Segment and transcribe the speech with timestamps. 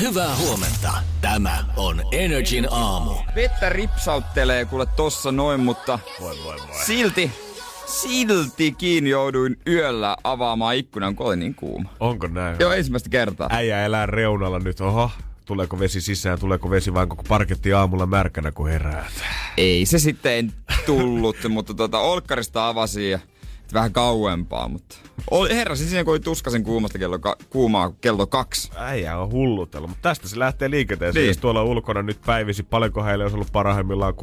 [0.00, 0.92] Hyvää huomenta.
[1.20, 3.10] Tämä on Energin aamu.
[3.34, 6.84] Vettä ripsauttelee kuule tossa noin, mutta Voi voi voi.
[6.86, 7.30] silti,
[7.86, 11.90] siltikin jouduin yöllä avaamaan ikkunan, kun oli niin kuuma.
[12.00, 12.56] Onko näin?
[12.60, 13.48] Joo, ensimmäistä kertaa.
[13.50, 14.80] Äijä elää reunalla nyt.
[14.80, 15.10] Oho,
[15.44, 19.12] tuleeko vesi sisään, tuleeko vesi vain koko parketti aamulla märkänä, kun heräät.
[19.56, 20.52] Ei se sitten
[20.86, 23.18] tullut, mutta tota, Olkkarista avasin ja
[23.74, 24.96] vähän kauempaa, mutta
[25.30, 28.70] oli, heräsin siinä, kun oli tuskasen kuumasta kello, ka, kuumaa kello kaksi.
[28.76, 31.22] Äijä on hullutellut, mutta tästä se lähtee liikenteeseen.
[31.22, 31.28] Niin.
[31.28, 34.16] Jos tuolla ulkona nyt päivisi, paljonko heille olisi ollut parhaimmillaan 16-17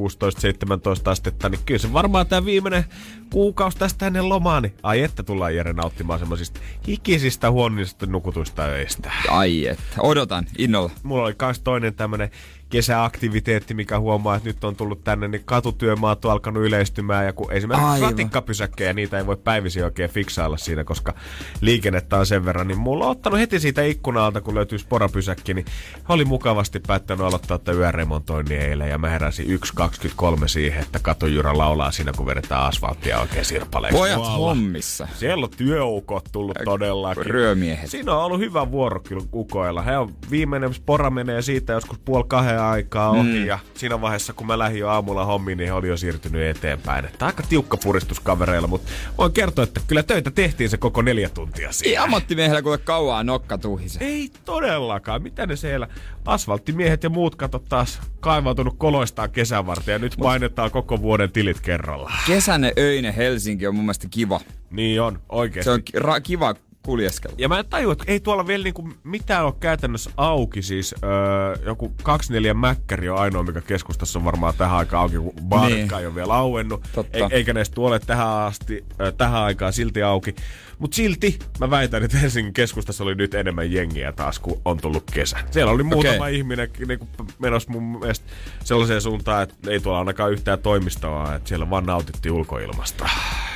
[1.06, 2.86] astetta, niin kyllä se varmaan tämä viimeinen
[3.32, 9.12] kuukausi tästä ennen lomaa, niin ai että tullaan Jere nauttimaan semmoisista hikisistä huonisista nukutuista öistä.
[9.30, 10.92] Ai että, odotan innolla.
[11.04, 12.32] mulla oli kans toinen tämmönen
[12.70, 17.54] kesäaktiviteetti, mikä huomaa, että nyt on tullut tänne, niin katutyömaat on alkanut yleistymään, ja kun
[17.54, 18.10] esimerkiksi Aivan.
[18.10, 21.14] ratikkapysäkkejä, niitä ei voi päivisin oikein fiksailla siinä, koska
[21.62, 25.66] liikennettä on sen verran, niin mulla on ottanut heti siitä ikkunalta, kun löytyy sporapysäkki, niin
[26.10, 31.92] oli mukavasti päättänyt aloittaa tätä yöremontoinnin eilen, ja mä heräsin 1.23 siihen, että katujyrä laulaa
[31.92, 33.98] siinä, kun vedetään asfalttia oikein sirpaleiksi.
[33.98, 34.48] Pojat Tuolla.
[34.48, 35.08] hommissa.
[35.16, 37.26] Siellä on työukot tullut todellakin.
[37.26, 37.90] Ryömiehet.
[37.90, 39.82] Siinä on ollut hyvä vuoro kyllä ukoilla.
[39.82, 43.40] He on viimeinen spora menee siitä joskus puoli kahden aikaa ohi.
[43.40, 43.46] Mm.
[43.46, 47.06] Ja siinä vaiheessa, kun mä lähdin jo aamulla hommiin, niin he oli jo siirtynyt eteenpäin.
[47.06, 51.30] Että aika tiukka puristus kavereilla, mutta voin kertoa, että kyllä töitä tehtiin se koko neljä
[51.30, 52.04] tuntia Ei siinä.
[52.04, 54.00] ammattimiehellä kuule kauaa nokka tuhise.
[54.06, 55.22] Ei todellakaan.
[55.24, 55.88] Mitä ne siellä?
[56.26, 61.60] Asfalttimiehet ja muut kato taas kaivautunut koloistaan kesän varten ja nyt painetaan koko vuoden tilit
[61.62, 62.12] kerralla.
[62.28, 64.40] Kesäinen öinen Helsinki on mun mielestä kiva.
[64.72, 65.64] Niin on, oikeesti.
[65.64, 66.56] Se on ki- ra- kiva
[66.88, 67.36] kuljeskella.
[67.40, 70.62] Ja mä en tajua, että ei tuolla vielä niinku mitään ole käytännössä auki.
[70.62, 75.34] Siis öö, joku 24 mäkkäri on ainoa, mikä keskustassa on varmaan tähän aikaan auki, kun
[75.44, 76.84] baaritkaan ei ole vielä auennut.
[76.96, 77.18] Totta.
[77.18, 80.36] E- eikä näistä tuolle tähän asti, ö, tähän aikaan silti auki.
[80.80, 85.12] Mutta silti mä väitän, että Helsingin keskustassa oli nyt enemmän jengiä taas, kun on tullut
[85.12, 85.38] kesä.
[85.52, 86.38] Siellä oli muutama Okei.
[86.38, 87.08] ihminen niinku
[87.40, 88.26] menossa mun mielestä
[88.64, 93.10] sellaiseen suuntaan, että ei tuolla ainakaan yhtään toimistoa, että siellä vaan nautittiin ulkoilmasta.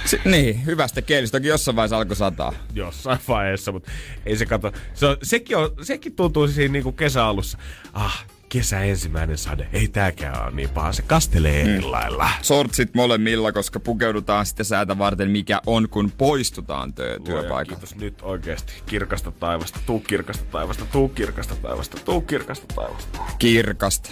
[0.06, 1.40] Si- niin, hyvästä kielistä.
[1.40, 2.54] Toki jossain vaiheessa alkoi sataa.
[2.74, 3.92] jossain vaiheessa, mutta
[4.26, 4.72] ei se kato.
[4.94, 7.58] Se on, sekin, on, sekin tuntuu siinä niinku kesäalussa.
[7.94, 9.68] Ah, kesä ensimmäinen sade.
[9.74, 10.94] Ei tääkään ole niin paha.
[10.94, 12.30] Se kastelee eri lailla.
[12.42, 17.80] Sortsit molemmilla, koska pukeudutaan sitten säätä varten, mikä on, kun poistutaan työ- Luoja, työpaikalta.
[17.80, 18.74] Kiitos nyt oikeasti.
[18.86, 23.20] Kirkasta taivasta, tuu kirkasta taivasta, tuu kirkasta taivasta, tuu kirkasta taivasta.
[23.40, 24.10] Kirkasta.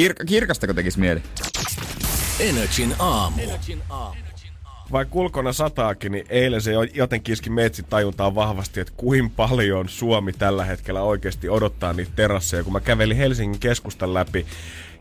[0.00, 1.22] Kir- kirkastako tekis mieli?
[2.40, 3.42] Energin aamu.
[4.92, 9.88] Vaikka ulkona sataakin, niin eilen se jo- jotenkin iski meitsi tajuntaan vahvasti, että kuin paljon
[9.88, 12.64] Suomi tällä hetkellä oikeasti odottaa niitä terasseja.
[12.64, 14.46] Kun mä kävelin Helsingin keskustan läpi,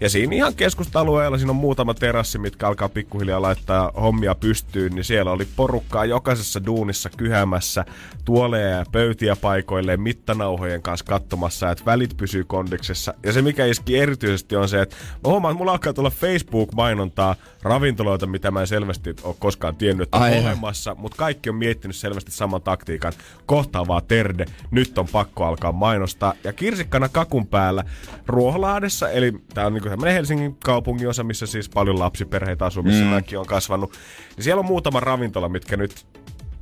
[0.02, 5.04] ja siinä ihan keskusta-alueella siinä on muutama terassi, mitkä alkaa pikkuhiljaa laittaa hommia pystyyn, niin
[5.04, 7.86] siellä oli porukkaa jokaisessa duunissa kyhämässä,
[8.26, 13.14] tuoleja ja pöytiä paikoilleen mittanauhojen kanssa katsomassa, että välit pysyy kondiksessa.
[13.24, 17.36] Ja se mikä iski erityisesti on se, että mä huomaan, että mulla alkaa tulla Facebook-mainontaa
[17.64, 21.96] ravintoloita, mitä mä en selvästi ole koskaan tiennyt, että on olemassa, mutta kaikki on miettinyt
[21.96, 23.14] selvästi saman taktiikan.
[23.46, 26.34] Kohtaa vaan terde, nyt on pakko alkaa mainostaa.
[26.44, 27.84] Ja kirsikkana kakun päällä
[28.28, 33.04] Ruoholahdessa, eli tää on niinku tämmönen Helsingin kaupungin osa, missä siis paljon lapsiperheitä asuu, missä
[33.04, 33.10] mm.
[33.10, 33.92] mäkin on kasvanut.
[34.36, 36.06] Niin siellä on muutama ravintola, mitkä nyt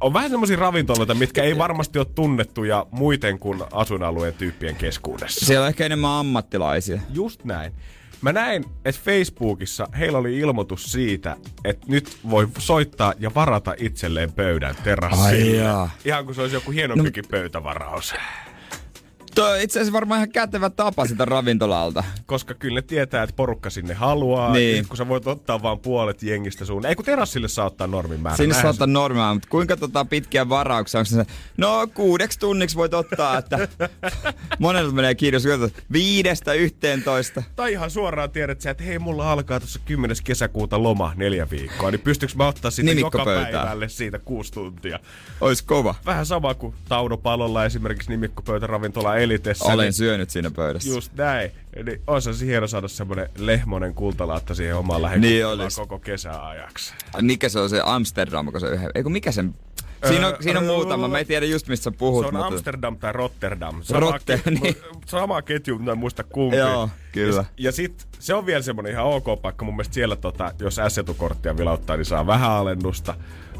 [0.01, 5.45] on vähän semmoisia ravintoloita, mitkä ei varmasti ole tunnettuja muiden kuin asuinalueen tyyppien keskuudessa.
[5.45, 7.01] Siellä on ehkä enemmän ammattilaisia.
[7.13, 7.73] Just näin.
[8.21, 14.31] Mä näin, että Facebookissa heillä oli ilmoitus siitä, että nyt voi soittaa ja varata itselleen
[14.31, 15.57] pöydän Ai terassille.
[15.57, 15.89] jaa.
[16.05, 18.13] Ihan kuin se olisi joku hienompikin no, pöytävaraus.
[19.39, 22.03] Tuo on itse asiassa varmaan ihan kätevä tapa sitä ravintolalta.
[22.25, 24.53] Koska kyllä ne tietää, että porukka sinne haluaa.
[24.53, 24.87] Niin.
[24.87, 26.85] Kun sä voit ottaa vaan puolet jengistä sun.
[26.85, 28.37] Ei kun terassille saa ottaa normin määrä.
[28.37, 30.99] Sinne Näinhän saattaa normaa, mutta kuinka tota pitkiä varauksia?
[30.99, 31.25] Onko se,
[31.57, 33.67] no kuudeksi tunniksi voit ottaa, että
[34.59, 35.43] monelta menee kiitos,
[35.91, 37.43] viidestä yhteentoista.
[37.55, 40.17] Tai ihan suoraan tiedät sä, että hei, mulla alkaa tuossa 10.
[40.23, 44.99] kesäkuuta loma neljä viikkoa, niin pystyykö mä ottaa sitten joka päivälle siitä kuusi tuntia?
[45.41, 45.95] Ois kova.
[46.05, 49.65] Vähän sama kuin Tauno Palolla esimerkiksi nimikkopöytäravintola Elitessä.
[49.65, 50.89] Olen niin syönyt siinä pöydässä.
[50.89, 51.51] Just näin.
[51.83, 55.75] Niin olisi se hieno saada semmonen lehmonen kultalaatta siihen omaan Niin lähikumpaan olis.
[55.75, 56.93] koko kesäajaksi.
[57.21, 59.55] Mikä se on se Amsterdam, kun se yhden, eikö mikä sen
[60.07, 61.07] Siinä on, Öö, siinä on öö, muutama.
[61.07, 62.23] Mä en tiedä just mistä puhut.
[62.23, 62.47] Se on mutta...
[62.47, 63.83] Amsterdam tai Rotterdam.
[63.83, 64.75] Sama, Rotte- ke- niin.
[65.05, 66.57] sama ketju, mutta en muista kumpi.
[66.57, 67.35] Joo, kyllä.
[67.35, 69.65] Ja, ja sit se on vielä semmonen ihan ok paikka.
[69.65, 73.13] Mun mielestä siellä, tota, jos S-etukorttia vilauttaa, niin saa vähän alennusta.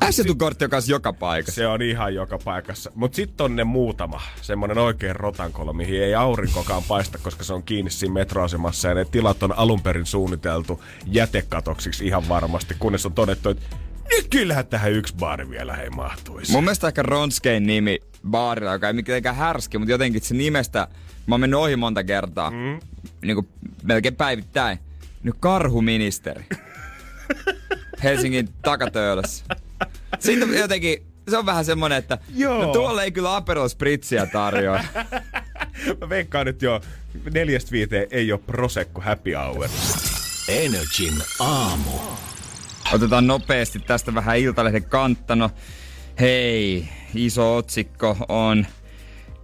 [0.10, 1.56] S-etukortti on kanssa joka paikassa.
[1.56, 2.92] Se on ihan joka paikassa.
[2.96, 4.22] Mut sit on ne muutama.
[4.42, 8.88] Semmonen oikein rotankolo, mihin ei aurinkokaan paista, koska se on kiinni siinä metroasemassa.
[8.88, 13.66] Ja ne tilat on alun perin suunniteltu jätekatoksiksi ihan varmasti, kunnes on todettu, että
[14.10, 16.52] nyt kyllähän tähän yksi baari vielä hei mahtuisi.
[16.52, 18.00] Mun mielestä ehkä Ronskein nimi
[18.30, 20.88] baarilla, joka ei mitenkään härski, mutta jotenkin se nimestä,
[21.28, 22.80] mä oon mennyt ohi monta kertaa, mm.
[23.22, 23.50] niin kuin
[23.84, 24.80] melkein päivittäin.
[25.24, 26.46] Nyt karhuministeri.
[28.04, 29.46] Helsingin takatöölössä.
[30.20, 32.66] Siitä jotenkin, se on vähän semmonen, että Joo.
[32.66, 34.80] no tuolla ei kyllä Aperol Spritzia tarjoa.
[36.02, 36.82] Mä veikkaan nyt jo
[37.34, 39.70] neljästä viiteen ei ole Prosecco happy hour.
[40.48, 41.92] Energin aamu.
[42.94, 45.52] Otetaan nopeasti tästä vähän Iltalehden kanttano.
[46.20, 48.68] Hei, iso otsikko on,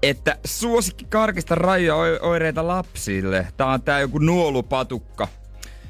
[0.03, 3.47] että suosikki karkista rajo-oireita lapsille.
[3.57, 5.27] Tää on tää joku nuolupatukka.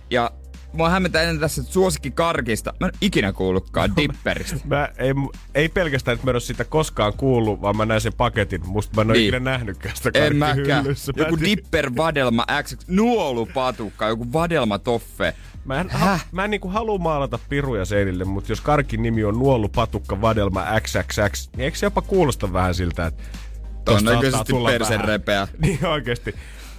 [0.09, 0.31] Ja
[0.75, 2.73] mua hämmentää ennen tässä suosikki karkista.
[2.79, 4.55] Mä en ikinä kuullutkaan dipperistä.
[4.65, 5.13] Mä ei,
[5.55, 8.61] ei pelkästään, että mä en ole sitä koskaan kuullut, vaan mä näen sen paketin.
[8.67, 9.23] Musta mä en ole Niin.
[9.27, 10.85] ikinä nähnytkään sitä En mäkään.
[11.15, 15.33] Joku dipper vadelma X, nuolupatukka, joku vadelma toffe.
[15.65, 19.39] Mä en, ha, mä en niinku halua maalata piruja seinille, mutta jos karkin nimi on
[19.39, 23.23] Nuollu Patukka Vadelma XXX, niin eikö se jopa kuulosta vähän siltä, että
[23.85, 25.07] Todennäköisesti tulla persen vähän.
[25.07, 25.47] repeä.
[25.61, 26.35] Niin oikeesti.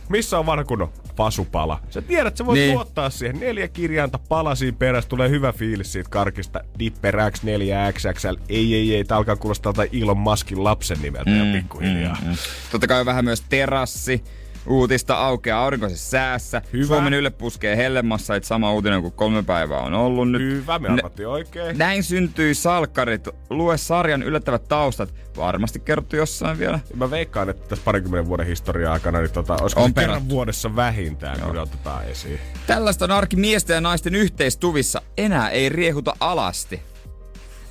[0.08, 1.80] Missä on vanha kunnon fasupala?
[1.90, 2.74] Sä tiedät, että sä voit Niin.
[2.74, 3.40] luottaa siihen.
[3.40, 6.60] Neljä kirjainta palasiin perässä, tulee hyvä fiilis siitä karkista.
[6.78, 8.34] Dipper X4 XXL.
[8.48, 9.04] Ei, ei, ei.
[9.04, 12.16] Tää alkaa kuulostaa tai Elon Muskin lapsen nimeltä mm, ja pikkuhiljaa.
[12.22, 12.36] Mm, mm.
[12.72, 14.24] Totta kai vähän myös terassi.
[14.66, 16.62] Uutista aukeaa aurinkoisessa säässä.
[16.72, 16.86] Hyvä.
[16.86, 20.42] Suomen Yle puskee hellemmassa, että sama uutinen kuin kolme päivää on ollut nyt.
[20.42, 21.78] Hyvä, me arvattiin oikein.
[21.78, 23.28] Näin syntyi salkkarit.
[23.50, 25.14] Lue sarjan yllättävät taustat.
[25.36, 26.80] Varmasti kerrottu jossain vielä.
[26.94, 30.34] Mä veikkaan, että tässä parikymmenen vuoden historiaa aikana, niin tota, olisiko On kerran perattu.
[30.34, 32.40] vuodessa vähintään, kun ne otetaan esiin.
[32.66, 35.02] Tällaista on arki miesten ja naisten yhteistuvissa.
[35.18, 36.82] Enää ei riehuta alasti.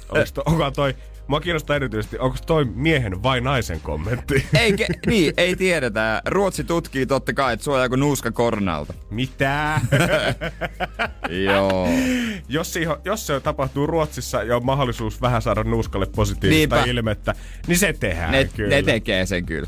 [0.10, 0.96] Oliko to, onko toi,
[1.28, 4.46] mua kiinnostaa erityisesti, onko toi miehen vai naisen kommentti?
[4.60, 6.22] Eikä, niin, ei tiedetä.
[6.26, 8.94] Ruotsi tutkii totta kai, että suojaako nuuska koronalta.
[9.10, 9.82] Mitä?
[11.46, 11.88] Joo.
[12.50, 16.92] jos, siihen, jos se tapahtuu Ruotsissa ja on mahdollisuus vähän saada nuuskalle positiivista Niinpä.
[16.92, 17.34] ilmettä,
[17.68, 18.76] niin se tehdään Ne, kyllä.
[18.76, 19.68] ne tekee sen kyllä.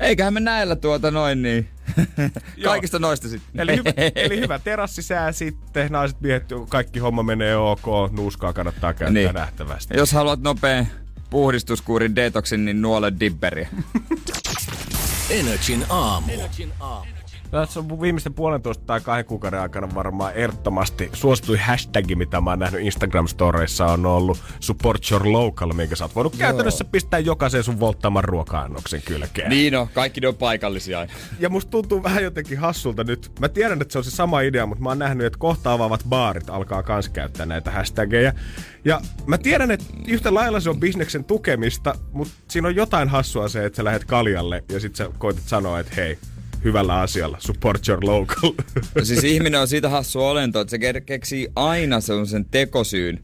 [0.00, 1.68] Eiköhän me näillä tuota noin niin.
[2.64, 3.60] Kaikista noista sitten.
[3.60, 9.22] Eli hyvä, eli hyvä terassisää sitten, naiset miehet, kaikki homma menee ok, nuuskaa kannattaa käyttää
[9.22, 9.34] Niin.
[9.34, 9.96] nähtävästi.
[9.96, 10.86] Jos haluat nopea
[11.30, 13.68] puhdistuskuurin detoksin, niin nuole dibberiä.
[15.30, 16.32] Energin aamu.
[17.50, 22.58] Tässä on viimeisten puolentoista tai kahden kuukauden aikana varmaan ehdottomasti suosituin hashtag, mitä mä oon
[22.58, 26.38] nähnyt Instagram-storeissa, on ollut support your local, minkä sä oot voinut Joo.
[26.38, 29.50] käytännössä pistää jokaisen sun volttaaman ruoka-annoksen kylkeen.
[29.50, 31.06] niin on, kaikki ne on paikallisia.
[31.40, 33.32] Ja musta tuntuu vähän jotenkin hassulta nyt.
[33.40, 36.04] Mä tiedän, että se on se sama idea, mutta mä oon nähnyt, että kohta avaavat
[36.08, 38.32] baarit alkaa kans käyttää näitä hashtageja.
[38.84, 43.48] Ja mä tiedän, että yhtä lailla se on bisneksen tukemista, mutta siinä on jotain hassua
[43.48, 46.18] se, että sä lähdet kaljalle ja sit sä koetat sanoa, että hei,
[46.64, 48.52] hyvällä asialla, support your local.
[49.02, 53.20] Siis ihminen on siitä hassu olento, että se ke- keksii aina sellaisen tekosyyn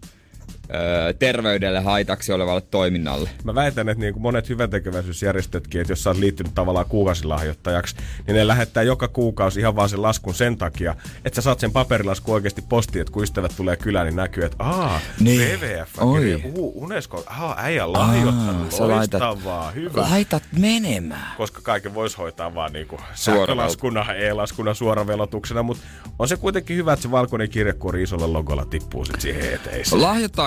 [0.74, 3.30] öö, terveydelle haitaksi olevalle toiminnalle.
[3.44, 7.96] Mä väitän, että niin kuin monet hyväntekeväisyysjärjestötkin, että jos sä oot liittynyt tavallaan kuukausilahjoittajaksi,
[8.26, 11.72] niin ne lähettää joka kuukausi ihan vaan sen laskun sen takia, että sä saat sen
[11.72, 15.40] paperilasku oikeasti postiin, että kun ystävät tulee kylään, niin näkyy, että aa, Niin.
[15.40, 16.20] WWF, Oi.
[16.20, 20.00] kirja, uu, Unesco, aa, äijä lahjoittanut, laitat- loistavaa, hyvä.
[20.00, 21.32] Laitat menemään.
[21.36, 25.82] koska kaiken voisi hoitaa vaan niinku Suoravel- sähkölaskuna, e-laskuna, suoravelotuksena, mutta
[26.18, 30.00] on se kuitenkin hyvä, että se valkoinen kirjekuori isolla logolla tippuu sit siihen eteiseen.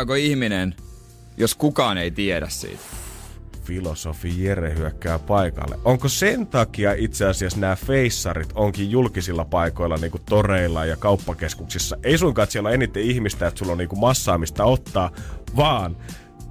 [0.07, 0.75] Lahjoittaako ihminen,
[1.37, 2.79] jos kukaan ei tiedä siitä?
[3.63, 5.79] filosofi Jere hyökkää paikalle.
[5.85, 11.97] Onko sen takia itse asiassa nämä feissarit onkin julkisilla paikoilla niinku toreilla ja kauppakeskuksissa?
[12.03, 15.11] Ei suinkaan, että siellä on eniten ihmistä, että sulla on niinku massaa mistä ottaa,
[15.55, 15.97] vaan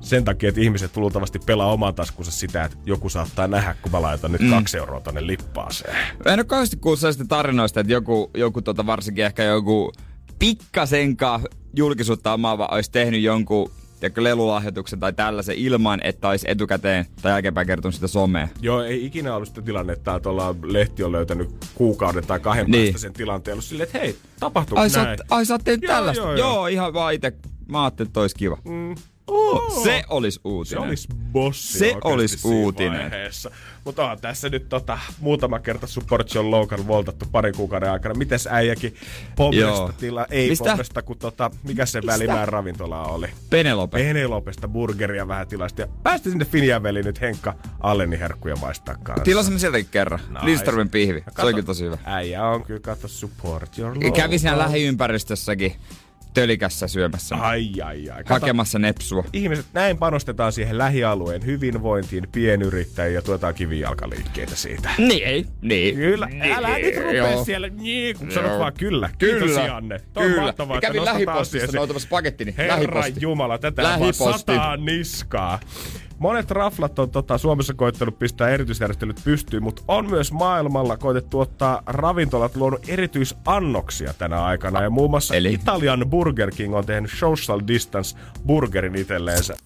[0.01, 4.03] sen takia, että ihmiset luultavasti pelaa oman taskunsa sitä, että joku saattaa nähdä, kun mä
[4.03, 4.51] laitan nyt mm.
[4.51, 5.97] kaksi euroa tonne lippaaseen.
[6.27, 9.93] En ole kauheasti kuullut tarinoista, että joku, joku tota varsinkin ehkä joku
[10.39, 11.41] pikkasenka
[11.77, 17.67] julkisuutta omaava olisi tehnyt jonkun tiedätkö, lelulahjoituksen tai tällaisen ilman, että olisi etukäteen tai jälkeenpäin
[17.67, 18.49] kertonut sitä somea.
[18.61, 22.85] Joo, ei ikinä ollut sitä tilannetta, että ollaan lehti on löytänyt kuukauden tai kahden Niin.
[22.93, 23.53] päästä sen tilanteen.
[23.53, 24.17] Ollut silleen, että hei,
[24.91, 25.19] sä, näin?
[25.31, 26.23] ai sä oot tehnyt Joo, tällaista?
[26.23, 26.49] Joo, joo.
[26.55, 27.33] joo, ihan vaan itse.
[27.69, 28.59] Mä ajattelin, että olisi kiva.
[28.65, 28.95] Mm.
[29.27, 30.83] Oh, se olisi uutinen.
[30.83, 33.01] Se olisi bossi Se olisi uutinen.
[33.01, 33.51] Vaiheessa.
[33.85, 38.15] Mutta on tässä nyt tota, muutama kerta Support John Logan voltattu pari kuukauden aikana.
[38.15, 38.95] Mites äijäkin
[39.37, 40.65] Pomresta tila, ei Mistä?
[40.69, 43.27] Pomresta, kun tota, mikä se välimään ravintola oli?
[43.51, 43.99] Penelope.
[43.99, 45.81] Penelopesta burgeria vähän tilasta.
[45.81, 49.25] Ja päästi sinne Finjaveliin nyt Henkka Alleni herkkuja maistaa kanssa.
[49.25, 50.21] Tilasimme sieltäkin kerran.
[50.29, 50.47] Nice.
[50.47, 51.23] Lindströmin pihvi.
[51.27, 51.99] Ja Se oli kyllä tosi hyvä.
[52.05, 54.67] Äijä on kyllä, katso Support Your Ja Kävi siinä Local.
[54.69, 55.73] lähiympäristössäkin
[56.41, 57.37] tölikässä syömässä.
[57.37, 58.25] Ai, ai, ai.
[58.25, 59.25] Kato, Hakemassa nepsua.
[59.33, 64.89] ihmiset, näin panostetaan siihen lähialueen hyvinvointiin, pienyrittäjiin ja tuetaan kivijalkaliikkeitä siitä.
[64.99, 65.95] Niin, niin.
[65.97, 67.45] Kyllä, älä Niin, nyt rupea joo.
[67.45, 68.59] siellä, niin, kun sanot Joo.
[68.61, 69.11] vaan kyllä.
[69.19, 70.01] Kiitos Kyllä, Janne.
[70.13, 70.43] Toi on kyllä.
[70.43, 72.55] mahtavaa, kävin lähipostissa noutamassa pakettini.
[72.59, 73.13] Herra Lähiposti.
[73.21, 74.39] Jumala, tätä vaan Lähiposti.
[74.39, 75.61] sataa niskaa.
[76.19, 81.83] Monet raflat on tota, Suomessa koittanut pistää erityisjärjestelyt pystyyn, mutta on myös maailmalla koitettu ottaa
[81.87, 84.83] ravintolat luonut erityisannoksia tänä aikana.
[84.83, 85.53] Ja muun muassa Eli?
[85.53, 89.57] Italian Burger King on tehnyt social distance burgerin itselleensä.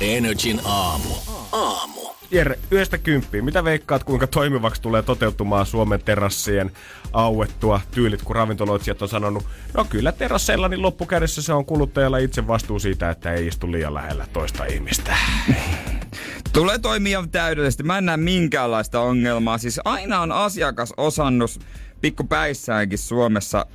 [0.00, 1.14] Energin aamu.
[1.52, 2.00] Aamu.
[2.30, 3.42] Jere, yhdestä kymppiä.
[3.42, 6.70] Mitä veikkaat, kuinka toimivaksi tulee toteutumaan Suomen terassien
[7.12, 9.44] auettua tyylit, kun ravintoloitsijat on sanonut,
[9.74, 13.94] no kyllä terasseilla, niin loppukädessä se on kuluttajalla itse vastuu siitä, että ei istu liian
[13.94, 15.16] lähellä toista ihmistä.
[16.52, 17.82] Tulee toimia täydellisesti.
[17.82, 19.58] Mä en näe minkäänlaista ongelmaa.
[19.58, 21.60] Siis aina on asiakasosannus
[22.00, 23.66] pikkupäissäänkin Suomessa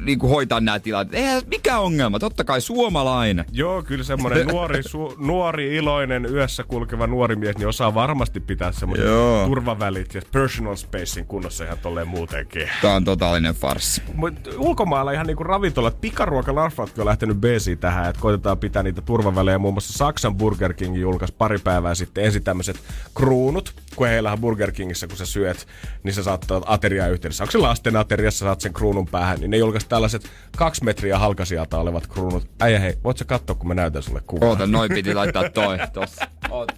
[0.00, 1.14] niin kuin hoitaa nämä tilat.
[1.14, 3.44] Eihän mikä ongelma, totta kai suomalainen.
[3.52, 8.72] Joo, kyllä semmoinen nuori, su, nuori, iloinen, yössä kulkeva nuori mies, niin osaa varmasti pitää
[8.72, 9.46] semmoinen Joo.
[9.46, 12.68] turvavälit ja personal spacein kunnossa ihan tolleen muutenkin.
[12.82, 14.02] Tää on totaalinen farssi.
[14.14, 19.58] Mut ulkomailla ihan niinku ravintolat, pikaruokalarfatkin on lähtenyt BC tähän, että koitetaan pitää niitä turvavälejä.
[19.58, 22.80] Muun muassa Saksan Burger King julkaisi pari päivää sitten ensin tämmöiset
[23.14, 25.66] kruunut, kun heillähän Burger Kingissä, kun sä syöt,
[26.02, 27.44] niin sä saat ateriaa yhteydessä.
[27.44, 31.78] Onko se lasten ateriassa, saat sen kruunun päähän, niin ne julkaisi tällaiset kaksi metriä halkasijalta
[31.78, 32.50] olevat kruunut.
[32.60, 34.48] Äijä hei, voit sä katsoa, kun mä näytän sulle kuvaa?
[34.48, 36.28] Oota, noin piti laittaa toi tossa.
[36.50, 36.72] Oot.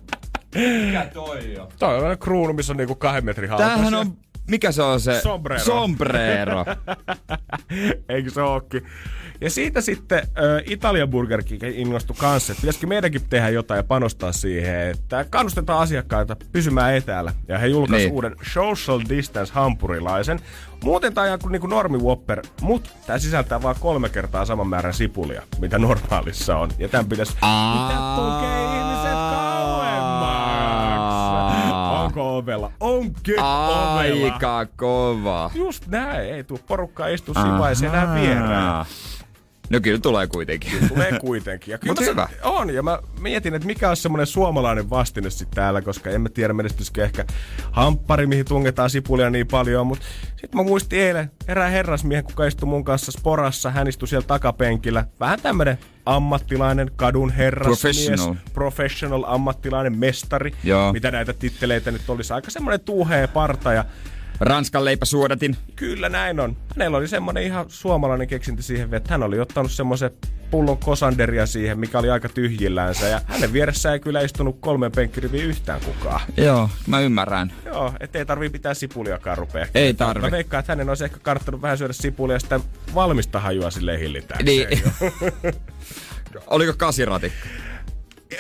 [0.55, 1.69] Mikä toi on?
[1.79, 3.73] Toi on kruunu, missä on niinku kahden metrin halkasia.
[3.73, 4.17] Tämähän on,
[4.49, 5.21] mikä se on se?
[5.21, 5.65] Sombrero.
[5.65, 6.65] Sombrero.
[8.09, 8.83] Eikö se ookin?
[9.41, 13.83] Ja siitä sitten äh, Italian Burger King innostui kanssa, että pitäisikö meidänkin tehdä jotain ja
[13.83, 17.33] panostaa siihen, että kannustetaan asiakkaita pysymään etäällä.
[17.49, 18.15] Ja he julkaisivat Niin.
[18.15, 20.41] uuden Social Distance hampurilaisen.
[20.85, 24.67] Muuten tämä on ihan kuin niinku normi Whopper, mutta tämä sisältää vain kolme kertaa saman
[24.69, 26.71] määrän sipulia, mitä normaalissa on.
[26.79, 29.48] Ja tämän pitäisi pitää tukea ihmiset.
[32.09, 32.71] Onko ovella?
[32.81, 34.33] Onko ovella?
[34.33, 35.51] Aika kova.
[35.55, 37.33] Just näin, ei tuu porukkaa istu
[37.87, 38.87] enää vierään.
[39.71, 40.89] No kyllä tulee kuitenkin.
[40.89, 41.73] Tulee kuitenkin.
[41.73, 42.29] Ja kyllä Mut hyvä.
[42.43, 46.29] On, ja mä mietin, että mikä on semmoinen suomalainen vastine sitten täällä, koska en mä
[46.29, 47.25] tiedä menestyisikö ehkä
[47.71, 52.69] hamppari, mihin tungetaan sipulia niin paljon, mutta sitten mä muistin eilen erään herrasmiehen, kuka istui
[52.69, 55.07] mun kanssa sporassa, hän istui siellä takapenkillä.
[55.21, 57.81] Vähän tämmönen ammattilainen kadun herrasmies.
[57.81, 58.35] Professional.
[58.53, 60.53] Professional, ammattilainen mestari.
[60.65, 60.93] Joo.
[60.93, 62.33] Mitä näitä titteleitä nyt olisi.
[62.33, 63.85] Aika semmoinen tuuhea parta ja
[64.41, 65.57] Ranskan leipäsuodatin.
[65.77, 66.57] Kyllä näin on.
[66.77, 70.11] Hänellä oli semmonen ihan suomalainen keksinti siihen, että hän oli ottanut semmoisen
[70.51, 73.09] pullon kosanderia siihen, mikä oli aika tyhjillänsä.
[73.09, 76.21] Ja hänen vieressä ei kyllä istunut kolmen penkkiriviin yhtään kukaan.
[76.37, 77.53] Joo, mä ymmärrän.
[77.65, 79.67] Joo, ettei tarvii pitää sipuliakaan rupea.
[79.75, 80.21] Ei tarvi.
[80.21, 82.61] Mä veikkaan, että hänen olisi ehkä karttanut vähän syödä sipulia ja sitä
[82.95, 84.45] valmista hajua sille hillitään.
[84.45, 84.69] Niin.
[86.47, 87.49] Oliko kasiratikka?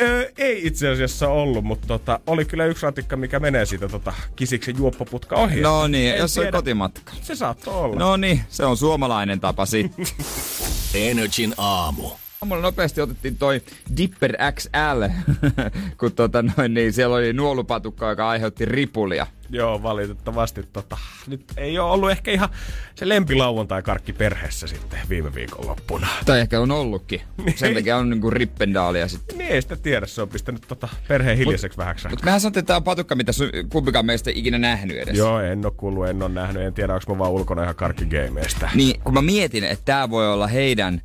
[0.01, 4.13] Öö, ei itse asiassa ollut, mutta tota, oli kyllä yksi ratikka, mikä menee siitä tota,
[4.37, 5.61] kisiksen juoppoputka ohi.
[5.61, 6.57] No niin, En jos on tiedä.
[6.59, 7.13] kotimatka.
[7.23, 7.97] Se saattoi olla.
[7.99, 10.07] No niin, se on suomalainen tapa sitten.
[10.95, 12.11] Energin aamu.
[12.43, 13.63] Aamulla nopeasti otettiin toi
[13.97, 15.03] Dipper XL,
[16.01, 19.27] kun tota noin, niin siellä oli nuolupatukka, joka aiheutti ripulia.
[19.51, 22.49] Joo, valitettavasti tota, nyt ei ole ollut ehkä ihan
[22.95, 26.09] se lempilauantai-karkki perheessä sitten viime viikon loppuna.
[26.27, 27.21] Tai ehkä on ollutkin.
[27.57, 29.39] Sen takia on niinku rippendaalia sitten.
[29.39, 32.09] Niin ei sitä tiedä, se on pistänyt tota perheen hiljaiseksi vähäksi.
[32.09, 35.17] Mutta mehän sanottiin, että tää on patukka, mitä su- kumpikaan meistä ei ikinä nähnyt edes.
[35.19, 38.71] Joo, en oo kuullut, en oo nähnyt, en tiedä, onko mä vaan ulkona ihan karkkigameista.
[38.75, 41.03] Niin, kun mä mietin, että tää voi olla heidän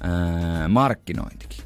[0.00, 1.64] ää, markkinointikin.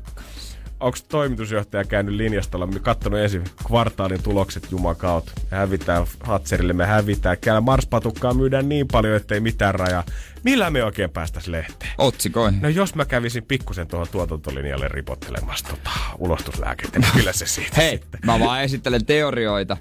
[0.80, 5.32] Onko toimitusjohtaja käynyt linjastolla, kattonut ensin kvartaalin tulokset jumakaut.
[5.50, 7.36] Me hävitään Hatserille, me hävitään.
[7.40, 10.04] Käällä Mars-patukkaa myydään niin paljon, ettei mitään rajaa.
[10.44, 11.92] Millä me oikein päästäis lehteen?
[11.98, 12.62] Otsikoihin.
[12.62, 17.98] No jos mä kävisin pikkusen tuohon tuotantolinjalle ripottelemassa tota ulostuslääkettä, niin kyllä se siitä Hei,
[17.98, 18.20] sitten.
[18.26, 19.76] mä vaan esittelen teorioita.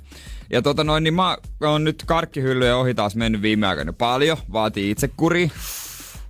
[0.49, 4.37] Ja tota noin, niin mä oon nyt karkkihyllyjen ohi taas mennyt viime aikoina paljon.
[4.53, 5.51] Vaatii itse kuri.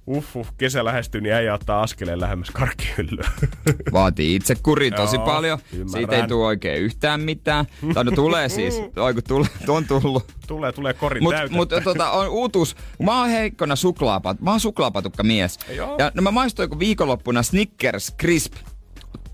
[0.08, 3.28] Uff, kesä lähestyy, niin äijä ottaa askeleen lähemmäs karkkihyllyä.
[3.94, 5.60] Vaatii itse kuri tosi Joo, paljon.
[5.74, 5.90] ymmärrän.
[5.90, 7.66] Siitä ei tule oikein yhtään mitään.
[7.94, 8.82] Tai no tulee siis.
[8.98, 10.24] Oi kun tule, on tullut.
[10.48, 11.58] tulee, tulee korin Mutta täytettä.
[11.58, 12.76] mut, tota, on uutuus.
[13.04, 14.42] Mä oon heikkona suklaapat.
[14.42, 15.60] Mä oon suklaapatukka mies.
[15.76, 15.96] Joo.
[16.00, 18.54] Ja no mä maistoin kun viikonloppuna Snickers Crisp.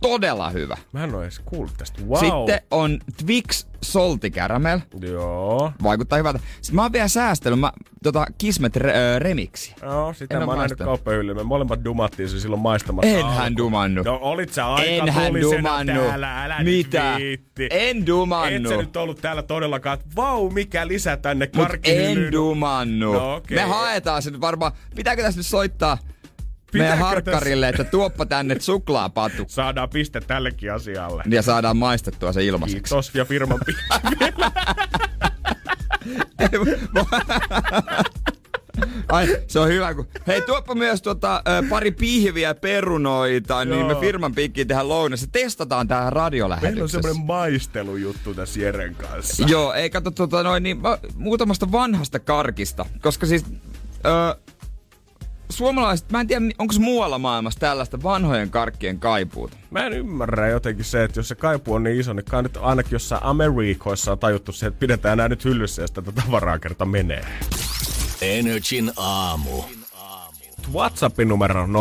[0.02, 0.78] todella hyvä.
[0.92, 2.02] Mä en oo edes kuullut tästä.
[2.02, 2.20] Wow.
[2.20, 4.80] Sitten on Twix Salty Caramel.
[5.02, 5.72] Joo.
[5.84, 6.40] Vaikuttaa hyvältä.
[6.62, 7.72] Sitten mä oon vielä säästellyt mä,
[8.04, 9.76] tota Kismet re, äh, remiksi.
[9.82, 11.34] Joo, sitä En mä oo oon nähnyt kauppahyllyllä.
[11.42, 13.08] Me molemmat dumattiin se silloin maistamassa.
[13.10, 13.58] Enhän alkuun.
[13.58, 14.04] dumannu.
[14.04, 15.94] No olit sä aika Enhän dumannu.
[15.94, 17.16] täällä, älä Mitä?
[17.18, 17.68] viitti.
[17.72, 18.70] En dumannu.
[18.70, 22.26] Et sä nyt ollut täällä todellakaan, että vau, mikä lisä tänne karkkihyllyyn.
[22.26, 23.14] en dumannu.
[23.14, 23.58] No okei.
[23.58, 24.72] Me haetaan se nyt varmaan.
[24.96, 25.98] Pitääkö tässä nyt soittaa
[26.74, 29.44] meidän harkkarille, että tuoppa tänne suklaapatu.
[29.48, 31.24] Saadaan piste tällekin asialle.
[31.30, 32.84] Ja saadaan maistettua se ilmaiseksi.
[32.84, 33.60] Kiitos ja firman
[39.10, 39.94] Ai, se on hyvä.
[39.94, 40.08] Kun...
[40.28, 44.02] Hei, tuoppa myös tuota, ö, pari pihviä perunoita, niin me Joo.
[44.02, 45.28] firman piikkiin tehdään lounassa.
[45.32, 47.02] Testataan tää Meillä on radiolähetyksessä.
[47.02, 49.44] semmoinen maistelujuttu tässä Jeren kanssa.
[49.48, 52.86] Joo, ei kato tota noin, niin, mä- muutamasta vanhasta karkista.
[53.02, 53.46] Koska siis
[54.06, 54.36] ö,
[55.54, 59.58] suomalaiset, mä en tiedä onko muualla maailmassa tällaista vanhojen karkkien kaipuuta.
[59.72, 62.58] Mä en ymmärrä jotenkin se, että jos se kaipu on niin iso, niin kai nyt
[62.62, 66.60] ainakin jossain Amerikoissa on tajuttu se, että pidetään nämä nyt hyllyssä ja sitä tätä tavaraa
[66.60, 67.26] kerta menee.
[68.22, 69.64] Energin aamu.
[70.74, 71.74] WhatsAppin numero on 050501719.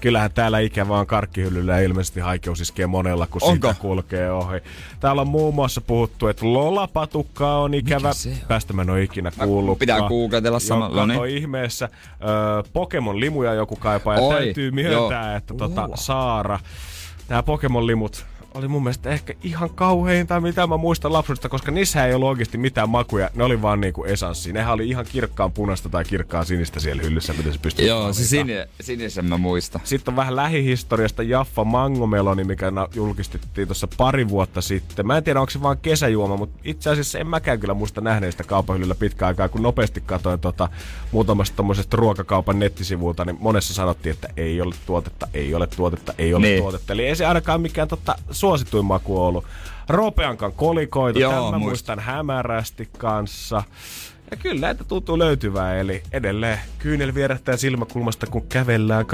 [0.00, 3.68] Kyllähän täällä ikävä on karkkihyllyllä ja ilmeisesti haikeus iskee monella, kun Onko?
[3.68, 4.58] sitä kulkee ohi.
[5.00, 8.10] Täällä on muun muassa puhuttu, että lolapatukka on ikävä.
[8.48, 9.78] Tästä mä en ole ikinä kuullut.
[9.78, 11.26] pitää googletella samalla, niin.
[11.26, 11.88] ihmeessä.
[11.94, 14.14] Ö, Pokemon limuja joku kaipaa.
[14.14, 15.36] Ja Oi, täytyy myöntää, joo.
[15.36, 15.88] että tota.
[15.94, 16.58] Saara,
[17.28, 22.06] tää Pokemon limut oli mun mielestä ehkä ihan kauheinta, mitä mä muistan lapsuudesta, koska niissä
[22.06, 23.30] ei ollut oikeasti mitään makuja.
[23.34, 24.52] Ne oli vaan niinku esanssi.
[24.52, 28.02] Nehän oli ihan kirkkaan punaista tai kirkkaan sinistä siellä hyllyssä, mitä se pystyy Joo, se
[28.04, 28.46] valmistamaan.
[28.78, 29.80] sin, sinisen mä muistan.
[29.84, 35.06] Sitten on vähän lähihistoriasta Jaffa Mangomeloni, mikä julkistettiin tuossa pari vuotta sitten.
[35.06, 38.44] Mä en tiedä, onko se vaan kesäjuoma, mutta itse asiassa en mäkään kyllä muista nähneistä
[38.44, 40.68] kaupahyllyllä pitkään aikaa, kun nopeasti katsoin tota,
[41.12, 46.34] muutamasta tommosesta ruokakaupan nettisivulta, niin monessa sanottiin, että ei ole tuotetta, ei ole tuotetta, ei
[46.34, 46.62] ole Niin.
[46.62, 46.92] tuotetta.
[46.92, 49.44] Eli ei se ainakaan mikään tota, suosituin maku ollut.
[49.88, 51.68] Ropeankan kolikoita, Joo, tämän mä muistan.
[51.68, 53.62] muistan hämärästi kanssa.
[54.30, 59.06] Ja kyllä näitä tuntuu löytyvää, eli edelleen kyynel vierähtää silmäkulmasta, kun kävellään.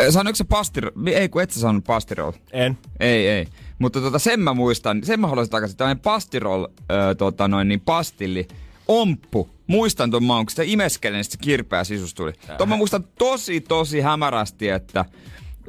[0.00, 0.90] Ö, Sanoiko se pastiro...
[1.06, 2.32] Ei, kun et sä sanonut pastirol.
[2.52, 2.78] En.
[3.00, 3.46] Ei, ei.
[3.78, 5.76] Mutta tota, sen mä muistan, sen mä haluaisin takaisin.
[5.76, 8.48] Tällainen pastirol, ö, tota noin, niin pastilli,
[8.88, 9.50] omppu.
[9.66, 12.32] Muistan tuon maun, kun sitä imeskelen, niin se kirpeä sisus tuli.
[12.56, 15.04] Tuon mä muistan tosi, tosi hämärästi, että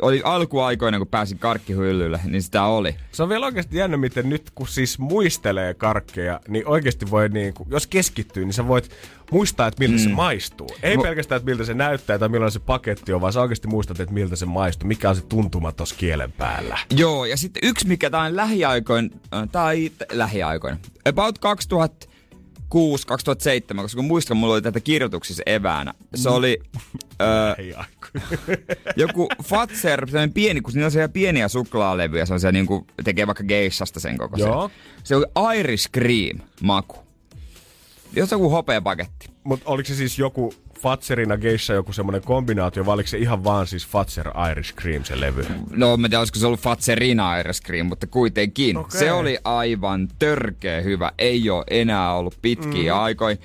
[0.01, 2.95] oli alkuaikoina, kun pääsin karkkihyllylle, niin sitä oli.
[3.11, 7.53] Se on vielä oikeasti jännä, miten nyt kun siis muistelee karkkeja, niin oikeasti voi niin
[7.53, 8.89] kuin, jos keskittyy, niin sä voit
[9.31, 10.03] muistaa, että miltä mm.
[10.03, 10.69] se maistuu.
[10.83, 13.67] Ei Mu- pelkästään, että miltä se näyttää tai millainen se paketti on, vaan sä oikeasti
[13.67, 14.87] muistat, että miltä se maistuu.
[14.87, 16.77] Mikä on se tuntuma tuossa kielen päällä.
[16.97, 20.77] Joo, ja sitten yksi, mikä tää on lähiaikoin, äh, tai t- lähiaikoina,
[21.09, 25.93] about 2006, 2007, koska kun muistan, mulla oli tätä kirjoituksissa eväänä.
[26.15, 26.59] Se oli
[27.21, 28.07] ö, Ei aiku.
[28.95, 33.27] joku Fatser, sellainen pieni, kun siinä on siellä pieniä suklaalevyjä, se on siellä niinku, tekee
[33.27, 34.71] vaikka geissasta sen koko Joo.
[35.03, 35.25] Se oli
[35.59, 36.97] Irish Cream maku.
[38.13, 39.29] Jos joku hopeapaketti.
[39.43, 43.67] Mutta oliko se siis joku Fatserina Geisha joku semmoinen kombinaatio, vai oliko se ihan vaan
[43.67, 45.45] siis Fatser Irish Cream se levy?
[45.69, 48.77] No, mä en tiedä, olisiko se ollut Fatserina Irish Cream, mutta kuitenkin.
[48.77, 48.99] Okei.
[48.99, 51.11] Se oli aivan törkeä hyvä.
[51.17, 52.99] Ei ole enää ollut pitkiä mm.
[52.99, 53.37] aikoja.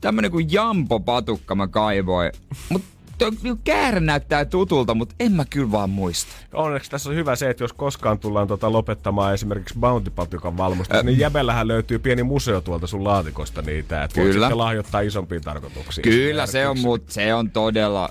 [0.00, 2.32] Tämmönen kuin Jampo-patukka mä kaivoin.
[2.68, 2.82] Mut
[3.18, 6.32] tuo käärä näyttää tutulta, mutta en mä kyllä vaan muista.
[6.52, 11.02] Onneksi tässä on hyvä se, että jos koskaan tullaan tota lopettamaan esimerkiksi Bounty Patukan valmistus,
[11.02, 14.46] niin jäbellähän löytyy pieni museo tuolta sun laatikosta niitä, että voit Kyllä.
[14.46, 16.02] sitten lahjoittaa isompiin tarkoituksiin.
[16.02, 18.10] Kyllä se on, mut se on todella...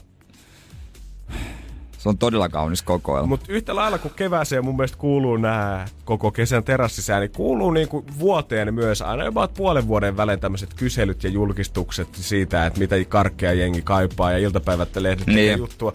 [2.06, 3.28] Se on todella kaunis kokoelma.
[3.28, 8.06] Mutta yhtä lailla kuin kevääseen mun mielestä kuuluu nämä koko kesän terassisää, niin kuuluu niinku
[8.20, 13.54] vuoteen myös aina jopa puolen vuoden välein tämmöiset kyselyt ja julkistukset siitä, että mitä karkkeja
[13.54, 15.58] jengi kaipaa ja iltapäivät lehdet Niin.
[15.58, 15.94] juttua.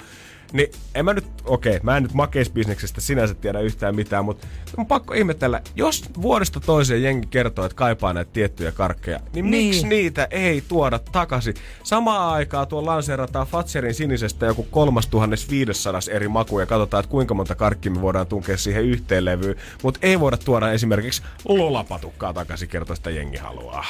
[0.53, 4.47] Niin en mä nyt, okei, okay, mä en nyt makeisbisneksestä sinänsä tiedä yhtään mitään, mutta
[4.77, 9.67] on pakko ihmetellä, jos vuodesta toiseen jengi kertoo, että kaipaa näitä tiettyjä karkkeja, niin, niin.
[9.67, 11.55] Miksi niitä ei tuoda takaisin?
[11.83, 17.55] Samaan aikaan tuo lanseerataan Fatserin sinisestä joku 3500 eri makuja ja katsotaan, että kuinka monta
[17.55, 22.97] karkkia me voidaan tunkea siihen yhteen levyyn, mutta ei voida tuoda esimerkiksi lolapatukkaa takaisin, kertoa
[22.97, 23.85] sitä jengi haluaa.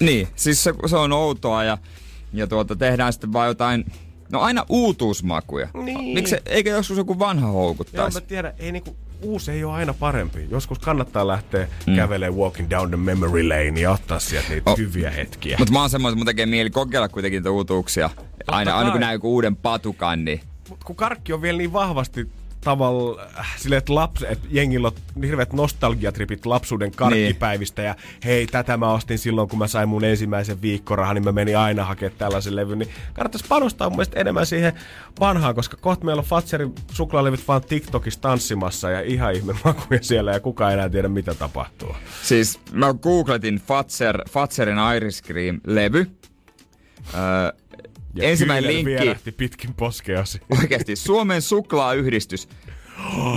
[0.00, 1.78] Niin, siis se, se on outoa ja,
[2.32, 3.84] ja tuota, tehdään sitten vaan jotain,
[4.32, 5.68] no aina uutuusmakuja.
[5.74, 6.14] Niin.
[6.14, 8.20] Miksi, eikä joskus joku vanha Joo, houkuttaisi?
[8.20, 10.46] mä tiedän, ei niinku, uusi ei ole aina parempi.
[10.50, 11.96] Joskus kannattaa lähteä mm.
[11.96, 14.78] kävelemään walking down the memory lane ja ottaa sieltä niitä Oh.
[14.78, 15.56] hyviä hetkiä.
[15.58, 18.10] Mutta mä oon semmoinen, että mun tekee mieli kokeilla kuitenkin niitä uutuuksia.
[18.46, 19.00] Aina, aina kun kai.
[19.00, 22.28] näin joku uuden patukan, niin Mut kun karkki on vielä niin vahvasti
[22.66, 28.76] tavalla äh, silleen, että, laps, että jengillä on hirveät nostalgiatripit lapsuuden karkkipäivistä ja hei, tätä
[28.76, 32.56] mä ostin silloin, kun mä sain mun ensimmäisen viikkorahan, niin mä menin aina hakemaan tällaisen
[32.56, 34.72] levyn, niin kannattaisi panostaa mun mielestä enemmän siihen
[35.20, 40.32] vanhaan, koska kohta meillä on Fatserin suklaalevyt vaan TikTokissa tanssimassa ja ihan ihme makuja siellä
[40.32, 41.96] ja kukaan ei enää tiedä, mitä tapahtuu.
[42.22, 46.06] Siis mä googletin Fatser, Fatserin Iris Cream-levy.
[47.14, 47.65] Öö,
[48.16, 49.32] Ja ensimmäinen linkki.
[49.32, 50.40] pitkin poskeasi.
[50.60, 52.48] Oikeasti, Suomen suklaayhdistys.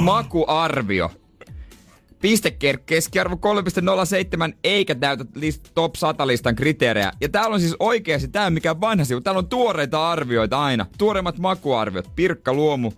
[0.02, 1.12] Makuarvio.
[2.22, 3.36] Piste keskiarvo
[4.50, 7.12] 3,07 eikä täytä list, top 100 listan kriteerejä.
[7.22, 10.86] Ja täällä on siis oikeasti, tää on mikään vanha sivu, täällä on tuoreita arvioita aina.
[10.98, 12.16] Tuoreimmat makuarviot.
[12.16, 12.92] Pirkka Luomu,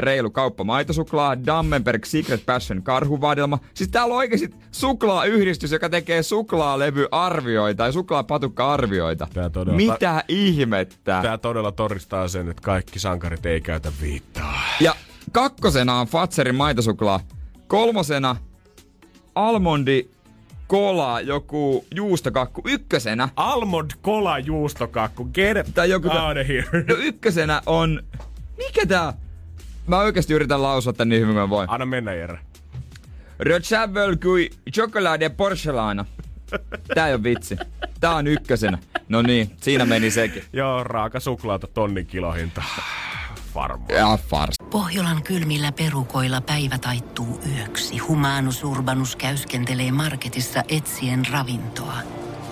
[0.00, 3.58] reilu kauppa maitosuklaa, Dammenberg Secret Passion karhuvadelma.
[3.74, 9.28] Siis täällä on oikeasti suklaayhdistys, joka tekee suklaalevyarvioita ja suklaapatukka-arvioita.
[9.34, 11.18] Tää todella- Mitä ihmettä?
[11.22, 14.54] Tämä todella todistaa sen, että kaikki sankarit ei käytä viittaa.
[14.80, 14.94] Ja
[15.32, 17.20] kakkosena on Fatserin maitosuklaa.
[17.66, 18.36] Kolmosena
[19.34, 20.08] Almondi
[20.66, 22.62] Kola, joku juustokakku.
[22.64, 25.24] Ykkösenä, Almond Cola juustokakku.
[25.24, 26.64] Get Tai joku- out of here.
[26.88, 28.02] no ykkösenä on...
[28.56, 29.12] Mikä tää?
[29.86, 31.70] Mä oikeasti yritän lausua tän niin hyvin kuin mä voin.
[31.70, 32.38] Anna mennä, Jere.
[33.40, 36.04] Rechavel kui chocolate porcelana.
[36.94, 37.56] Tää ei on vitsi.
[38.00, 38.78] Tää on ykkösenä.
[39.08, 40.44] No niin, siinä meni sekin.
[40.52, 42.62] Joo, raaka suklaata tonnin kilohinta.
[43.54, 43.90] Varmaan.
[43.90, 44.54] Ja fars.
[44.70, 47.98] Pohjolan kylmillä perukoilla päivä taittuu yöksi.
[47.98, 51.96] Humanus Urbanus käyskentelee marketissa etsien ravintoa.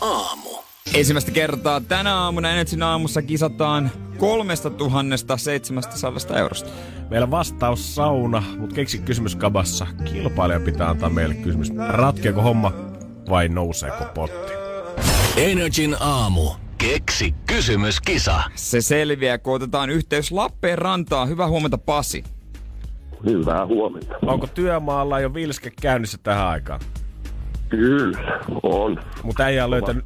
[0.00, 0.48] Aamu.
[0.94, 6.70] Ensimmäistä kertaa tänä aamuna Energin aamussa kisataan 3700 eurosta.
[7.10, 9.86] Meillä vastaus sauna, mutta keksi kysymys kabassa.
[10.04, 11.72] Kilpailija pitää antaa meille kysymys.
[11.88, 12.72] Ratkeeko homma
[13.30, 14.52] vai nouseeko potti?
[15.36, 16.50] Energin aamu.
[16.78, 18.42] Keksi kysymyskisa.
[18.54, 21.28] Se selviää, kun otetaan yhteys Lappeenrantaan.
[21.28, 22.24] Hyvää huomenta Pasi.
[23.24, 24.14] Hyvää huomenta.
[24.26, 26.80] Onko työmaalla jo vilske käynnissä tähän aikaan?
[27.68, 29.00] Kyllä, on.
[29.22, 30.04] Mutta äijä on löytänyt,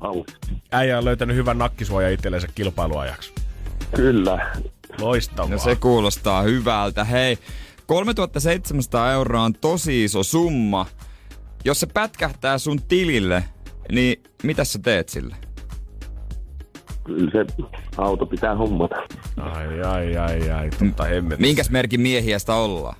[0.72, 3.33] äijä on löytänyt hyvän nakkisuoja itsellensä kilpailuajaksi.
[3.96, 4.53] Kyllä.
[5.01, 5.51] Loistavaa.
[5.51, 7.05] No se kuulostaa hyvältä.
[7.05, 7.38] Hei,
[7.87, 10.87] 3700 euroa on tosi iso summa.
[11.64, 13.44] Jos se pätkähtää sun tilille,
[13.92, 15.37] niin mitä sä teet sille?
[17.05, 17.64] Kyllä se
[17.96, 18.96] auto pitää hommata.
[19.37, 21.38] Ai, ai, ai, ai, totta hemmet.
[21.38, 22.96] Minkäs merkin miehiä sitä ollaan?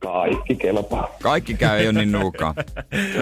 [0.00, 1.08] Kaikki kelpaa.
[1.22, 2.54] Kaikki käy ei ole niin nuukaa.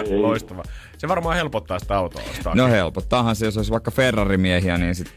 [0.09, 0.63] Loistavaa.
[0.97, 2.55] Se varmaan helpottaa sitä autoa ostaa.
[2.55, 5.13] No helpottaahan se, jos olisi vaikka Ferrari-miehiä, niin sit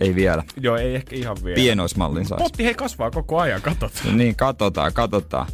[0.00, 0.42] ei vielä.
[0.60, 1.54] Joo, ei ehkä ihan vielä.
[1.54, 2.42] Pienoismallin saisi.
[2.44, 3.92] Potti hei kasvaa koko ajan, katot.
[4.04, 5.46] No niin, katsotaan, katsotaan.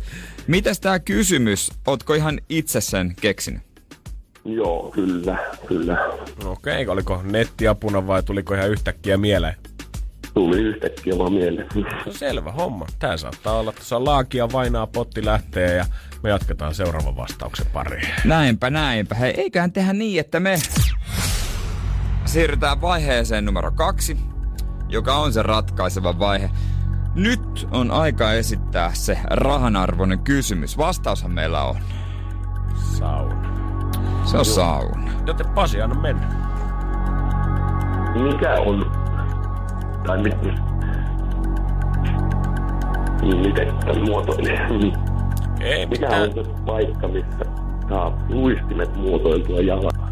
[0.47, 1.71] Mites tää kysymys?
[1.87, 3.63] Ootko ihan itse sen keksinyt?
[4.45, 6.09] Joo, kyllä, kyllä.
[6.45, 9.55] Okei, okay, oliko nettiapuna vai tuliko ihan yhtäkkiä mieleen?
[10.35, 11.69] Tuli yhtäkkiä vaan mieleen.
[12.07, 12.87] No selvä homma.
[12.99, 15.85] Tää saattaa olla, että tuossa laakia vainaa, potti lähtee ja
[16.23, 18.09] me jatketaan seuraavan vastauksen pariin.
[18.25, 19.15] Näinpä, näinpä.
[19.15, 20.59] Hei, eiköhän tehdä niin, että me
[22.25, 24.17] siirrytään vaiheeseen numero kaksi,
[24.89, 26.51] joka on se ratkaiseva vaihe.
[27.15, 30.79] Nyt on aika esittää se rahanarvoinen kysymys.
[30.79, 31.77] Vastaushan meillä on.
[32.99, 33.51] Sauna.
[34.25, 35.13] Se on sauna.
[35.27, 36.27] Joten Pasi, anna mennä.
[38.23, 39.10] Mikä on...
[40.07, 40.23] Tai.
[43.23, 44.59] Niin, miten tämän muotoilee?
[45.61, 46.23] Ei Mikä mitään.
[46.23, 47.45] on se paikka, missä
[47.89, 50.11] saa luistimet muotoiltua jalkaan?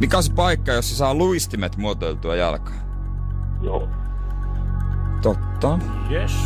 [0.00, 2.78] Mikä on se paikka, jossa saa luistimet muotoiltua jalkaan?
[3.62, 3.88] Joo.
[5.22, 5.78] Totta.
[6.10, 6.36] Yes.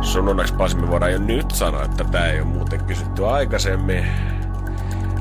[0.00, 4.06] Sun onneksi Pasi, me voidaan jo nyt sanoa, että tää ei ole muuten kysytty aikaisemmin.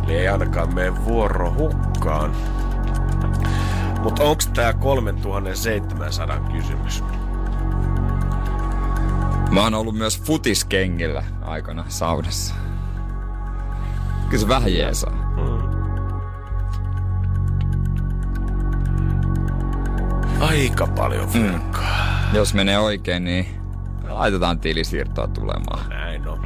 [0.04, 2.32] Eli ei ainakaan mene vuoro hukkaan.
[4.04, 7.04] Mutta onko tämä 3700 kysymys?
[9.52, 12.56] Mä oon ollut myös futiskengillä aikana saunassa.
[14.30, 15.12] Kyllä se vähän jeesaa.
[15.12, 15.64] Mm.
[20.40, 22.28] Aika paljon fyrkkaa.
[22.30, 22.36] Mm.
[22.36, 23.48] Jos menee oikein, niin
[24.10, 25.90] laitetaan tilisiirtoa tulemaan.
[25.90, 26.40] Näin on.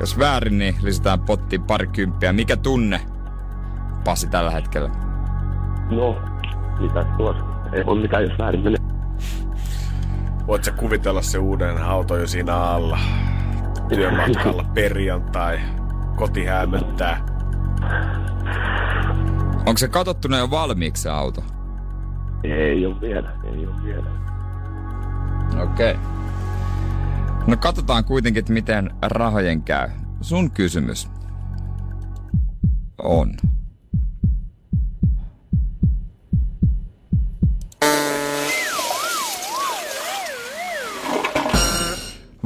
[0.00, 2.32] Jos väärin, niin lisätään pottiin parikymppiä.
[2.32, 3.00] Mikä tunne,
[4.04, 4.90] Pasi, tällä hetkellä?
[5.90, 6.16] No,
[6.80, 7.44] mitä tuossa?
[7.72, 8.78] Ei ole mitään, jos väärin menee.
[10.46, 12.98] Voit sä kuvitella se uuden auto jo siinä alla?
[13.88, 15.60] Työmatkalla perjantai.
[16.16, 17.26] Koti hämöttää.
[19.58, 21.44] Onko se katsottuna jo valmiiksi se auto?
[22.44, 24.06] Ei ole vielä, ei ole vielä.
[25.62, 25.92] Okei.
[25.92, 26.04] Okay.
[27.46, 29.88] No katsotaan kuitenkin, että miten rahojen käy.
[30.20, 31.10] Sun kysymys
[32.98, 33.30] on.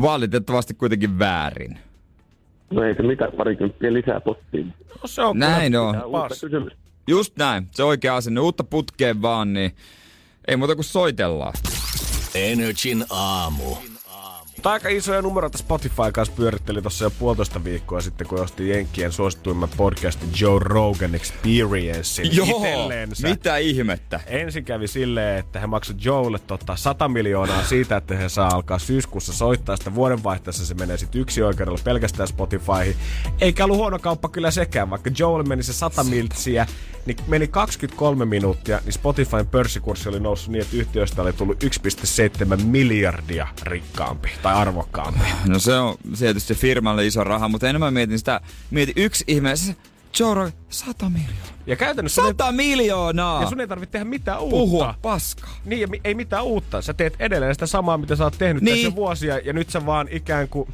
[0.00, 1.78] Valitettavasti kuitenkin väärin.
[2.70, 4.74] No ei se mitään, parikymppiä lisää pottiin.
[4.88, 5.94] No se on Näin on.
[7.06, 7.68] Just näin.
[7.70, 8.40] Se oikea asenne.
[8.40, 9.70] Uutta putkeen vaan, niin
[10.48, 11.52] ei muuta kuin soitellaan.
[12.34, 13.76] Energin aamu.
[14.60, 19.12] Mutta aika isoja numeroita Spotify kanssa pyöritteli tuossa jo puolitoista viikkoa sitten, kun osti Jenkkien
[19.12, 23.28] suosituimman podcastin Joe Rogan Experience itsellensä.
[23.28, 24.20] mitä ihmettä?
[24.26, 28.78] Ensin kävi silleen, että he maksoivat Joelle tota 100 miljoonaa siitä, että he saa alkaa
[28.78, 30.66] syyskuussa soittaa sitä vuodenvaihteessa.
[30.66, 32.96] Se menee sitten yksi oikeudella pelkästään Spotifyhin.
[33.40, 36.66] Eikä ollut huono kauppa kyllä sekään, vaikka Joelle meni se 100 miltsiä,
[37.06, 42.64] niin meni 23 minuuttia, niin Spotifyn pörssikurssi oli noussut niin, että yhtiöstä oli tullut 1,7
[42.64, 45.20] miljardia rikkaampi tai arvokkaampi.
[45.48, 49.76] No se on tietysti firmalle iso raha, mutta enemmän mietin sitä, mietin yksi ihme, se
[50.18, 51.46] Joe Rogan, 100 miljoonaa.
[51.66, 52.22] Ja käytännössä...
[52.22, 53.38] sun 100 miljoonaa!
[53.38, 54.56] ei- Ja sun ei tarvitse tehdä mitään uutta.
[54.56, 55.50] Puhua paskaa.
[55.64, 56.82] Niin, ja mi- ei mitään uutta.
[56.82, 58.76] Sä teet edelleen sitä samaa, mitä sä oot tehnyt niin.
[58.86, 60.68] tässä vuosia, ja nyt sä vaan ikään kuin...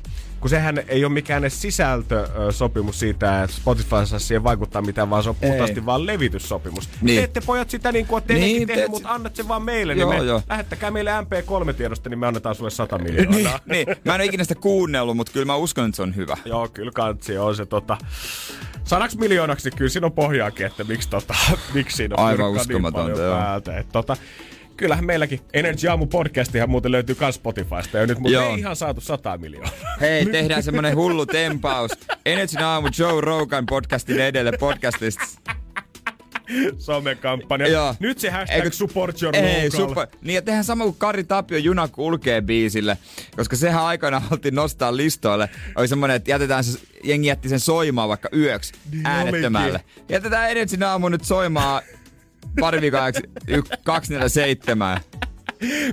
[0.46, 5.22] Kun sehän ei ole mikään edes sisältösopimus siitä, että Spotify saa siihen vaikuttaa mitään, vaan
[5.22, 6.88] se on puhtaasti vaan levityssopimus.
[6.88, 6.98] Niin.
[7.02, 7.18] Niin.
[7.18, 10.10] Teette pojat sitä niin kuin olette Niin, niin, tehnyt, mutta annat sen vaan meille, Joo,
[10.10, 10.42] niin me joo.
[10.48, 13.60] lähettäkää meille MP3-tiedosta, niin me annetaan sulle 100 miljoonaa.
[13.66, 16.36] niin, mä en ole ikinä sitä kuunnellut, mutta kyllä mä uskon, että se on hyvä.
[16.44, 17.96] Joo, kyllä kantsi on se tota...
[18.84, 21.34] Sadaks miljoonaksi, kyllä siinä on pohjaakin, että miksi, tota,
[21.74, 23.38] miksi siinä on Aivan fyrkkaa uskomatonta, niin paljon joo.
[23.40, 23.78] päältä.
[23.78, 24.16] Et, tota,
[24.76, 29.00] kyllähän meilläkin Energy Aamu podcastihan muuten löytyy kans Spotifysta ja nyt, mutta ei ihan saatu
[29.00, 29.72] 100 miljoonaa.
[30.00, 31.90] Hei, tehdään semmonen hullu tempaus.
[32.26, 35.24] Energy aamu Joe Rogan podcastin edelle podcastista.
[36.78, 37.68] Somekampanja.
[37.68, 37.94] Joo.
[37.98, 39.88] Nyt se hashtag Eikö- support your Ei, local.
[39.88, 40.06] super.
[40.22, 42.98] Niin ja tehdään sama kuin Kari Tapio Juna kulkee biisille,
[43.36, 45.48] koska sehän aikana haluttiin nostaa listoille.
[45.76, 49.80] Oli semmonen, että jätetään se, jengi jätti sen soimaan vaikka yöksi Niin äänettömälle.
[50.08, 51.82] Jätetään Energy aamu nyt soimaan
[52.60, 52.90] pari
[53.48, 55.00] y- 247.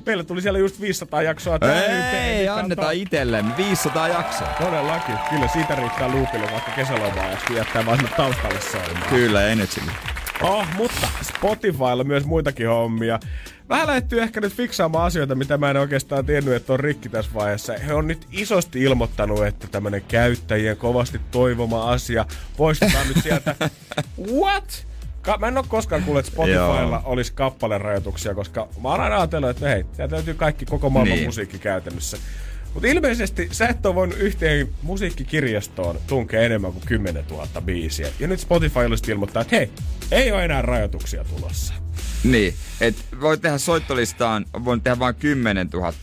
[0.05, 2.15] Meillä tuli siellä just 500 jaksoa täyteen.
[2.15, 2.99] Ei, niin annetaan kato.
[3.01, 4.47] itsellemme 500 jaksoa.
[4.47, 5.15] Todellakin.
[5.29, 9.09] Kyllä siitä riittää loopille vaikka kesälomaa ja jättää vaan taustalle soimaan.
[9.09, 9.91] Kyllä, Energylle.
[10.41, 13.19] Oh, mutta Spotifylla myös muitakin hommia.
[13.69, 17.31] Vähän lähdetty ehkä nyt fiksaamaan asioita, mitä mä en oikeastaan tiennyt, että on rikki tässä
[17.33, 17.73] vaiheessa.
[17.73, 22.25] He on nyt isosti ilmoittanut, että tämmönen käyttäjien kovasti toivoma asia
[22.57, 23.55] poistetaan nyt sieltä.
[24.39, 24.87] What?
[25.23, 29.49] Ka- mä en ole koskaan kuullut, että Spotifylla olisi kappalerajoituksia, koska mä oon aina ajatellut,
[29.49, 31.27] että hei, sieltä löytyy kaikki koko maailman Niin.
[31.27, 32.17] musiikki käytännössä.
[32.73, 38.07] Mutta ilmeisesti sä et ole voinut yhteen musiikkikirjastoon tunkea enemmän kuin 10 000 biisiä.
[38.19, 39.69] Ja nyt Spotify olisi ilmoittaa, että hei,
[40.11, 41.73] ei ole enää rajoituksia tulossa.
[42.23, 45.93] Niin, et voi tehdä soittolistaan, voin tehdä vain 10 000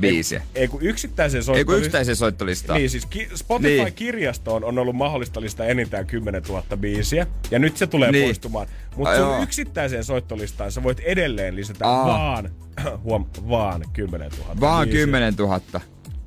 [0.00, 0.42] biisiä.
[0.54, 2.78] Ei kun yksittäisen Ei kun yksittäisen soittolistaan.
[2.78, 7.86] Niin, siis ki- Spotify-kirjastoon on ollut mahdollista listaa enintään 10 000 biisiä, ja nyt se
[7.86, 8.20] tulee Niin.
[8.20, 8.28] niin.
[8.28, 8.66] poistumaan.
[8.96, 9.42] Mutta sun joo.
[9.42, 12.06] yksittäiseen soittolistaan sä voit edelleen lisätä Aa.
[12.06, 12.50] vaan,
[13.04, 15.04] huom, vaan 10 000 Vaan biisiä.
[15.06, 15.60] 10 000.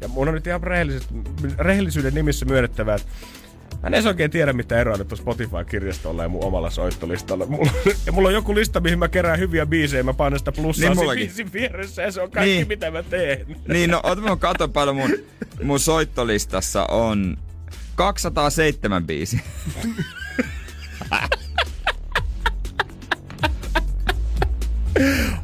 [0.02, 0.62] Ja mun on nyt ihan
[1.58, 3.08] rehellisyyden nimissä myönnettävä, että
[3.84, 7.46] Mä en edes oikein tiedä, mitä eroa nyt on Spotify-kirjastolla ja mun omalla soittolistalla.
[7.46, 7.72] Mulla,
[8.06, 10.98] ja mulla on joku lista, mihin mä kerään hyviä biisejä, mä painan sitä plussaa Niin
[10.98, 11.24] mullakin.
[11.28, 12.68] biisin vieressä ja se on kaikki, Niin.
[12.68, 13.46] mitä mä teen.
[13.68, 15.10] Niin, no ota mä katon paljon mun,
[15.64, 17.38] mun soittolistassa on
[17.96, 19.40] 207 biisiä.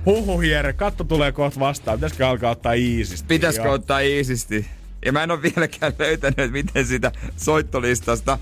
[0.06, 1.98] Huhu Jere, katto tulee kohta vastaan.
[1.98, 3.28] Pitäisikö alkaa ottaa iisisti?
[3.28, 4.66] Pitäisikö ottaa iisisti?
[5.06, 8.40] Ja mä en ole vieläkään löytänyt, miten sitä soittolistasta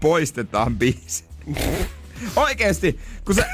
[0.00, 1.24] poistetaan biisi.
[2.36, 3.44] Oikeesti, kun se,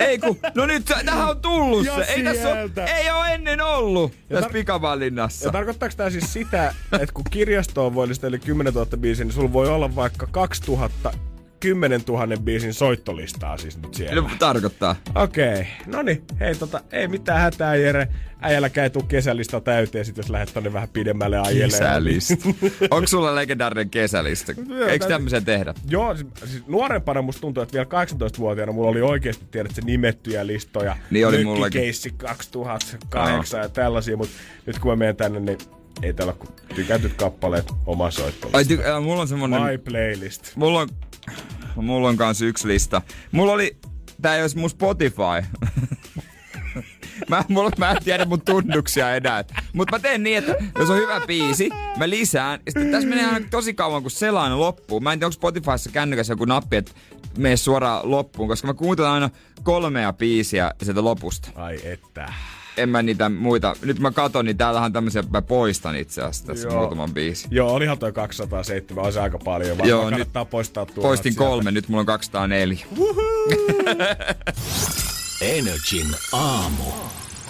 [0.00, 2.04] ei kun, no nyt tähän on tullut se.
[2.12, 5.48] Ei tässä ole, ei ole ennen ollut Ja tässä tar- pikavalinnassa.
[5.48, 9.34] Ja tarkoittaako tämä siis sitä, että kun kirjastoon voi lisätä yli 10 000 biisiä, niin
[9.34, 11.12] sulla voi olla vaikka 2000
[11.60, 14.22] 10 000 biisin soittolistaa siis nyt siellä.
[14.22, 14.96] No, tarkoittaa.
[15.14, 15.64] Okei, okay.
[15.86, 18.08] no niin, hei tota, ei mitään hätää Jere.
[18.40, 21.70] Äijälläkään ei tuu kesälista täyteen, sit jos lähdet tonne vähän pidemmälle ajelemaan.
[21.70, 22.34] Kesälista.
[22.90, 24.52] Onko sulla legendaarinen kesälista?
[24.88, 25.74] Eikö tämmöisen tehdä?
[25.88, 30.46] Joo, siis, siis nuorempana musta tuntuu, että vielä 18-vuotiaana mulla oli oikeasti tiedät se nimettyjä
[30.46, 30.96] listoja.
[31.10, 34.34] Niin oli Keissi 2008 ja tällaisia, mutta
[34.66, 35.58] nyt kun mä menen tänne, niin
[36.02, 38.58] ei täällä ole tykätyt kappaleet oma soittolista.
[38.58, 39.62] Ai, ty- äh, mulla on semmonen...
[39.62, 40.56] My playlist.
[40.56, 40.88] Mulla on,
[41.76, 43.02] mulla on kans yksi lista.
[43.32, 43.76] Mulla oli,
[44.22, 45.42] tää ei olisi mun Spotify.
[47.30, 49.44] mä, mulla, mä en tiedä mun tunnuksia enää.
[49.72, 52.60] Mutta mä teen niin, että jos on hyvä biisi, mä lisään.
[52.66, 55.00] Ja sitten tässä menee aina tosi kauan, kun selaan loppuu.
[55.00, 56.92] Mä en tiedä, onko Spotifyssa kännykässä joku nappi, että
[57.38, 59.30] mene suoraan loppuun, koska mä kuuntelen aina
[59.62, 61.48] kolmea biisiä sieltä lopusta.
[61.54, 62.32] Ai että.
[62.76, 63.76] En mä niitä muita.
[63.82, 66.78] Nyt mä katon, niin täällähän on tämmöisiä, mä poistan itse asiassa tässä Joo.
[66.80, 67.48] muutaman biisi.
[67.50, 69.78] Joo, olihan toi 207, on se aika paljon.
[69.78, 71.02] Vaan Joo, nyt poistaa tuo.
[71.02, 72.86] Poistin kolme, nyt mulla on 204.
[75.40, 76.84] Energin aamu.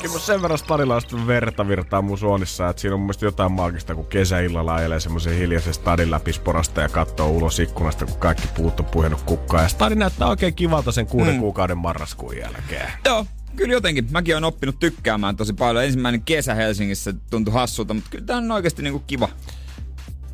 [0.02, 3.94] Kyllä sen verran stadilaista verta virtaa mun suonissa, että siinä on mun mielestä jotain maagista,
[3.94, 8.80] kun kesäillalla ajelee semmoisen hiljaisen stadin läpi sporasta ja katsoo ulos ikkunasta, kun kaikki puut
[8.80, 9.62] on puhjennut kukkaan.
[9.62, 11.40] Ja stadi näyttää oikein kivalta sen kuuden mm.
[11.40, 12.92] kuukauden marraskuun jälkeen.
[13.04, 13.26] Joo,
[13.56, 14.08] kyllä jotenkin.
[14.10, 15.84] Mäkin olen oppinut tykkäämään tosi paljon.
[15.84, 19.28] Ensimmäinen kesä Helsingissä tuntui hassulta, mutta kyllä tää on oikeasti niinku kiva.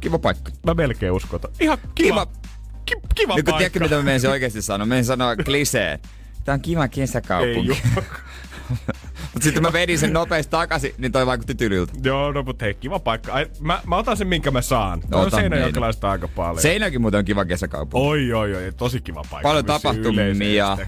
[0.00, 0.52] Kiva paikka.
[0.66, 1.50] Mä melkein uskotan.
[1.60, 2.26] Ihan kiva.
[2.26, 2.42] Kiva.
[2.84, 3.52] Ki, kiva paikka.
[3.52, 4.86] tiedätkö, mitä mä menisin oikeasti sanoa?
[4.86, 5.98] Mä sanoa kliseen.
[6.44, 7.68] Tää on kiva Ei kesäkaupunki.
[7.96, 8.04] joo.
[9.32, 11.92] Mutta sitten mä vedin sen nopeasti takaisin, niin toi vaikutti tylyltä.
[12.04, 13.32] Joo, no mutta hei, kiva paikka.
[13.32, 15.02] Ai, mä, mä otan sen, minkä mä saan.
[15.10, 16.62] No, on Ota seinäjokalaista aika paljon.
[16.62, 18.08] Seinäkin muuten on kiva kesäkaupunki.
[18.08, 19.48] Oi, oi, oi, tosi kiva paikka.
[19.48, 20.78] Paljon tapahtumia,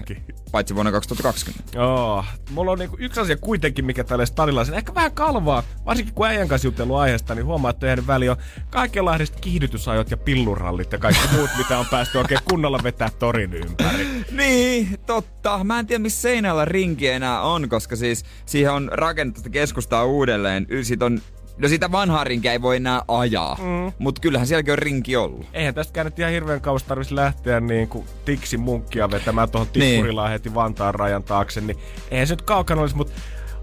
[0.51, 1.77] paitsi vuonna 2020.
[1.77, 6.27] Joo, mulla on niinku yksi asia kuitenkin, mikä tälle stadilaisen, ehkä vähän kalvaa, varsinkin kun
[6.27, 8.37] äijän kanssa jutellut aiheesta, niin huomaa, että jäänyt väliin on
[8.69, 14.07] kaikenlaiset kiihdytysajot ja pillurallit ja kaikki muut, mitä on päästy oikein kunnolla vetää torin ympäri.
[14.31, 15.63] Niin, totta.
[15.63, 20.05] Mä en tiedä, missä seinällä rinki enää on, koska siis siihen on rakennettu sitä keskustaa
[20.05, 20.67] uudelleen.
[20.83, 21.21] Siitä on
[21.57, 23.91] No sitä vanhaa rinkiä ei voi enää ajaa, mm.
[23.99, 25.45] mutta kyllähän sielläkin on rinki ollut.
[25.53, 29.89] Eihän tästä nyt ihan hirveän kauas tarvitsisi lähteä niin kuin tiksi munkkia vetämään tuohon Niin.
[29.91, 31.77] Tikkurilaan heti Vantaan rajan taakse, niin
[32.11, 33.13] eihän se nyt kaukana olisi, mutta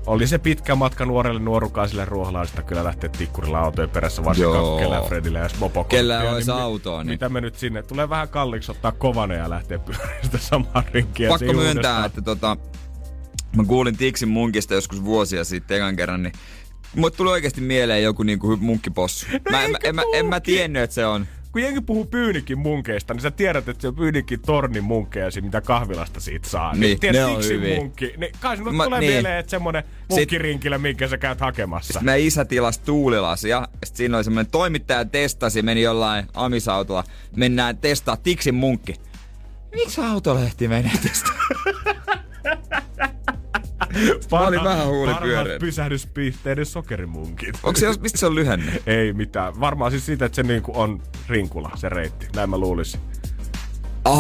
[0.07, 4.79] oli se pitkä matka nuorelle nuorukaiselle ruoholaisesta kyllä lähteä Tikkurilla autojen perässä, varsinkaan Joo.
[4.79, 7.83] kellään Fredillä ja Mopo Kellä korttia, olisi mi- autoa, niin- Mitä me nyt sinne?
[7.83, 11.29] Tulee vähän kalliiksi ottaa kovane ja lähteä pyörimään sitä samaa rinkiä.
[11.29, 12.07] Pakko myöntää, uudestaan.
[12.07, 12.57] että tota,
[13.57, 16.33] mä kuulin Tiksin munkista joskus vuosia sitten ekan kerran, niin
[16.97, 19.27] Mulle tuli oikeasti mieleen joku niinku munkkipossu.
[19.51, 21.27] mä, en, eikä en, mä, en mä tiennyt, että se on.
[21.53, 25.47] kun jengi puhuu Pyynikin munkeista, niin sä tiedät, että se on Pyynikin tornin munkkeja, siinä,
[25.47, 26.75] mitä kahvilasta siitä saa.
[26.75, 27.77] Niin, tiedät, ne on Tiksin hyviä.
[27.77, 28.15] munkki.
[28.17, 29.12] Niin kai sinulle Mä- tulee niin.
[29.12, 32.01] mieleen, että semmonen munkkirinkillä, minkä sä käyt hakemassa.
[32.01, 33.69] Meidän isä tilasi tuulilasia.
[33.73, 37.05] Sitten siinä oli semmoinen toimittaja testasi, meni jollain amisautolla.
[37.37, 38.95] Mennään testaa Tiksin munkki.
[39.75, 41.35] Miksi autolehti menee testaa?
[44.31, 45.59] Olin vähän Parhaat pyöreä.
[45.59, 47.59] pysähdyspisteiden sokerimunkit.
[47.62, 48.73] Onko se, mistä se on lyhenne?
[48.87, 49.61] Ei mitään.
[49.61, 52.27] Varmaan siis siitä, että se niinku on rinkula, se reitti.
[52.37, 53.01] Näin mä luulisin.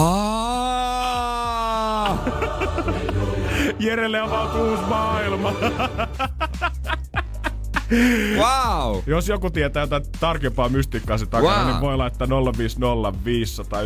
[3.78, 5.52] Jerelle avautuu uusi maailma.
[8.36, 9.02] Wow!
[9.06, 11.66] Jos joku tietää jotain tarkempaa mystiikkaa se takana, Wow.
[11.66, 13.80] niin voi laittaa 050 500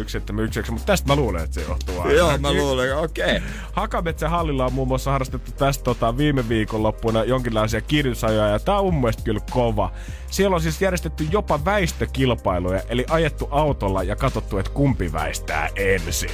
[0.71, 2.13] mutta tästä mä luulen, että se johtuu aina.
[2.13, 3.37] Joo, mä luulen, okei.
[3.37, 3.49] Okay.
[3.73, 8.95] Hakametsän hallilla on muun muassa harrastettu tästä tota, viime viikonloppuna jonkinlaisia kirjoitusajoja, ja tää on
[8.95, 9.93] mun mielestä kyllä kova.
[10.31, 16.31] Siellä on siis järjestetty jopa väistökilpailuja, eli ajettu autolla ja katsottu, että kumpi väistää ensin.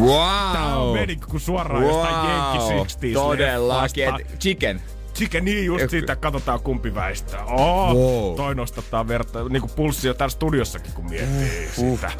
[0.00, 0.52] Wow!
[0.52, 1.92] Tää on meni kuin suoraan wow.
[1.92, 4.38] jostain Jenkki 60 Todellakin.
[4.40, 4.80] Chicken.
[5.16, 7.44] Chicken, niin just siitä katsotaan kumpi väistää.
[7.44, 8.36] Oh, Wow.
[8.36, 12.10] Toi nostattaa verta, niinku pulssia täällä studiossakin kun miettii uh, sitä.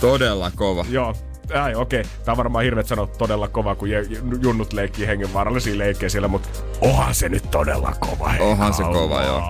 [0.00, 0.84] Todella kova.
[0.90, 1.14] Joo.
[1.62, 2.12] Ai okei, okay.
[2.24, 4.06] tää on varmaan hirveet sanoa todella kova, kun je-
[4.42, 6.48] junnut leikkii hengenvaarallisia leikkejä siellä, mutta
[6.80, 8.28] onhan se nyt todella kova.
[8.28, 9.42] hei Onhan se kova, joo.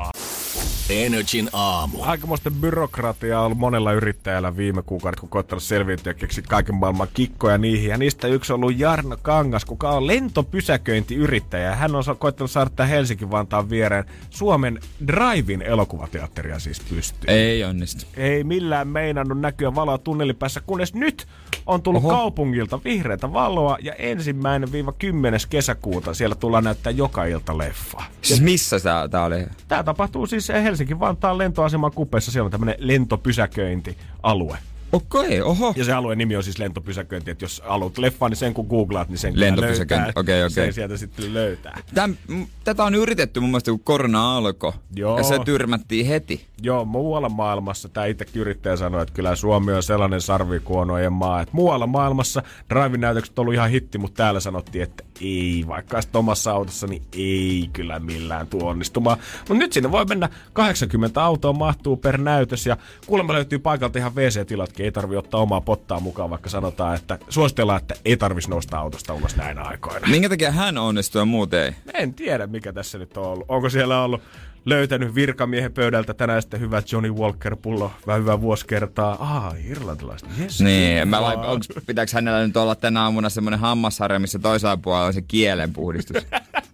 [0.91, 2.03] Energin aamu.
[2.03, 7.09] Aikamoista byrokratiaa on ollut monella yrittäjällä viime kuukaudet, kun koettanut selviytyä ja keksit kaiken maailman
[7.15, 7.91] kikkoja niihin.
[7.91, 11.77] Ja niistä yksi on ollut Jarno Kangas, kuka on lentopysäköintiyrittäjä.
[11.77, 17.35] Hän on sa- koettanut saada tämän Helsinki Vantaan viereen Suomen Drive-in elokuvateatteria siis pystyyn.
[17.35, 18.05] Ei onnistu.
[18.17, 21.27] Ei millään meinannut näkyä valoa tunnelipäässä, kunnes nyt
[21.67, 22.15] on tullut Oho.
[22.15, 25.41] Kaupungilta vihreätä valoa ja ensimmäinen viiva 10.
[25.51, 28.03] kesäkuuta siellä tullaan näyttää joka ilta leffa.
[28.23, 28.77] Siis missä
[29.11, 29.47] tää oli?
[29.69, 32.33] Tämä tapahtuu siis Helsinki-Vantaan lentoaseman kupeessa.
[32.33, 34.59] Siellä on tämmönen lentopysäköintialue.
[34.93, 35.75] Okei, oho.
[35.77, 39.09] Ja se alueen nimi on siis lentopysäköinti, että jos haluat leffaa, niin sen kun googlaat,
[39.09, 40.51] niin sen Lentopysäköinti, okei, okei.
[40.51, 41.79] Sen sieltä sitten löytää.
[41.95, 44.73] Täm, m- tätä on yritetty mun mielestä, kun korona alkoi.
[44.97, 45.19] Joo.
[45.19, 46.47] Ja se tyrmättiin heti.
[46.63, 51.55] Joo, muualla maailmassa, tämä itsekin yrittäjä sanoi, että kyllä Suomi on sellainen sarvikuonojen maa, että
[51.55, 56.53] muualla maailmassa drive-näytökset on ollut ihan hitti, mutta täällä sanottiin, että ei, vaikka sitten omassa
[56.53, 59.19] autossa, niin ei kyllä millään tuo onnistumaan.
[59.39, 62.77] Mutta nyt sinne voi mennä 80 autoa mahtuu per näytös ja
[63.07, 67.81] kuulemma löytyy paikalta ihan WC-tilatkin, ei tarvi ottaa omaa pottaa mukaan, vaikka sanotaan, että suositellaan,
[67.81, 70.07] että ei tarvitsisi nousta autosta ulos näinä aikoina.
[70.07, 71.73] Minkä takia hän onnistui ja muut ei?
[71.95, 73.47] En tiedä, mikä tässä nyt on ollut.
[73.49, 74.23] Onko siellä ollut
[74.65, 79.17] löytänyt virkamiehen pöydältä tänään sitten hyvä Johnny Walker-pullo, vähän hyvää vuosikertaa.
[79.21, 80.29] Ah, irlantilaista.
[80.41, 84.77] Yes, Niin, mä vai, onks, pitääkö hänellä nyt olla tänä aamuna semmonen hammasharja, missä toisella
[84.77, 86.17] puolella on se kielenpuhdistus?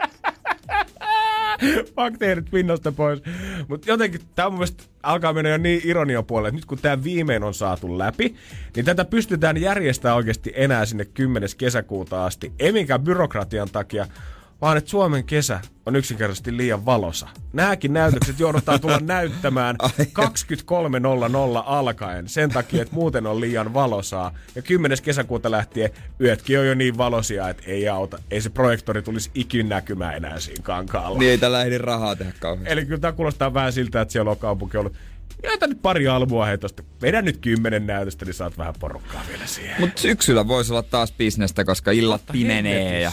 [1.95, 3.23] bakteerit pinnasta pois.
[3.69, 7.05] Mutta jotenkin tämä mun mielestä alkaa mennä jo niin ironia puolelle, että nyt kun tämä
[7.05, 8.35] viimein on saatu läpi,
[8.77, 11.49] niin tätä pystytään järjestämään oikeasti enää sinne 10.
[11.59, 12.53] kesäkuuta asti.
[12.59, 12.73] Ei
[13.05, 14.07] byrokratian takia,
[14.61, 17.29] vaan että Suomen kesä on yksinkertaisesti liian valosa.
[17.53, 19.87] Nämäkin näytökset joudutaan tulla näyttämään 23.00
[21.67, 24.35] alkaen sen takia, että muuten on liian valosaa.
[24.55, 24.99] Ja 10.
[25.03, 25.91] kesäkuuta lähtien
[26.21, 28.19] yötkin on jo niin valosia, että ei auta.
[28.31, 31.19] Ei se projektori tulisi ikin näkymään enää siinä kankaalla.
[31.19, 32.73] niin ei tällä ehdi rahaa tehdä kauheasti.
[32.73, 34.93] Eli kyllä tämä kuulostaa vähän siltä, että siellä on kaupunki ollut.
[35.43, 36.83] Jätä nyt pari albua hei tosta.
[37.03, 39.77] Vedä nyt kymmenen näytöstä, niin saat vähän porukkaa vielä siihen.
[39.81, 43.13] Mut syksyllä voisi olla taas bisnestä, koska illat pimenee ja.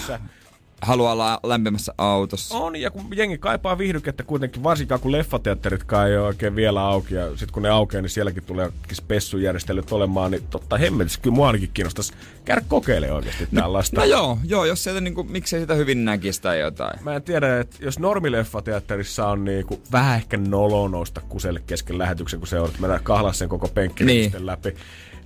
[0.86, 2.58] Haluaa olla lämpimässä autossa.
[2.58, 7.16] On, ja kun jengi kaipaa viihdykettä kuitenkin, varsinkaan kun leffateatteritkaan ei ole oikein vielä auki,
[7.16, 11.48] ja sitten kun ne aukeaa, niin sielläkin tulee spessujärjestelyt olemaan, niin totta hemmetissä, kyllä mua
[11.48, 12.14] ainakin kiinnostaisi
[12.46, 14.02] käydä kokeilemaan oikeasti tällaista.
[14.02, 17.04] No joo, joo, jos sieltä niinku, miksei sitä hyvin näkisi tai jotain.
[17.04, 22.40] Mä en tiedä, että jos normileffateatterissa on niinku vähän ehkä nolo nousta kuselle kesken lähetyksen,
[22.40, 24.32] kun se on, että mennään kahlaa sen koko penkki Niin.
[24.32, 24.46] niin.
[24.46, 24.76] läpi.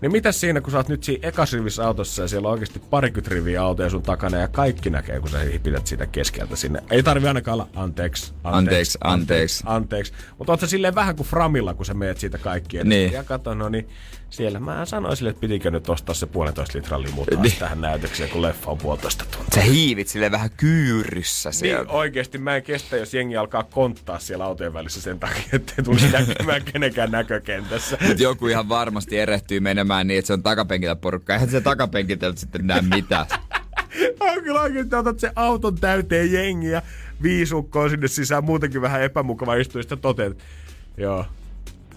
[0.01, 2.81] Niin mitä siinä, kun sä oot nyt siinä ekas rivissä autossa ja siellä on oikeasti
[2.89, 6.83] parikymmentä riviä autoja sun takana ja kaikki näkee, kun sä pidät siitä keskeltä sinne.
[6.91, 9.63] Ei tarvi ainakaan olla anteeksi, Anteeksi, anteeksi.
[9.67, 10.13] anteeksi.
[10.37, 12.89] Mutta oot sä silleen vähän kuin Framilla, kun sä meet siitä kaikkien.
[12.89, 13.11] Niin.
[13.11, 13.89] Ja kato, no niin
[14.29, 17.53] siellä mä sanoin sille, että pitikö nyt ostaa se puolentoista litran limu taas Niin.
[17.59, 19.55] tähän näytökseen, kun leffa on puolitoista tuntia.
[19.55, 21.91] Sä hiivit sille vähän kyyryssä Niin sieltä.
[21.91, 26.07] oikeesti mä en kestä, jos jengi alkaa konttaa siellä autojen välissä sen takia, ettei tulisi
[26.11, 27.97] näkymään kenenkään näkökentässä.
[28.07, 31.33] Mut joku ihan varmasti erehtyy menemään niin, että se on takapenkillä porukka.
[31.33, 33.25] Eihän se takapenkiltä sitten näe mitään.
[34.19, 36.81] on kyllä oikeesti otat se auton täyteen jengiä,
[37.21, 40.37] viisukkoon sinne sisään, muutenkin vähän epämukava istua, ja toteat,
[40.97, 41.25] joo,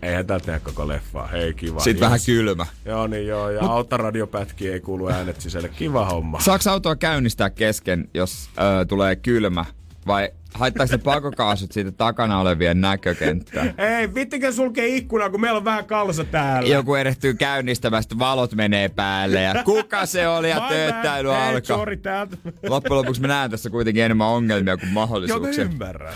[0.03, 1.80] eihän täältä tehdä koko leffaa, hei kiva.
[1.80, 2.26] Sitten vähän Yes.
[2.26, 2.66] kylmä.
[2.84, 3.70] Joo niin joo, ja Mut...
[3.70, 6.40] autoradiopätki ei kuulu äänet sisälle, kiva homma.
[6.40, 8.48] Saaks autoa käynnistää kesken, jos
[8.80, 9.64] ö, tulee kylmä?
[10.07, 13.74] Vai haittaako ne pakokaasut siitä takana olevien näkökenttää?
[13.78, 16.68] Ei, vittikö sulkee ikkunaa, kun meillä on vähän kalsa täällä.
[16.68, 22.26] Joku erehtyy käynnistämään, sitten valot menee päälle ja kuka se oli ja tööttäily alkaa.
[22.68, 25.64] Loppujen lopuksi mä näen tässä kuitenkin enemmän ongelmia kuin Joo, mahdollisuuksia.
[25.64, 26.14] ymmärrän.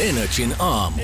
[0.00, 1.02] Energin aamu.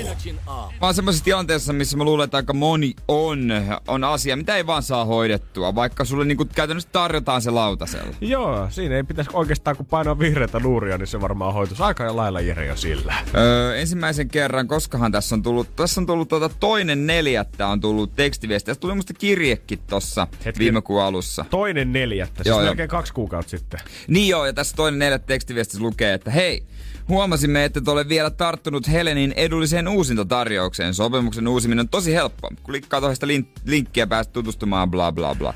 [0.59, 3.51] Mä oon semmoisessa tilanteessa, missä mä luulen, että aika moni on,
[3.87, 8.15] on asia, mitä ei vaan saa hoidettua, vaikka sulle niinku käytännössä tarjotaan se lautasella.
[8.21, 12.15] Joo, siinä ei pitäisi oikeastaan kun painoa vihreätä luuria, niin se varmaan hoitus aika ja
[12.15, 13.15] lailla Jere jo sillä.
[13.35, 18.15] Öö, ensimmäisen kerran, koskahan tässä on tullut, tässä on tullut tuota toinen neljättä on tullut
[18.15, 18.65] tekstiviesti.
[18.65, 20.59] Tässä tuli musta kirjekin tossa Hetki.
[20.59, 21.45] viime kuun alussa.
[21.49, 22.67] Toinen neljättä, siis Joo, joo.
[22.69, 23.79] melkein kaksi kuukautta sitten.
[24.07, 26.63] Niin joo, ja tässä toinen neljättä tekstiviestissä lukee, että hei,
[27.09, 30.93] huomasimme, että et ole vielä tarttunut Helenin edulliseen uusintatarjoukseen.
[30.93, 32.49] Sopimuksen uusiminen on tosi helppo.
[32.63, 35.53] Klikkaa toista lin- linkkiä päästä tutustumaan, bla bla bla.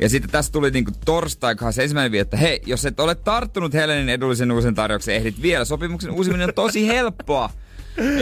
[0.00, 3.74] Ja sitten tässä tuli niinku torstai se ensimmäinen viesti, että hei, jos et ole tarttunut
[3.74, 5.64] Helenin edullisen uusin tarjoukseen, ehdit vielä.
[5.64, 7.50] Sopimuksen uusiminen on tosi helppoa.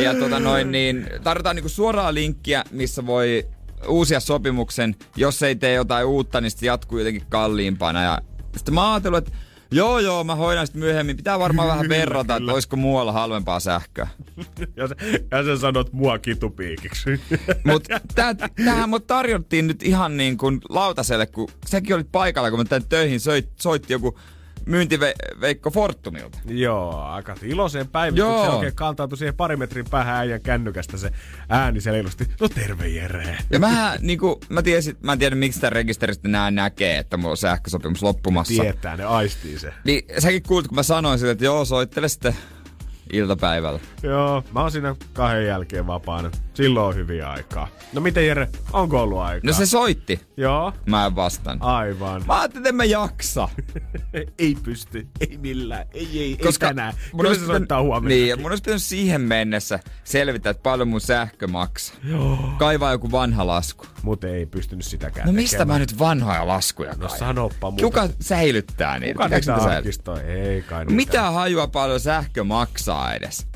[0.03, 3.49] Ja tota noin, niin tarjotaan niinku suoraa linkkiä, missä voi
[3.89, 4.97] uusia sopimuksen.
[5.17, 8.03] Jos ei tee jotain uutta, niin sitten jatkuu jotenkin kalliimpana.
[8.03, 8.19] Ja
[8.57, 9.33] sitten mä ajattelin, että
[9.71, 11.17] joo joo, mä hoidan sitten myöhemmin.
[11.17, 12.53] Pitää varmaan vähän Kyllä, verrata, että kyllä.
[12.53, 14.09] olisiko muualla halvempaa sähköä.
[14.77, 14.95] Ja, sä,
[15.31, 17.11] ja sä sanot mua kitupiikiksi.
[17.65, 18.01] Mutta
[18.65, 22.87] tähän mut tarjottiin nyt ihan niin kuin lautaselle, kun säkin olit paikalla, kun mä tänne
[22.89, 24.19] töihin soit, soitti joku
[24.67, 26.39] myyntiveikko Fortumilta.
[26.47, 28.45] Joo, aika iloiseen päivitykseen Joo.
[28.45, 31.11] se oikein kantautui siihen pari metrin päähän äijän kännykästä se
[31.49, 32.27] ääni se leilusti.
[32.41, 33.39] No terve Jere.
[33.51, 37.17] Ja mä, niin kuin, mä, tiesin, mä en tiedä, miksi sitä rekisteristä nää näkee, että
[37.17, 38.63] mulla on sähkösopimus loppumassa.
[38.63, 39.73] Tietää, ne aistii se.
[39.85, 42.37] Niin säkin kuulit, kun mä sanoin sille, että joo, soittele sitten
[43.13, 43.81] iltapäivällä.
[44.03, 46.31] Joo, mä oon siinä kahden jälkeen vapaana.
[46.57, 47.69] Silloin on hyviä aikaa.
[47.93, 49.51] No miten Jere, onko ollut aikaa?
[49.51, 50.21] No se soitti.
[50.37, 51.63] Joo, Mä en vastaan.
[51.63, 52.23] aivan.
[52.27, 53.49] Mä ajattelin, että mä jaksa.
[54.39, 56.95] ei pysty, ei millään, ei, ei, Koska ei tänään.
[57.13, 58.09] mun Kyllä olisi se soittaa pitänyt- huomenna.
[58.09, 61.97] Niin, ja mun olisi pitänyt siihen mennessä selvittää, että paljon mun sähkö maksaa.
[62.05, 62.39] Joo.
[62.59, 63.87] Kaivaa joku vanha lasku.
[64.03, 65.75] Mutta ei pystynyt sitäkään No mistä tekemään.
[65.75, 67.19] mä nyt vanhoja laskuja No kaivan?
[67.19, 67.85] sanoppa muuta.
[67.85, 69.13] Kuka säilyttää niitä?
[69.15, 70.21] Kuka niitä säilyttää?
[70.21, 70.85] Ei kai.
[70.85, 73.47] Mitä hajua paljon sähkö maksaa edes?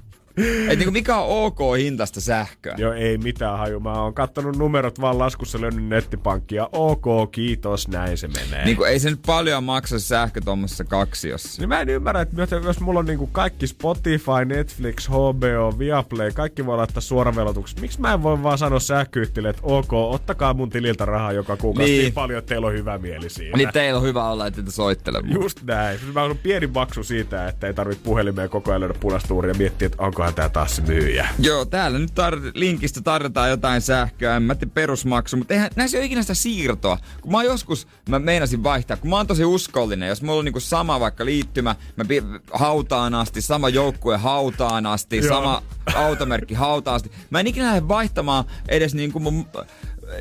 [0.68, 2.74] Et niinku mikä on ok hintasta sähköä?
[2.78, 3.80] Joo, ei mitään haju.
[3.80, 6.68] Mä oon kattonut numerot vaan laskussa löynyt nettipankkia.
[6.72, 8.64] Ok, kiitos, näin se menee.
[8.64, 11.62] Niinku ei se nyt paljon maksa sähkö tuommoisessa kaksiossa.
[11.62, 16.66] Niin mä en ymmärrä, että jos- mulla on niinku kaikki Spotify, Netflix, HBO, Viaplay, kaikki
[16.66, 17.76] voi laittaa suoravelotuksi.
[17.80, 21.90] Miksi mä en voi vaan sanoa sähköyhtiölle, että ok, ottakaa mun tililtä rahaa joka kuukausi
[21.90, 22.04] niin, Niin.
[22.04, 23.56] niin paljon, että teillä on hyvä mieli siinä.
[23.56, 25.34] Niin teillä on hyvä olla, että te soittelemaan.
[25.34, 25.98] Just näin.
[26.14, 29.86] Mä on pieni maksu siitä, että ei tarvitse puhelimeen koko ajan löydä punastuuria ja miettiä,
[29.86, 31.28] että onkohan tää taas myyjä.
[31.38, 35.98] Joo, täällä nyt tar- linkistä tarjotaan jotain sähköä, en mä tiedä perusmaksu, mutta eihän näissä
[35.98, 36.98] ole ikinä sitä siirtoa.
[37.20, 40.60] Kun mä joskus, mä meinasin vaihtaa, kun mä oon tosi uskollinen, jos mulla on niinku
[40.60, 42.22] sama vaikka liittymä, mä pi-
[42.52, 45.28] hautaan asti, sama joukkue hautaan asti, Joo.
[45.28, 45.62] sama
[45.94, 47.10] automerkki hautaan asti.
[47.30, 49.46] Mä en ikinä lähde vaihtamaan edes niinku mun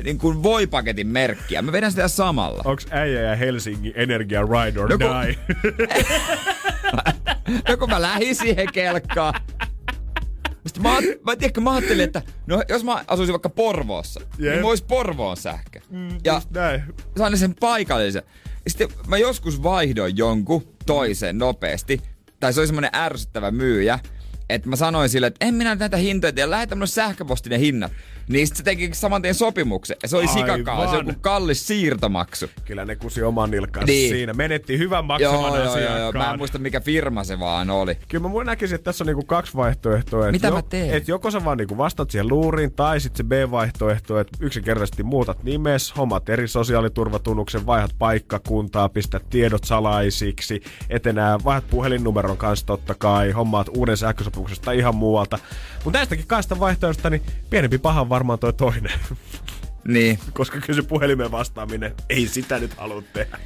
[0.04, 1.62] niin kuin voipaketin merkkiä.
[1.62, 2.62] Mä vedän sitä samalla.
[2.64, 5.38] Onks äijä ja Helsingin Energia Ride or No kun- Die?
[7.68, 9.34] No kun mä lähdin siihen kelkkaan.
[10.66, 10.96] Sitten mä,
[11.26, 14.52] mä, tiedätkö, mä ajattelin, että no, jos mä asuisin vaikka Porvoossa, Jep.
[14.52, 15.80] niin mä ois Porvoon sähkö.
[16.24, 16.82] Ja Just näin.
[17.38, 18.22] sen paikallisen.
[18.64, 22.00] Ja Sitten mä joskus vaihdoin jonkun toisen nopeasti.
[22.40, 23.98] Tai se oli semmonen ärsyttävä myyjä.
[24.48, 27.92] Että mä sanoin sille, että en minä näitä hintoja tiedä, lähetä mulle sähköpostinen hinnat.
[28.30, 29.96] Niin sit se teki saman tien sopimuksen.
[30.02, 32.46] Ja se oli sikakaa, se joku kallis siirtomaksu.
[32.64, 34.10] Kyllä ne kusi oman nilkkansa Niin.
[34.14, 34.32] siinä.
[34.32, 36.00] Menetti hyvän Joo, maksavan joo, joo, asiakkaan.
[36.00, 36.12] joo.
[36.12, 37.98] Mä en muista mikä firma se vaan oli.
[38.08, 40.26] Kyllä mä näkisin, että tässä on niinku kaksi vaihtoehtoa.
[40.26, 40.90] Et Mitä jo, mä teen?
[40.94, 45.42] Et joko sä vaan niinku vastaat siihen luuriin, tai sitten se B-vaihtoehto, että yksinkertaisesti muutat
[45.42, 53.30] nimes, hommat eri sosiaaliturvatunnuksen, vaihdat paikkakuntaa, pistät tiedot salaisiksi, etenää, vaihdat puhelinnumeron kanssa totta kai,
[53.30, 55.38] hommaat uuden sähkösopimuksesta tai ihan muualta.
[55.84, 58.92] Mutta näistäkin kahdesta vaihtoehdosta, niin pienempi paha on varmaan toi toinen.
[59.88, 60.18] Niin.
[60.32, 63.38] Koska kyllä se puhelimeen vastaaminen, ei sitä nyt halua tehdä.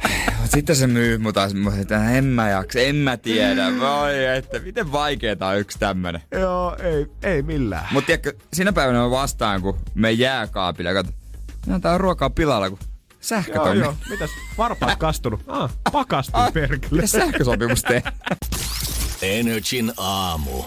[0.54, 3.78] Sitten se myy mut taas, että en mä jaksa, en mä tiedä.
[3.80, 6.22] Voi, että miten vaikeeta on yksi tämmönen.
[6.30, 7.86] Joo, ei, ei millään.
[7.90, 11.14] Mut tiedätkö, siinä päivänä mä vastaan, kun me jääkaapille ja katsot,
[11.66, 12.78] no tää on ruokaa pilalla, kun
[13.20, 13.94] sähkö Joo, joo.
[14.10, 14.30] Mitäs?
[14.58, 15.40] Varpaat kastunut.
[15.46, 17.06] Ah, pakasti Ah, perkele.
[17.06, 18.02] Sähkösopimus tee?
[19.22, 20.64] Energin aamu.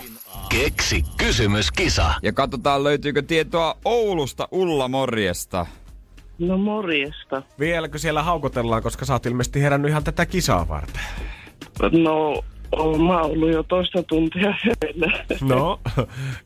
[0.50, 2.14] Keksi kysymyskisa.
[2.24, 5.66] Ja katsotaan löytyykö tietoa Oulusta Ulla Morjesta.
[6.40, 7.42] No morjesta.
[7.60, 11.02] Vieläkö siellä haukotellaan, koska sä oot ilmeisesti herännyt ihan tätä kisaa varten?
[12.04, 15.26] No, oon mä ollut jo toista tuntia hereillä.
[15.42, 15.80] No,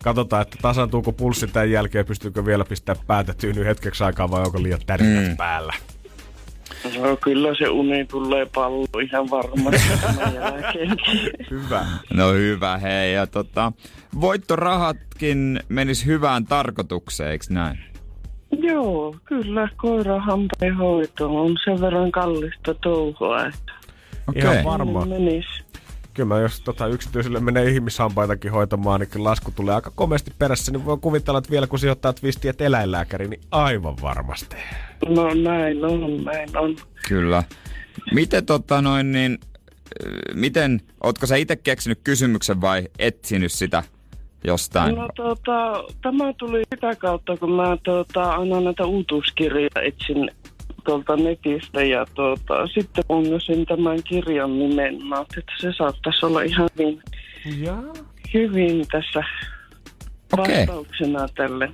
[0.04, 4.64] katsotaan, että tasantuuko pulssi tämän jälkeen, pystyykö vielä pistää päätä tyyny hetkeksi aikaa vai onko
[4.64, 5.38] liian tärkeät mm.
[5.38, 5.74] päällä.
[6.84, 10.98] No, kyllä se uni tulee pallo ihan varmasti tämän jälkeen.
[11.50, 11.86] Hyvä.
[12.14, 13.14] No hyvä, hei.
[13.14, 13.72] Ja tota,
[14.22, 17.80] voittorahatkin menis hyvään tarkoitukseen, eiks näin?
[18.52, 20.22] Joo, kyllä koira
[20.78, 23.74] hoito on sen verran kallista touhua, että
[24.28, 24.42] Okei.
[24.42, 25.06] Ihan varma.
[25.06, 25.46] menis.
[26.20, 30.72] Kyllä mä jos tota, yksityiselle menee ihmishampaitakin hoitamaan, niin kyllä lasku tulee aika komeasti perässä,
[30.72, 34.56] niin voi kuvitella, että vielä kun sijoittaa twistiä eläinlääkäriin, niin aivan varmasti.
[35.08, 36.76] No näin on, näin on.
[37.08, 37.44] Kyllä.
[38.14, 39.38] Miten tota noin niin,
[40.06, 43.84] äh, miten, ootko sä itse keksinyt kysymyksen vai etsinyt sitä
[44.44, 44.96] jostain?
[44.96, 50.32] No tota, tämä tuli sitä kautta, kun mä tota, aina näitä uutuuskirjoja etsin
[50.86, 55.06] tuolta netistä ja tota, sitten ongasin tämän kirjan nimen.
[55.06, 57.02] Mä että se saattaisi olla ihan hyvin,
[57.58, 57.84] Jaa.
[58.34, 59.24] hyvin tässä
[60.38, 60.68] Okei.
[60.68, 61.72] vastauksena tälle.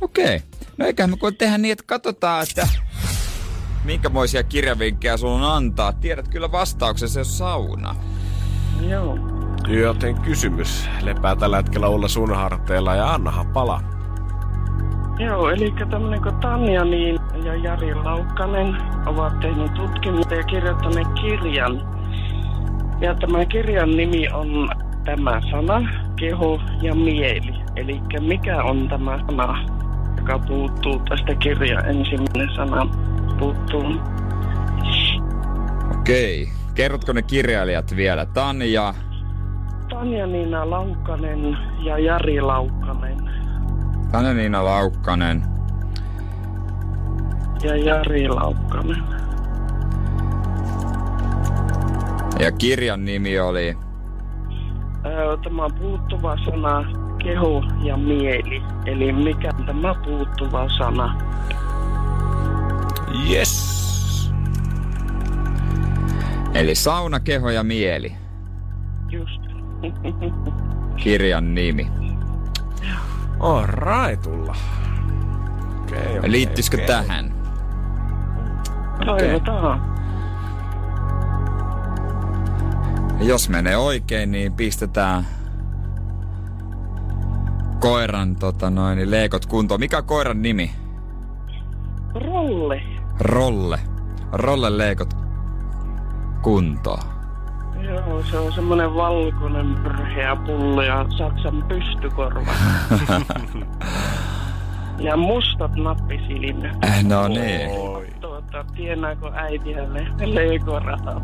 [0.00, 0.40] Okei.
[0.76, 2.68] No eiköhän me kun tehdä niin, että katsotaan, että
[3.84, 5.92] minkämoisia kirjavinkkejä sulla on antaa.
[5.92, 7.96] Tiedät kyllä vastauksen, se on sauna.
[8.88, 9.18] Joo.
[9.68, 13.97] Joten kysymys lepää tällä hetkellä olla sun harteilla ja annahan pala.
[15.18, 21.98] Joo, eli tämmöinen kuin Tanja niin ja Jari Laukkanen ovat tehneet tutkimusta ja kirjoittaneet kirjan.
[23.00, 24.68] Ja tämä kirjan nimi on
[25.04, 27.54] tämä sana, keho ja mieli.
[27.76, 29.66] Eli mikä on tämä sana,
[30.16, 32.88] joka puuttuu tästä kirjan ensimmäinen sana
[33.38, 34.00] puuttuu.
[36.00, 36.48] Okei.
[36.74, 38.26] Kerrotko ne kirjailijat vielä?
[38.26, 38.94] Tanja,
[39.88, 43.30] Tanja Niina Laukkanen ja Jari Laukkanen.
[44.12, 45.42] Tanja Niina Laukkanen.
[47.62, 49.04] Ja Jari Laukkanen.
[52.40, 53.76] Ja kirjan nimi oli...
[55.44, 56.84] Tämä on puuttuva sana
[57.24, 58.62] keho ja mieli.
[58.86, 61.20] Eli mikä on tämä puuttuva sana?
[63.30, 64.32] Yes.
[66.54, 68.12] Eli sauna, keho ja mieli.
[69.10, 69.42] Just.
[71.02, 72.07] Kirjan nimi.
[73.40, 74.56] On raitulla.
[75.82, 76.86] Okay, okay, Liittyisikö okay.
[76.86, 77.34] tähän?
[79.06, 79.98] Toivotaan.
[83.20, 85.26] Jos menee oikein, niin pistetään
[87.80, 89.80] koiran tota noin, niin leikot kuntoon.
[89.80, 90.70] Mikä on koiran nimi?
[92.14, 92.82] Rolle.
[93.20, 93.80] Rolle.
[94.32, 95.14] Rolle leikot
[96.42, 97.17] kuntoon.
[97.82, 102.52] Joo, se on semmonen valkoinen pyrheä pullo ja Saksan pystykorva.
[105.06, 106.84] ja mustat nappisilmät.
[106.84, 107.70] Äh, no niin.
[108.20, 109.74] Tuota, tienääkö äiti
[110.24, 111.22] leikorahat?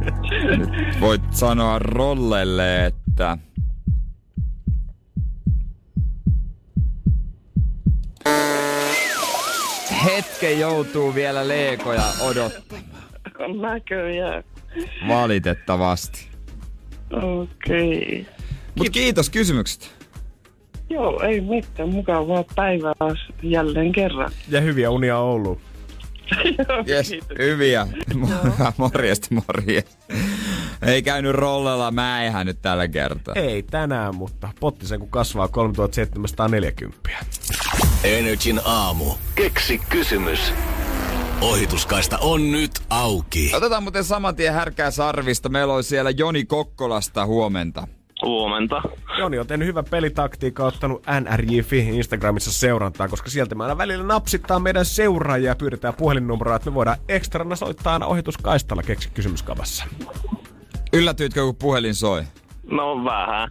[1.00, 3.38] Voit sanoa Rollelle, että...
[10.04, 12.88] Hetken joutuu vielä leikoja odottamaan.
[13.60, 14.44] Näköjään.
[15.08, 16.28] Valitettavasti.
[17.12, 18.20] Okei.
[18.20, 18.34] Okay.
[18.78, 19.98] Mut kiitos kysymykset.
[20.90, 21.88] Joo, ei mitään.
[21.88, 22.94] Mukavaa päivää
[23.42, 24.30] jälleen kerran.
[24.48, 25.60] Ja hyviä unia Ouluun.
[26.88, 27.86] Yes, hyviä.
[28.76, 30.14] Morjesta, morjesta.
[30.86, 33.34] Ei käynyt rollella mäihä nyt tällä kertaa.
[33.34, 37.10] Ei tänään, mutta potti sen kun kasvaa 3740.
[38.04, 39.04] Energin aamu.
[39.34, 40.52] Keksi kysymys.
[41.40, 43.52] Ohituskaista on nyt auki.
[43.54, 45.48] Otetaan muuten saman tien härkää sarvista.
[45.48, 47.88] Meillä on siellä Joni Kokkolasta huomenta.
[48.22, 48.82] Huomenta.
[49.18, 54.58] Joni on tehnyt hyvän pelitaktiikan, ottanut NRJ.fi Instagramissa seurantaa, koska sieltä me aina välillä napsittaa
[54.58, 59.84] meidän seuraajia ja pyydetään puhelinnumeroa, että me voidaan ekstrana soittaa aina ohituskaistalla keksi kysymyskavassa.
[60.92, 62.22] Yllätyitkö, kun puhelin soi?
[62.70, 63.50] No vähän.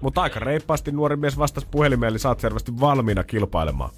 [0.00, 3.90] Mutta aika reippaasti nuori mies vastasi puhelimeen, eli saat selvästi valmiina kilpailemaan.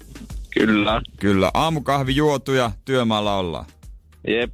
[0.53, 1.01] Kyllä.
[1.19, 3.65] Kyllä, aamukahvi juotu ja työmaalla ollaan.
[4.27, 4.51] Jep.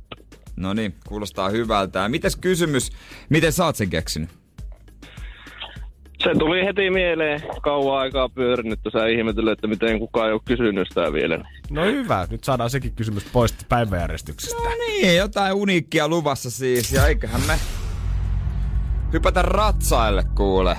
[0.55, 2.09] No niin, kuulostaa hyvältä.
[2.09, 2.91] Mites kysymys,
[3.29, 4.29] miten sä oot sen keksinyt?
[6.19, 10.87] Se tuli heti mieleen kauan aikaa pyörinyt tässä ihmetellyt, että miten kukaan ei ole kysynyt
[10.87, 11.45] sitä vielä.
[11.69, 14.63] No hyvä, nyt saadaan sekin kysymys pois päiväjärjestyksestä.
[14.63, 16.93] No niin, jotain uniikkia luvassa siis.
[16.93, 17.59] Ja eiköhän me
[19.13, 20.77] hypätä ratsaille kuule.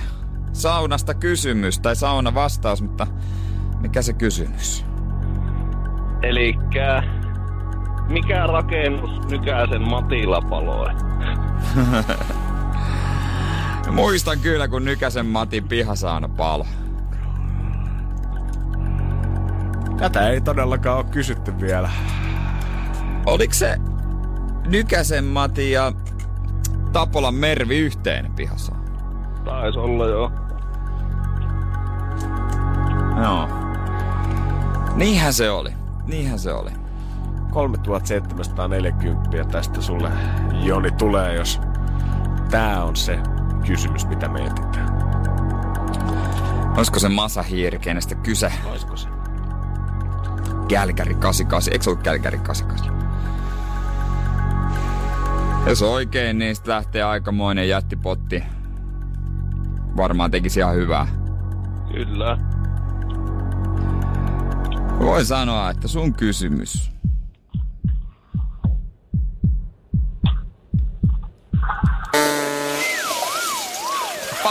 [0.53, 3.07] Saunasta kysymys tai sauna vastaus, mutta
[3.81, 4.85] mikä se kysymys?
[6.21, 7.03] Elikkä
[8.09, 10.89] mikä rakennus Nykäsen Matilla paloi?
[13.91, 16.65] Muistan kyllä, kun Nykäsen Matin pihasauna palo.
[19.97, 21.89] Tätä ei todellakaan ole kysytty vielä.
[23.25, 23.77] Oliko se
[24.67, 25.91] Nykäsen Mati ja
[26.93, 28.87] Tapolan Mervi yhteinen pihasauna?
[29.45, 30.31] Taisi olla joo.
[33.23, 33.49] Joo.
[34.95, 35.76] Niinhän se oli.
[36.07, 36.71] Niinhän se oli.
[37.51, 40.11] 3740 tästä sulle
[40.63, 41.61] Joni tulee, jos
[42.51, 43.19] tää on se
[43.67, 44.97] kysymys, mitä me etsitään.
[46.77, 48.51] Olisiko se Masahiiri, kenestä kyse?
[48.69, 49.07] Olisiko se?
[50.67, 51.73] Kälkäri 88.
[51.73, 52.97] Eikö se ollut Kälkäri 88?
[55.67, 58.43] Jos oikein, niin sitten lähtee aikamoinen jättipotti.
[59.97, 61.07] Varmaan tekisi ihan hyvää.
[61.91, 62.37] Kyllä.
[64.99, 66.91] Voi sanoa, että sun kysymys.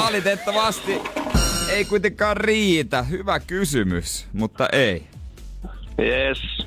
[0.00, 1.00] Valitettavasti
[1.68, 3.02] ei kuitenkaan riitä.
[3.02, 5.06] Hyvä kysymys, mutta ei.
[6.00, 6.66] Yes.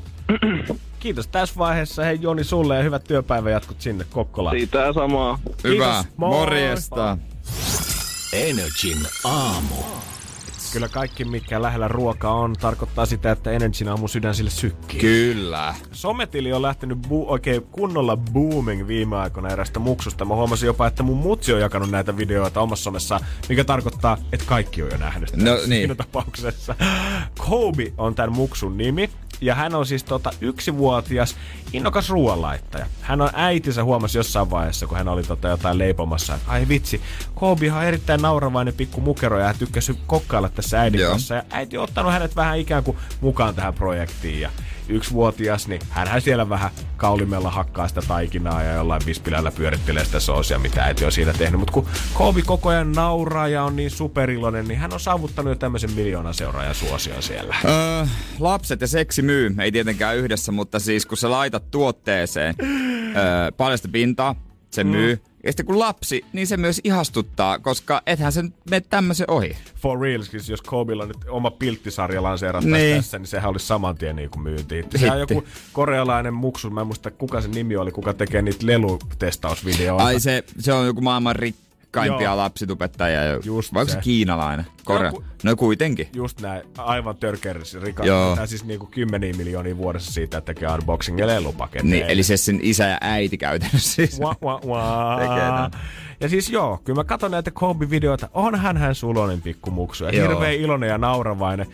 [0.99, 2.03] Kiitos tässä vaiheessa.
[2.03, 4.55] Hei Joni sulle ja hyvät työpäiväjatkot sinne Kokkolaan.
[4.59, 5.39] Siitä samaa.
[5.63, 5.86] Hyvä.
[5.86, 6.17] Kiitos.
[6.17, 7.17] Morjesta.
[8.34, 9.75] Energin aamu.
[10.74, 14.99] Kyllä kaikki, mikä lähellä ruokaa on, tarkoittaa sitä, että Energyn aamu sydän sille sykkii.
[14.99, 15.76] Kyllä.
[15.91, 20.26] Sometili on lähtenyt bu- oikein kunnolla booming viime aikoina erästä muksusta.
[20.26, 24.45] Mä huomasin jopa, että mun mutsi on jakanut näitä videoita omassa somessaan, mikä tarkoittaa, että
[24.45, 25.36] kaikki on jo nähnyt.
[25.38, 25.67] No niin.
[25.67, 26.76] Siinä tapauksessa.
[27.49, 29.09] Kobe on tämän muksun nimi.
[29.42, 31.36] Ja hän on siis tota yksivuotias,
[31.74, 32.86] innokas ruoanlaittaja.
[33.02, 36.36] Hän on äitinsä huomasi jossain vaiheessa, kun hän oli tota jotain leipomassa.
[36.36, 37.02] että Ai vitsi,
[37.36, 41.12] Kobe on erittäin nauravainen pikku mukero ja hän tykkäsi kokkailla tässä äidin Joo.
[41.12, 41.36] kanssa.
[41.36, 44.42] Ja äiti on ottanut hänet vähän ikään kuin mukaan tähän projektiin.
[44.42, 44.50] Ja
[44.90, 50.60] yksivuotias, niin hänhän siellä vähän kaulimella hakkaa sitä taikinaa ja jollain vispilällä pyörittelee sitä soosia,
[50.60, 51.60] mitä äiti on siinä tehnyt.
[51.60, 55.56] Mutta kun Kobe koko ajan nauraa ja on niin superiloinen, niin hän on saavuttanut jo
[55.56, 57.56] tämmöisen miljoonan seuraajan suosion siellä.
[57.66, 58.06] Öö,
[58.40, 63.88] lapset ja seksi myy, ei tietenkään yhdessä, mutta siis kun sä laitat tuotteeseen öö, paljasta
[63.92, 64.36] pintaa,
[64.72, 69.32] se myy, Ja sitten kun lapsi, niin se myös ihastuttaa, koska ethän sen mene tämmöisen
[69.32, 69.58] ohi.
[69.76, 72.96] For real, siis jos Kobilla nyt oma pilttisarja lanseerattaisiin Niin.
[72.98, 74.86] tässä, niin sehän olisi saman tien niin kuin myynti.
[74.96, 78.66] Se on joku korealainen muksu, mä en muista kuka sen nimi oli, kuka tekee niitä
[78.68, 80.06] lelutestausvideoita.
[80.06, 81.36] Ai se, se on joku maailman
[81.90, 82.38] rikkaimpia Joo.
[82.38, 83.20] lapsitupettajia.
[83.46, 84.66] Just Vai onko se kiinalainen?
[84.86, 85.12] Korea.
[85.12, 86.08] Joku- No kuitenkin.
[86.16, 88.06] Just näin, aivan törkeris rikas.
[88.06, 88.36] Joo.
[88.36, 91.92] Tai siis niinku kymmeniä miljoonia vuodessa siitä, että tekee unboxing ja lelupaketteja.
[91.94, 94.20] Niin, eli se sen isä ja äiti käytännössä siis.
[94.22, 95.20] Wah, wah, wah.
[95.20, 95.72] Tekee tämän.
[96.20, 100.30] Ja siis joo, kyllä mä katson näitä Kobe-videoita, onhan hän sulonen pikkumuksu ja Joo.
[100.30, 101.68] hirveän iloinen ja nauravainen.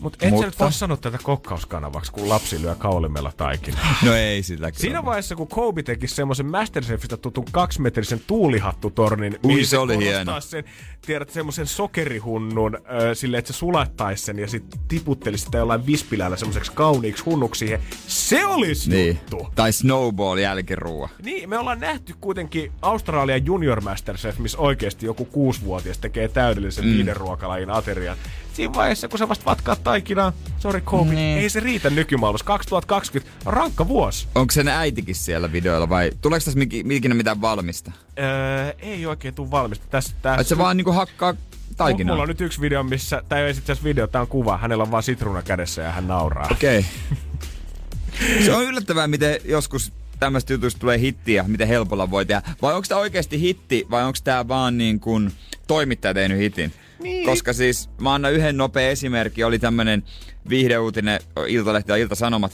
[0.00, 0.30] Mut et Mutta...
[0.30, 3.94] sä Mutta- nyt voi sanoa tätä kokkauskanavaksi, kun lapsi lyö kaulimella taikinaa.
[4.04, 4.80] No ei sillä kyllä.
[4.80, 10.40] Siinä vaiheessa, kun Kobe teki semmoisen Masterchefistä tutun kaksimetrisen tuulihattutornin, Ui, mihin se oli hieno.
[10.40, 10.64] Sen,
[11.06, 12.82] tiedät, semmoisen sokerihunnun äh,
[13.14, 17.80] silleen, että se sulattaisi sen ja sitten tiputtelisi sitä jollain vispilällä semmoiseksi kauniiksi hunnuksi siihen.
[18.06, 19.08] Se olisi Niin.
[19.08, 19.48] juttu.
[19.54, 21.08] Tai Snowball jälkiruua.
[21.22, 26.90] Niin, me ollaan nähty kuitenkin Australian Junior Masterchef, missä oikeasti joku kuusivuotias tekee täydellisen mm.
[26.92, 28.16] viiden ruokalajin aterian.
[28.52, 31.38] Siinä vaiheessa, kun sä vasta vatkaa taikinaa, sorry Kobe, Niin.
[31.38, 32.44] ei se riitä nykymaailmassa.
[32.46, 34.28] 2020 on rankka vuosi.
[34.34, 37.92] Onko sen äitikin siellä videoilla vai tuleeko tässä miki- ikinä mitään valmista?
[38.18, 39.86] Öö, ei oikein tule valmista.
[39.90, 41.34] Tässä, tässä, se vaan niinku hakkaa
[41.76, 42.12] taikinaa?
[42.14, 44.56] Mulla on nyt yksi video, missä, tai ei itse video, tää on kuva.
[44.58, 46.48] Hänellä on vaan sitruuna kädessä ja hän nauraa.
[46.52, 46.78] Okei.
[46.78, 47.16] Okay.
[48.44, 52.42] Se on yllättävää, miten joskus tämmöistä jutuista tulee hittiä, miten helpolla voi tehdä.
[52.62, 55.32] Vai onko tämä oikeasti hitti, vai onko tämä vaan niin kuin
[55.66, 56.72] toimittaja tehnyt hitin?
[57.02, 57.26] Niin.
[57.26, 60.04] Koska siis mä annan yhden nopea esimerkki, oli tämmönen
[60.48, 62.52] viihdeuutinen Iltalehti ja Ilta-Sanomat.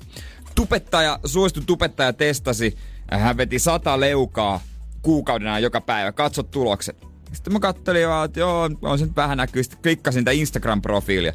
[0.54, 2.76] Tupettaja, suosittu tupettaja testasi,
[3.10, 4.60] hän veti sata leukaa
[5.02, 6.96] kuukauden ajan joka päivä, katso tulokset.
[7.32, 9.62] Sitten mä kattelin vaan, että joo, on se nyt vähän näkyy.
[9.62, 11.32] Sitten klikkasin sitä Instagram-profiilia.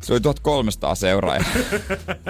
[0.00, 1.46] Se oli 1300 seuraajaa.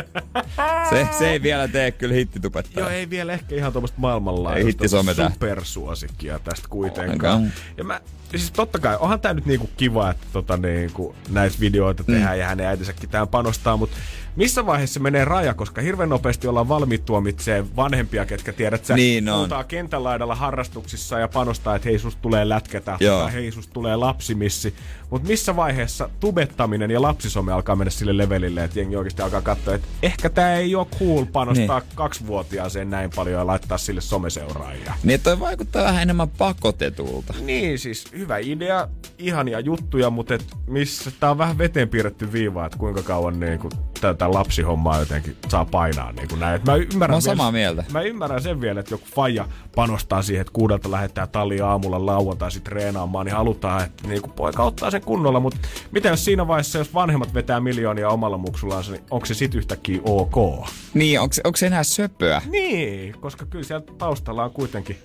[0.91, 2.83] se, se ei vielä tee kyllä hittitupettaa.
[2.83, 4.85] Joo, ei vielä ehkä ihan tuommoista Ei maailmanlaajuista
[5.33, 7.53] supersuosikkia tästä kuitenkaan.
[7.77, 8.01] Ja mä,
[8.31, 12.47] siis totta kai, onhan tää nyt niinku kiva, että tota niinku näitä videoita tehdään ja
[12.47, 13.97] hänen äitinsäkin tähän panostaa, mutta
[14.37, 19.29] missä vaiheessa menee raja, koska hirveän nopeasti ollaan valmiit tuomitsee vanhempia, ketkä tiedät, sä Niin
[19.29, 19.49] on.
[19.69, 23.23] kentän laidalla harrastuksissa ja panostaa, että hei tulee lätkätä Joo.
[23.23, 24.75] tai hei tulee lapsimissi.
[25.11, 29.75] Mutta missä vaiheessa tubettaminen ja lapsisome alkaa mennä sille levelille, että jengi oikeasti alkaa katsoa,
[29.75, 31.89] että ehkä tämä ei ole cool panostaa niin.
[31.95, 34.95] kaksivuotiaaseen näin paljon ja laittaa sille someseuraajia.
[35.03, 37.35] Niin, että toi vaikuttaa vähän enemmän pakotetulta.
[37.41, 42.67] Niin, siis hyvä idea, ihania juttuja, mutta et missä tää on vähän veteen piirretty viiva,
[42.67, 43.61] että kuinka kauan niin
[44.09, 46.55] kuin, tätä lapsihommaa jotenkin saa painaa niin kuin näin.
[46.57, 47.85] Et mä, ymmärrän Mä oon vielä- samaa mieltä.
[47.93, 52.51] Mä ymmärrän sen vielä, että joku faija panostaa siihen, että kuudelta lähettää tali aamulla lauantai
[52.65, 55.59] treenaamaan, niin halutaan, että niin kuin poika ottaa sen kunnolla, mutta
[55.91, 60.01] mitä jos siinä vaiheessa, jos vanhemmat vetää miljoonia omalla muksullansa, niin onko se sit yhtäkkiä
[60.05, 60.67] ok?
[60.95, 62.43] Niin, onko, onko se enää söpöä?
[62.51, 64.97] Niin, koska kyllä siellä taustalla on kuitenkin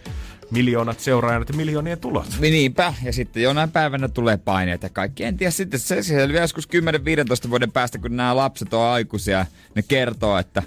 [0.52, 2.28] miljoonat seuraajat ja miljoonien tulot.
[2.40, 5.24] Niin Niinpä, ja sitten jonain päivänä tulee paineet kaikki.
[5.24, 6.68] En tiedä sitten, se selviää joskus
[7.46, 9.46] 10-15 vuoden päästä, kun nämä lapset on aikuisia,
[9.76, 10.64] ne kertoo, että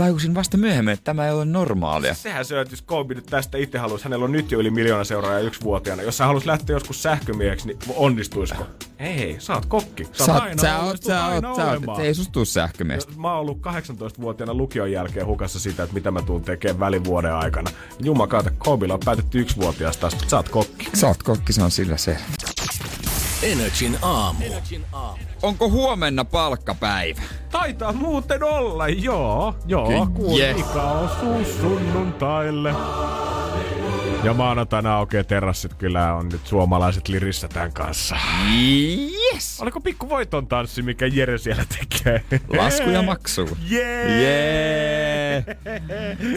[0.00, 2.14] tajusin vasta myöhemmin, että tämä ei ole normaalia.
[2.14, 4.70] Sehän se on, että jos Kobe nyt tästä itse haluaisi, hänellä on nyt jo yli
[4.70, 6.02] miljoona seuraajaa yksivuotiaana.
[6.02, 8.66] Jos hän haluaisi lähteä joskus sähkömieheksi, niin onnistuisiko?
[8.98, 10.04] Ei, sä oot kokki.
[10.12, 13.12] Sä, Sä, oot aina sä, oot, sä sä, oot, sä, oot, ei susta tuu sähkömiestä.
[13.16, 17.70] Mä oon ollut 18-vuotiaana lukion jälkeen hukassa sitä, että mitä mä tuun tekemään välivuoden aikana.
[18.02, 20.90] Jumakauta, Kobilla on päätetty yksivuotiaasta, asti, sä oot kokki.
[20.94, 22.16] Sä oot kokki, se on sillä se.
[23.42, 24.44] Energin aamu.
[25.42, 27.22] Onko huomenna palkkapäivä?
[27.50, 29.54] Taitaa muuten olla, joo.
[29.66, 30.56] Joo, kun Yes.
[30.56, 32.74] Mika osuu sunnuntaille.
[34.22, 38.16] Ja maanantaina aukeaa terassit, kyllä on nyt suomalaiset lirissä tämän kanssa.
[39.34, 39.60] Yes!
[39.62, 42.22] Oliko pikku voiton tanssi, mikä Jere siellä tekee?
[42.56, 43.48] Lasku ja maksu.
[43.70, 44.22] Jee!
[44.22, 45.09] Jee!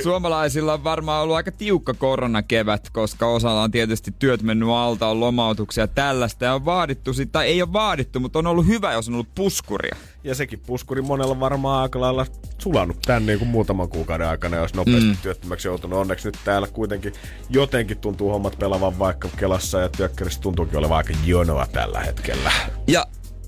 [0.04, 5.20] Suomalaisilla on varmaan ollut aika tiukka koronakevät, koska osalla on tietysti työt mennyt alta, on
[5.20, 6.46] lomautuksia ja tällaista.
[6.46, 9.36] Ja on vaadittu sitä, tai ei ole vaadittu, mutta on ollut hyvä, jos on ollut
[9.36, 9.96] puskuria.
[10.24, 12.26] Ja sekin puskuri monella varmaan aika lailla
[12.58, 15.18] sulanut tän niin kuin muutaman kuukauden aikana, jos nopeasti mm.
[15.22, 16.00] työttömäksi joutunut.
[16.00, 17.14] Onneksi nyt täällä kuitenkin
[17.50, 22.52] jotenkin tuntuu hommat pelavan vaikka Kelassa ja Työkkärissä tuntuukin olevan aika jonoa tällä hetkellä.
[22.88, 23.06] Ja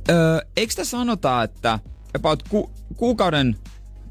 [0.10, 1.80] öö, eikö tässä sanota, että
[2.16, 3.56] about ku, kuukauden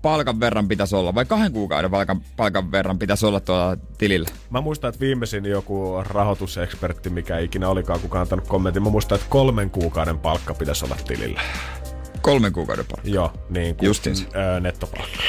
[0.05, 4.29] palkan verran pitäisi olla, vai kahden kuukauden palkan, palkan verran pitäisi olla tuolla tilillä?
[4.51, 9.27] Mä muistan, että viimeisin joku rahoitusekspertti, mikä ikinä olikaan kukaan antanut kommentin, mä muistan, että
[9.31, 11.41] kolmen kuukauden palkka pitäisi olla tilillä.
[12.21, 13.09] Kolmen kuukauden palkka.
[13.11, 14.25] Joo, niin kuin Justiinsa.
[14.37, 15.23] öö, nettopalkka.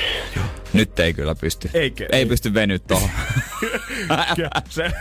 [0.73, 1.69] Nyt ei kyllä pysty.
[1.73, 2.25] Eikä- ei ei.
[2.25, 3.09] pysty venyt tuohon.
[4.69, 4.91] Se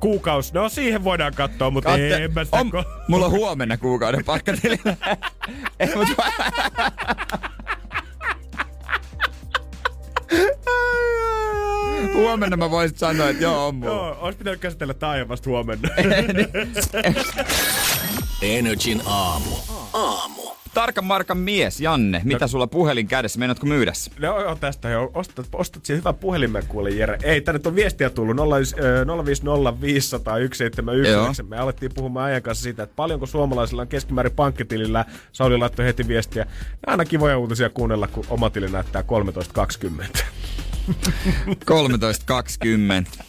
[0.00, 3.76] kuukaus, no siihen voidaan katsoa, mutta Katte- en mä sitä on, ko- mulla on huomenna
[3.76, 4.96] kuukauden palkka tilillä.
[5.80, 6.08] ei, mut,
[12.14, 13.92] huomenna mä voisin sanoa, että joo, on mulla.
[13.92, 15.88] Joo, olisi pitänyt käsitellä taajamasta huomenna.
[18.42, 19.50] Energin aamu.
[19.92, 20.42] Aamu.
[20.74, 23.38] Tarkan markan mies, Janne, mitä sulla puhelin kädessä?
[23.38, 24.10] Meinaatko myydä se?
[24.18, 25.10] No joo, tästä jo.
[25.14, 27.18] Ostat, ostat siihen hyvän puhelimen kuule, Jere.
[27.22, 28.42] Ei, tänne on viestiä tullut 050501719.
[31.48, 35.04] Me alettiin puhumaan ajan kanssa siitä, että paljonko suomalaisilla on keskimäärin pankkitilillä.
[35.32, 36.46] Sauli laittoi heti viestiä.
[36.86, 39.04] Ja aina kivoja uutisia kuunnella, kun oma tili näyttää
[40.16, 40.24] 13.20.
[41.70, 43.24] 13.20.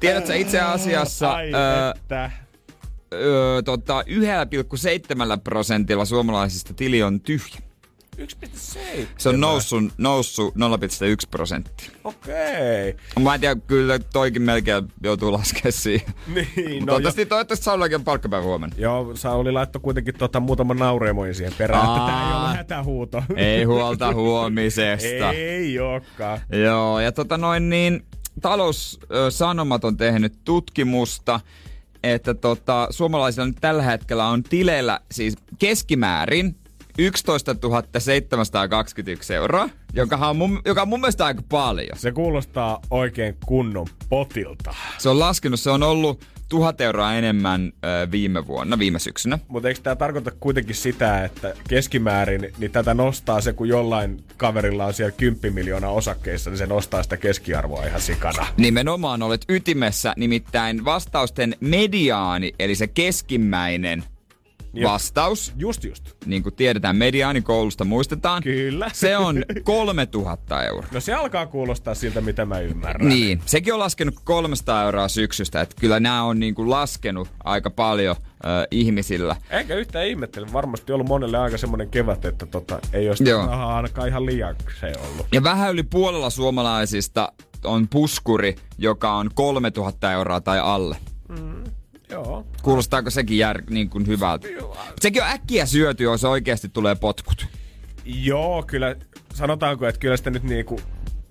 [0.00, 1.32] Tiedätkö itse asiassa...
[1.32, 2.30] Ai öö, että.
[3.12, 7.60] öö, tota, 1,7 prosentilla suomalaisista tili on tyhjä.
[8.18, 9.06] 1,7.
[9.18, 10.60] Se on noussut, noussut 0,1
[11.30, 11.90] prosenttia.
[12.04, 12.96] Okei.
[13.22, 16.06] Mä en tiedä, kyllä toikin melkein joutuu laskemaan siihen.
[16.34, 18.76] Niin, no toivottavasti, jo, toivottavasti Saulillakin on palkkapäivä huomenna.
[18.78, 23.22] joo, Sauli laittoi kuitenkin tota muutaman naureemoin siihen perään, että tää ei ole hätähuuto.
[23.36, 25.32] Ei huolta huomisesta.
[25.32, 26.38] ei olekaan.
[26.52, 28.04] Joo, ja tota noin niin,
[28.42, 31.40] taloussanomat on tehnyt tutkimusta,
[32.02, 36.56] että tota, suomalaisilla nyt tällä hetkellä on tileillä siis keskimäärin
[36.98, 37.56] 11
[37.98, 41.98] 721 euroa, joka on mun, joka on mun mielestä aika paljon.
[41.98, 44.74] Se kuulostaa oikein kunnon potilta.
[44.98, 49.38] Se on laskenut, se on ollut tuhat euroa enemmän ö, viime vuonna, viime syksynä.
[49.48, 54.86] Mutta eikö tämä tarkoita kuitenkin sitä, että keskimäärin niin tätä nostaa se, kun jollain kaverilla
[54.86, 58.46] on siellä 10 miljoonaa osakkeissa, niin se nostaa sitä keskiarvoa ihan sikana.
[58.56, 64.04] Nimenomaan olet ytimessä, nimittäin vastausten mediaani, eli se keskimmäinen
[64.82, 66.04] Vastaus, Just just.
[66.26, 68.90] niin kuin tiedetään mediaani koulusta muistetaan, Kyllä.
[68.92, 70.88] se on 3000 euroa.
[70.92, 73.08] No se alkaa kuulostaa siltä, mitä mä ymmärrän.
[73.08, 77.70] Niin, sekin on laskenut 300 euroa syksystä, että kyllä nämä on niin kuin laskenut aika
[77.70, 79.36] paljon ö, ihmisillä.
[79.50, 80.46] Eikä yhtään ihmettele.
[80.52, 84.56] Varmasti ollut monelle aika semmoinen kevät, että tota, ei ole sitä rahaa ainakaan ihan liian
[84.80, 85.26] se ollut.
[85.32, 87.32] Ja vähän yli puolella suomalaisista
[87.64, 90.96] on puskuri, joka on 3000 euroa tai alle.
[92.10, 92.46] Joo.
[92.62, 94.48] Kuulostaako sekin jär, niin kuin hyvältä?
[95.00, 97.46] Sekin on äkkiä syöty, jos oikeasti tulee potkut.
[98.04, 98.96] Joo, kyllä
[99.34, 100.80] sanotaanko, että kyllä sitä nyt niinku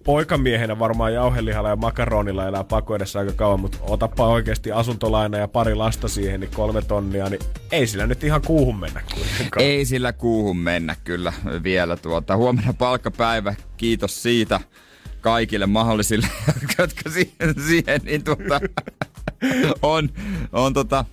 [0.03, 5.75] poikamiehenä varmaan jauhelihalla ja makaronilla elää pakoidessa aika kauan, mutta otapa oikeasti asuntolaina ja pari
[5.75, 9.65] lasta siihen, niin kolme tonnia, niin ei sillä nyt ihan kuuhun mennä kuitenkaan.
[9.65, 12.37] Ei sillä kuuhun mennä kyllä vielä tuota.
[12.37, 14.59] Huomenna palkkapäivä, kiitos siitä
[15.21, 16.27] kaikille mahdollisille,
[16.77, 18.59] jotka siihen, siihen niin tuota,
[19.81, 20.09] on,
[20.51, 21.05] on tota,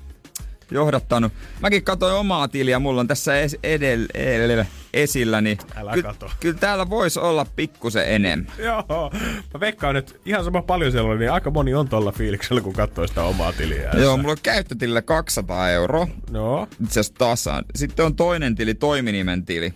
[0.70, 1.32] johdattanut.
[1.60, 6.30] Mäkin katsoin omaa tiliä, mulla on tässä es, edellä, edellä esillä, niin Älä ky- kato.
[6.40, 8.52] kyllä täällä voisi olla pikkusen enemmän.
[8.64, 9.10] Joo,
[9.54, 12.72] mä veikkaan nyt ihan sama paljon siellä oli, niin aika moni on tuolla fiiliksellä, kun
[12.72, 13.90] katsoo sitä omaa tiliä.
[13.90, 16.08] Joo, mulla on käyttötilillä 200 euroa.
[16.30, 17.64] No, itse asiassa tasan.
[17.74, 19.74] Sitten on toinen tili, toiminimen tili,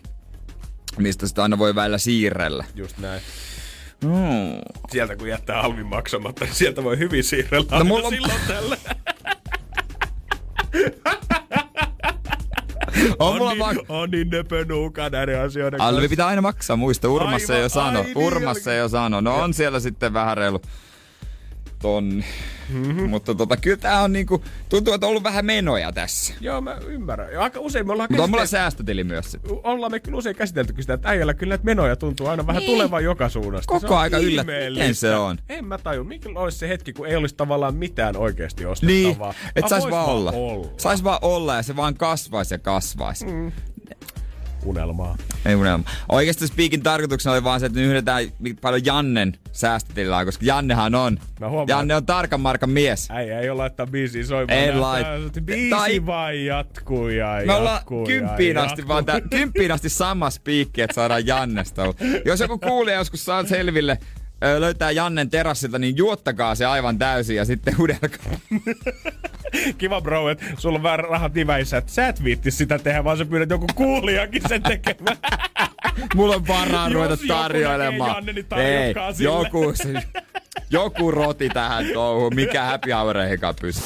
[0.99, 2.65] mistä sitä aina voi välillä siirrellä.
[2.75, 3.23] just näin.
[4.05, 4.61] Mm.
[4.91, 8.77] Sieltä kun jättää alvin maksamatta, niin sieltä voi hyvin siirrellä No mulla on- silloin tällä.
[13.19, 13.77] On, mulla niin, vaan...
[13.89, 16.09] on niin nöpö nuuka näiden asioiden Alvi kanssa.
[16.11, 17.09] pitää aina maksaa, muista.
[17.09, 18.03] Urmassa Aivan, jo sano.
[18.03, 18.79] niin Urmassa olikin.
[18.81, 19.21] jo sano.
[19.21, 20.61] No on siellä sitten vähän reilu
[21.85, 22.25] tonni.
[22.69, 23.11] Mm-hmm.
[23.11, 26.35] Mutta tota, kyllä tää on niinku, tuntuu, että on ollut vähän menoja tässä.
[26.41, 27.33] Joo, mä ymmärrän.
[27.33, 29.53] Ja aika usein me ollaan Mutta on mulla säästötili myös sitten.
[29.65, 33.05] ollaan me kyllä usein käsitelty sitä, että äijällä kyllä näitä menoja tuntuu aina vähän tulevan
[33.05, 33.73] joka suunnasta.
[33.75, 34.83] Koko Se aika yllä- ihmeellistä.
[34.85, 35.39] miten se on?
[35.49, 36.05] En mä taju.
[36.05, 38.71] Mikä olisi se hetki, kun ei olisi tavallaan mitään oikeasti Niin,
[39.09, 39.35] ostettavaa.
[39.57, 40.33] että sais vaan olla.
[40.33, 40.69] olla.
[40.77, 43.27] Sais vaan olla ja se vaan kasvaisi ja kasvaisi.
[43.27, 43.53] Mm.
[44.65, 45.17] Unelmaa.
[45.47, 45.85] Ei unelma.
[46.09, 48.25] Oikeasti Speakin tarkoituksena oli vaan se, että yhdetään
[48.61, 51.19] paljon Jannen säästötilillä, on, koska Jannehan on.
[51.41, 53.09] Mä huomaan, Janne on tarkan markan mies.
[53.11, 54.81] Äijä ei ole laittaa biisiä soimaan.
[54.81, 55.09] Laita.
[55.33, 58.89] tää- Biisi Tai- vai jatkuu ja Me ollaan jatkuu kymppiin asti jatkuu.
[58.89, 61.83] vaan tää, kymppiin asti sama spiikki, että saadaan Jannesta.
[62.25, 63.99] Jos joku kuulija joskus saa selville,
[64.59, 68.33] löytää Jannen terassilta, niin juottakaa se aivan täysin ja sitten hudelkaa.
[69.79, 73.05] Kiva bro, että sulla on vähän rahat niin väissä, että sä et viitti sitä tehdä,
[73.05, 75.17] vaan sä pyydät joku kuulijakin sen tekemään.
[76.15, 78.11] Mulla on varaa ruveta tarjoilemaan.
[78.15, 79.33] Janne, niin Ei, sille.
[79.33, 79.75] joku,
[80.71, 82.35] joku roti tähän touhuun.
[82.35, 83.85] Mikä happy houreihinkaan pystyy.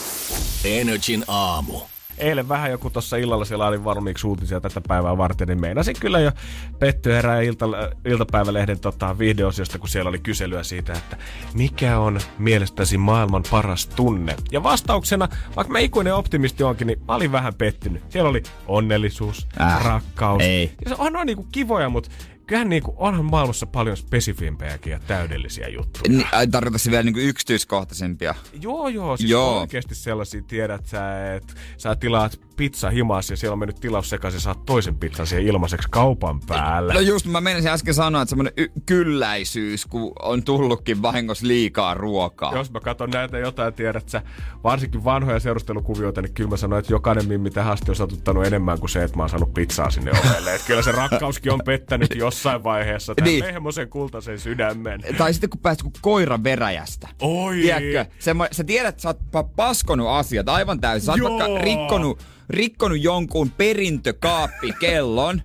[0.64, 1.80] Energin aamu.
[2.18, 6.32] Eilen vähän joku tuossa illalla selailin valmiiksi uutisia tätä päivää varten, niin meinasin kyllä jo
[6.78, 7.66] pettyä herää ilta,
[8.04, 11.16] iltapäivälehden tota, videosiosta, kun siellä oli kyselyä siitä, että
[11.54, 14.36] mikä on mielestäsi maailman paras tunne?
[14.52, 18.02] Ja vastauksena, vaikka mä ikuinen optimisti onkin, niin mä olin vähän pettynyt.
[18.08, 20.42] Siellä oli onnellisuus, Äh, rakkaus.
[20.42, 20.72] ei.
[20.84, 22.10] Ja se on, on niinku kivoja, mutta
[22.48, 26.16] kyllähän niinku, onhan maailmassa paljon spesifimpejäkin ja täydellisiä juttuja.
[26.16, 28.34] Ni, ai, tarkoitatko se vielä niinku yksityiskohtaisempia?
[28.62, 29.60] Joo, joo, siis joo.
[29.60, 34.40] oikeasti sellaisia, tiedät sä, että sä tilaat pizza himas ja siellä on mennyt tilaus sekaisin,
[34.40, 36.94] saat toisen pizzan siihen ilmaiseksi kaupan päällä.
[36.94, 41.94] No just, mä menisin äsken sanoa, että semmonen y- kylläisyys, kun on tullutkin vahingossa liikaa
[41.94, 42.54] ruokaa.
[42.56, 44.22] Jos mä katson näitä jotain, tiedät sä,
[44.64, 48.78] varsinkin vanhoja seurustelukuvioita, niin kyllä mä sanoin, että jokainen mimmi tähän asti on satuttanut enemmän
[48.80, 50.54] kuin se, että mä oon saanut pizzaa sinne ovelle.
[50.54, 53.44] Et kyllä se rakkauskin on pettänyt jossain vaiheessa tämän Niin.
[53.44, 55.00] lehmosen kultaisen sydämen.
[55.18, 57.08] Tai sitten kun pääset kuin koira veräjästä.
[57.20, 57.54] Oi!
[57.56, 61.06] Tiedätkö, semmo, sä tiedät, että sä oot pa- paskonut asiat aivan täysin.
[61.06, 65.42] Sä oot rikkonut, rikkonut jonkun perintökaappikellon.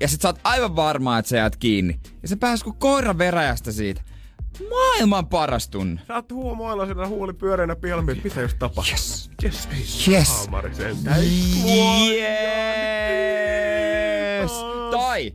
[0.00, 2.00] ja sit sä oot aivan varma, että sä jäät kiinni.
[2.22, 4.02] Ja sä pääset kuin koira veräjästä siitä.
[4.70, 6.00] Maailman paras tunne.
[6.08, 8.92] Sä oot huomoilla siinä huuli pyöreänä pihalla, mitä just tapahtuu.
[8.92, 9.30] Yes.
[9.44, 9.68] Yes.
[10.08, 10.48] Yes.
[10.72, 11.20] Sentään.
[14.42, 14.52] Yes!
[14.90, 15.34] Tai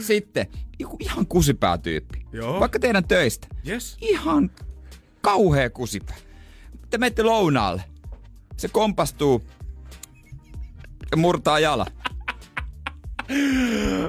[0.00, 0.46] sitten
[0.78, 2.26] joku ihan kusipäätyyppi.
[2.32, 2.60] Joo.
[2.60, 3.48] Vaikka teidän töistä.
[3.68, 3.96] Yes.
[4.00, 4.50] Ihan
[5.20, 6.16] kauhea kusipää.
[6.90, 7.84] Te menette lounaalle.
[8.56, 9.42] Se kompastuu
[11.16, 11.86] murtaa jala.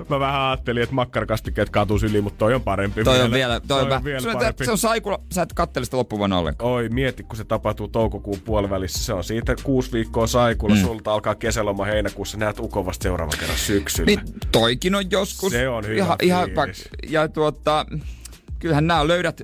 [0.09, 3.03] Mä vähän ajattelin, että makkarakastikkeet katuisi yli, mutta toi on parempi.
[3.03, 4.65] Toi on vielä, toi toi on, vielä on, parempi.
[4.65, 6.71] se on saikula, sä et kattele sitä loppuvuonna ollenkaan.
[6.71, 9.05] Oi, mieti, kun se tapahtuu toukokuun puolivälissä.
[9.05, 10.75] Se on siitä kuusi viikkoa saikulla.
[10.75, 10.81] Mm.
[10.81, 12.37] Sulta alkaa kesäloma heinäkuussa.
[12.37, 14.05] Näet ukon vasta seuraavan kerran syksyllä.
[14.05, 14.19] Niin
[14.51, 15.51] toikin on joskus.
[15.51, 16.49] Se on hyvä ihan, ihan.
[17.09, 17.85] Ja tuota,
[18.59, 19.41] kyllähän nämä löydät,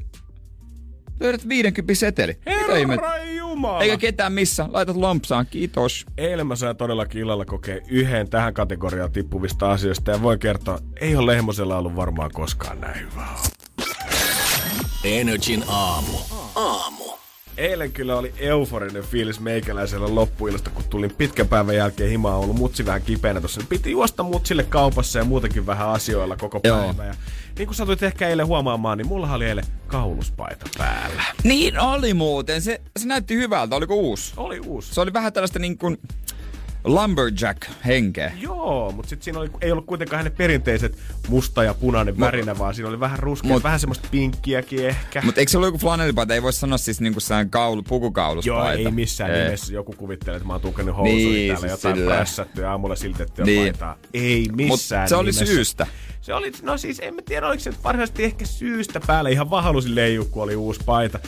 [1.19, 2.37] löydät 50 seteli.
[2.45, 3.81] Herra Jumala!
[3.81, 4.65] Eikä ketään missä.
[4.69, 6.05] Laitat lompsaan, kiitos.
[6.17, 11.15] Eilen mä sain todellakin illalla kokea yhden tähän kategoriaan tippuvista asioista ja voin kertoa, ei
[11.15, 13.35] ole Lehmosella ollut varmaan koskaan näin hyvää.
[15.03, 16.17] Energin aamu.
[16.55, 17.26] Aamu.
[17.57, 22.35] Eilen kyllä oli euforinen fiilis meikäläisellä loppuilasta, kun tulin pitkän päivän jälkeen himaan.
[22.35, 23.61] On ollut mutsi vähän kipeänä tuossa.
[23.69, 26.77] Piti juosta mutsille kaupassa ja muutenkin vähän asioilla koko Joo.
[26.77, 27.05] päivä.
[27.05, 27.15] Ja
[27.57, 31.23] niin kuin satuit ehkä eilen huomaamaan, niin mulla oli eilen kauluspaita päällä.
[31.43, 32.61] Niin oli muuten.
[32.61, 33.75] Se, se näytti hyvältä.
[33.75, 34.33] Oliko uusi?
[34.37, 34.93] Oli uusi.
[34.93, 35.97] Se oli vähän tällaista niin kuin
[36.87, 38.31] lumberjack-henkeä.
[38.41, 40.97] Joo, mutta sitten siinä oli, ei ollut kuitenkaan hänen perinteiset
[41.29, 45.21] musta ja punainen värinä, vaan siinä oli vähän ruskea, Mut- vähän semmoista pinkkiäkin ehkä.
[45.21, 46.33] Mutta eikö se ollut joku flanellipaita?
[46.33, 48.73] Ei voi sanoa siis niinku sellainen kaulu, pukukauluspaita.
[48.79, 49.43] Joo, ei missään Ei.
[49.43, 49.73] nimessä.
[49.73, 53.61] Joku kuvittelee, että mä oon tukenut housuja Niin, täällä siis jotain prässättyä aamulla siltettyä Niin.
[53.61, 53.97] paitaa.
[54.13, 55.45] Ei missään Mut se oli nimessä.
[55.45, 55.87] syystä.
[56.21, 59.29] Se oli, no siis en mä tiedä, oliko se varsinaisesti ehkä syystä päällä.
[59.29, 61.19] Ihan vaan halusin leijua, kun oli uusi paita.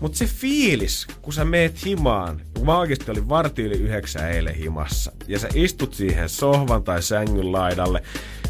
[0.00, 4.54] Mutta se fiilis, kun sä meet himaan, kun mä oikeasti olin varti yli yhdeksän eilen
[4.54, 8.02] himassa, ja sä istut siihen sohvan tai sängyn laidalle,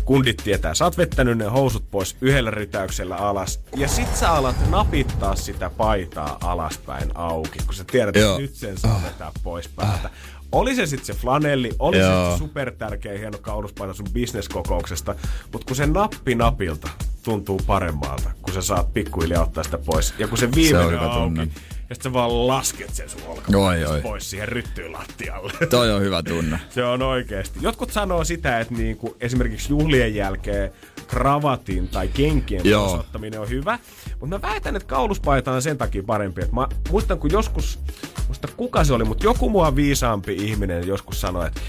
[0.05, 4.71] kundit tietää, sä oot vettänyt ne housut pois yhdellä rytäyksellä alas, ja sit sä alat
[4.71, 8.31] napittaa sitä paitaa alaspäin auki, kun sä tiedät, Joo.
[8.31, 10.11] että nyt sen saa vetää pois päältä.
[10.53, 12.31] Oli se sitten se flanelli, oli se Joo.
[12.31, 15.15] sit super tärkeä hieno kauluspaita sun bisneskokouksesta,
[15.53, 16.89] mutta kun se nappi napilta
[17.23, 20.15] tuntuu paremmalta, kun sä saat pikkuhiljaa ottaa sitä pois.
[20.19, 21.49] Ja kun se viimeinen hyvä on auki, tunne.
[21.89, 23.21] ja sit sä vaan lasket sen sun
[23.57, 24.01] Oi, oi.
[24.01, 25.53] pois siihen ryttyyn lattialle.
[25.71, 26.61] Toi on hyvä tunne.
[26.75, 27.59] Se on oikeesti.
[27.63, 30.73] Jotkut sanoo sitä, että niinku esimerkiksi juhlien jälkeen
[31.07, 33.79] kravatin tai kenkien ottaminen on hyvä.
[34.21, 36.43] Mutta mä väitän, että kauluspaita on sen takia parempi.
[36.43, 37.79] Et mä muistan, kun joskus,
[38.27, 41.61] muista kuka se oli, mutta joku mua viisaampi ihminen joskus sanoi, että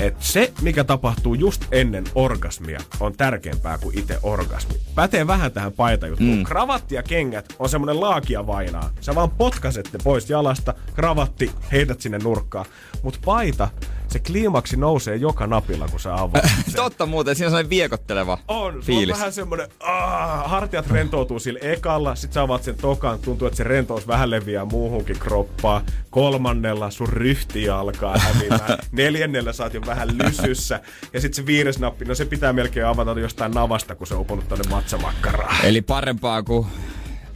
[0.00, 4.74] että se, mikä tapahtuu just ennen orgasmia, on tärkeämpää kuin itse orgasmi.
[4.94, 6.36] Pätee vähän tähän paitajuttuun.
[6.36, 6.44] Mm.
[6.44, 8.90] Kravatti ja kengät on semmonen laakia vainaa.
[9.00, 12.66] Sä vaan potkaset ne pois jalasta, kravatti heität sinne nurkkaan.
[13.02, 13.68] Mut paita,
[14.12, 16.44] se kliimaksi nousee joka napilla, kun sä avaat.
[16.76, 19.14] Totta muuten, siinä on sellainen viekotteleva On, fiilis.
[19.14, 23.56] on vähän semmonen, aah, hartiat rentoutuu sillä ekalla, sit sä avaat sen tokan, tuntuu, että
[23.56, 25.84] se rentous vähän leviää muuhunkin kroppaan.
[26.10, 28.78] Kolmannella sun ryhti alkaa häviämään.
[28.92, 30.80] Neljännellä sä oot jo vähän lysyssä.
[31.12, 34.20] Ja sit se viides nappi, no se pitää melkein avata jostain navasta, kun se on
[34.20, 35.64] uponut tonne matsamakkaraan.
[35.64, 36.66] Eli parempaa kuin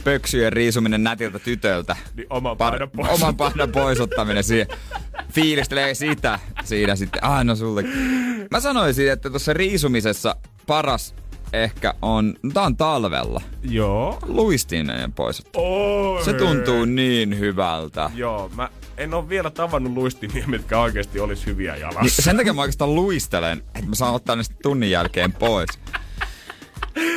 [0.05, 1.95] pöksyjen riisuminen nätiltä tytöltä.
[2.15, 3.09] Niin oman paidan pois.
[3.09, 4.67] Oman paidan poisottaminen siihen.
[5.31, 7.23] Fiilistelee sitä siinä sitten.
[7.23, 7.83] Ah, no sulle.
[8.51, 10.35] Mä sanoisin, että tuossa riisumisessa
[10.67, 11.15] paras
[11.53, 14.19] ehkä on, no tää on talvella, Joo.
[14.25, 15.71] luistiminen poisottaminen.
[15.73, 16.23] Oi.
[16.23, 18.09] Se tuntuu niin hyvältä.
[18.15, 22.01] Joo, mä en oo vielä tavannut luistimia, mitkä oikeesti olis hyviä jalassa.
[22.01, 25.69] Niin sen takia mä oikeastaan luistelen, että mä saan ottaa ne tunnin jälkeen pois.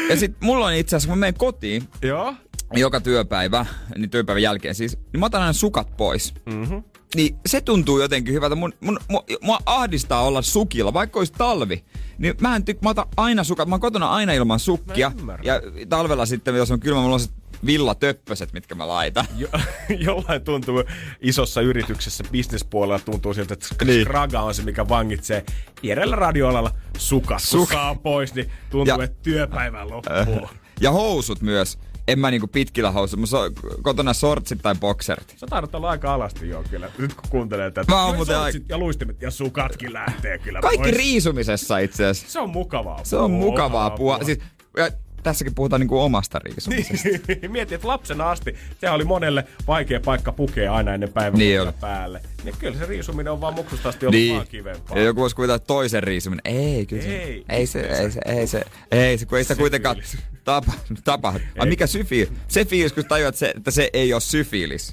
[0.08, 2.34] Ja sit mulla on itse asiassa, kun mä menen kotiin, Joo.
[2.74, 3.66] Joka työpäivä,
[3.96, 6.34] niin työpäivän jälkeen siis, niin mä otan aina sukat pois.
[6.46, 6.74] Mhm.
[7.14, 8.54] Niin se tuntuu jotenkin hyvältä.
[8.54, 11.84] Mun, mun, mun, mua ahdistaa olla sukilla, vaikka olisi talvi.
[12.18, 13.68] Niin mä en tyk, mä otan aina sukat.
[13.68, 15.12] Mä oon kotona aina ilman sukkia.
[15.42, 17.30] Ja talvella sitten, jos on kylmä, mulla on se
[17.66, 19.26] villatöppöset, mitkä mä laitan.
[19.36, 19.48] Jo,
[20.06, 20.84] jollain tuntuu
[21.20, 24.04] isossa yrityksessä, bisnespuolella tuntuu siltä, että Niin.
[24.04, 25.44] Skraga on se, mikä vangitsee
[25.82, 27.42] pienellä radioalalla sukat.
[27.50, 30.48] Kun Suk- saa pois, niin tuntuu, Ja- että työpäivä loppuu.
[30.80, 31.78] Ja housut myös.
[32.08, 33.20] En mä niinku pitkillä housuilla.
[33.20, 33.50] Mä so,
[33.82, 35.34] kotona sortsit tai bokserit.
[35.36, 37.92] Sä taidat olla aika alasti jo kyllä, nyt kun kuuntelee tätä.
[37.92, 40.96] Mä oon muuten sortsit ja luistimet ja sukatkin lähtee kyllä Kaikki pois.
[40.96, 42.32] riisumisessa itse asiassa.
[42.32, 43.00] Se on mukavaa.
[43.04, 44.18] Se on mukavaa puhua.
[44.22, 44.38] Siis,
[44.76, 44.90] ja
[45.22, 47.08] tässäkin puhutaan niinku omasta riisumisesta.
[47.08, 51.72] Niin, Mieti, että lapsena asti se oli monelle vaikea paikka pukea aina ennen päivän Niin
[51.80, 52.20] päälle.
[52.44, 54.48] Niin kyllä se riisuminen on vaan muksusta asti ollut vaan Niin.
[54.48, 54.96] kivempaa.
[54.98, 56.40] Ja joku voisi kuvitella toisen riisuminen.
[56.44, 57.44] Ei, kyllä se, Ei.
[57.48, 59.96] ei se, ei se, ei se, ei se, kun ei sitä kuitenkaan
[60.44, 60.72] tapa,
[61.04, 61.34] tapa.
[61.58, 62.32] Ai mikä syfiilis?
[62.48, 64.92] Se fiilis, kun tajuat, että se, että se ei ole syfiilis.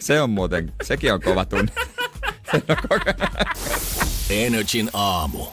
[0.00, 1.72] Se on muuten, sekin on kova tunne.
[2.50, 3.28] Se on koko-
[4.30, 5.46] Energin aamu.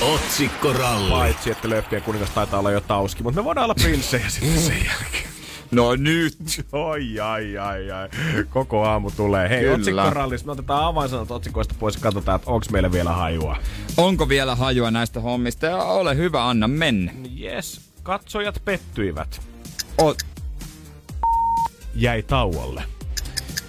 [0.00, 1.10] Otsikkoralli.
[1.10, 4.76] Paitsi, että löppien kuningas taitaa olla jo tauski, mutta me voidaan olla prinssejä sitten sen
[4.84, 5.32] jälkeen.
[5.70, 6.36] No nyt.
[6.72, 8.08] Oi, ai, ai, ai.
[8.50, 9.48] Koko aamu tulee.
[9.48, 9.74] Hei, Kyllä.
[9.74, 10.44] otsikkorallis.
[10.44, 13.56] Me otetaan avainsanat otsikoista pois ja katsotaan, että onko meillä vielä hajua.
[13.96, 15.66] Onko vielä hajua näistä hommista?
[15.66, 17.12] Ja ole hyvä, anna mennä.
[17.40, 19.40] Yes, katsojat pettyivät.
[20.02, 20.14] O-
[21.94, 22.82] Jäi tauolle.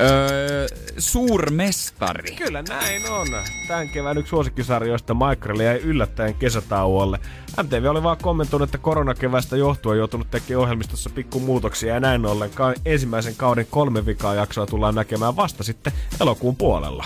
[0.01, 0.67] Öö,
[0.97, 2.35] suurmestari.
[2.35, 3.27] Kyllä näin on.
[3.67, 7.19] Tämän kevään yksi suosikkisarjoista Michael jäi yllättäen kesätauolle.
[7.63, 12.51] MTV oli vaan kommentoinut, että koronakevästä johtuen joutunut tekemään ohjelmistossa pikkumuutoksia ja näin ollen
[12.85, 17.05] ensimmäisen kauden kolme vikaa jaksoa tullaan näkemään vasta sitten elokuun puolella.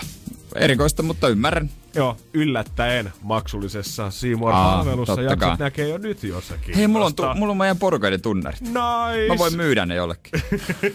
[0.57, 1.69] Erikoista, mutta ymmärrän.
[1.95, 6.75] Joo, yllättäen maksullisessa Seymour palvelussa jaksot näkee jo nyt jossakin.
[6.75, 8.61] Hei, mulla on, tu- mulla on meidän porukoiden tunnarit.
[8.61, 9.27] Nice!
[9.27, 10.41] Mä voin myydä ne jollekin.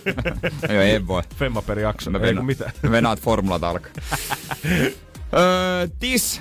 [0.72, 1.22] Joo, en voi.
[1.36, 2.70] Femma per jakso, Mä ei kun mitä.
[2.82, 3.92] mä venaan, että formulat alkaa.
[5.38, 6.40] öö, tis.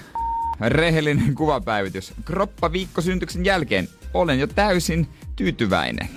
[0.67, 2.13] Rehellinen kuvapäivitys.
[2.25, 3.87] Kroppa viikko syntyksen jälkeen.
[4.13, 6.09] Olen jo täysin tyytyväinen.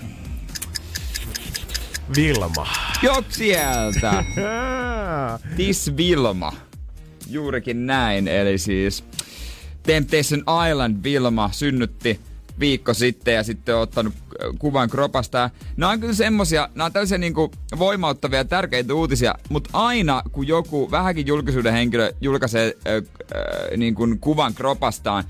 [2.17, 2.67] Vilma.
[3.03, 4.25] Jok sieltä.
[5.57, 6.53] Tis Vilma.
[7.31, 9.05] Juurikin näin, eli siis
[9.83, 12.20] Temptation Island Vilma synnytti
[12.61, 15.51] viikko sitten ja sitten on ottanut äh, kuvan kropasta.
[15.77, 20.47] Nämä on kyllä semmosia, nämä on tällaisia niinku voimauttavia ja tärkeitä uutisia, mutta aina kun
[20.47, 25.25] joku vähänkin julkisuuden henkilö julkaisee äh, äh, niin kuin kuvan kropastaan,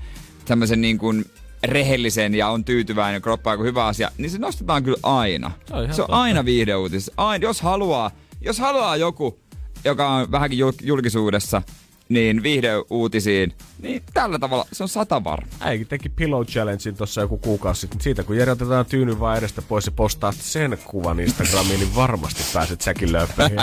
[0.45, 1.25] tämmöisen niin kuin
[1.63, 5.51] rehellisen ja on tyytyväinen kroppa on hyvä asia, niin se nostetaan kyllä aina.
[5.67, 7.11] Se on se on aina viihdeuutis.
[7.17, 9.39] Aina, jos haluaa, jos haluaa joku,
[9.83, 11.61] joka on vähänkin jul- julkisuudessa,
[12.09, 15.47] niin viihdeuutisiin, niin tällä tavalla se on sata varma.
[15.59, 18.01] Äikin teki Pillow Challengein tuossa joku kuukausi sitten.
[18.01, 22.43] Siitä kun Jere otetaan tyyny vaan edestä pois ja postaa sen kuvan Instagramiin, niin varmasti
[22.53, 23.59] pääset säkin lööppäihin.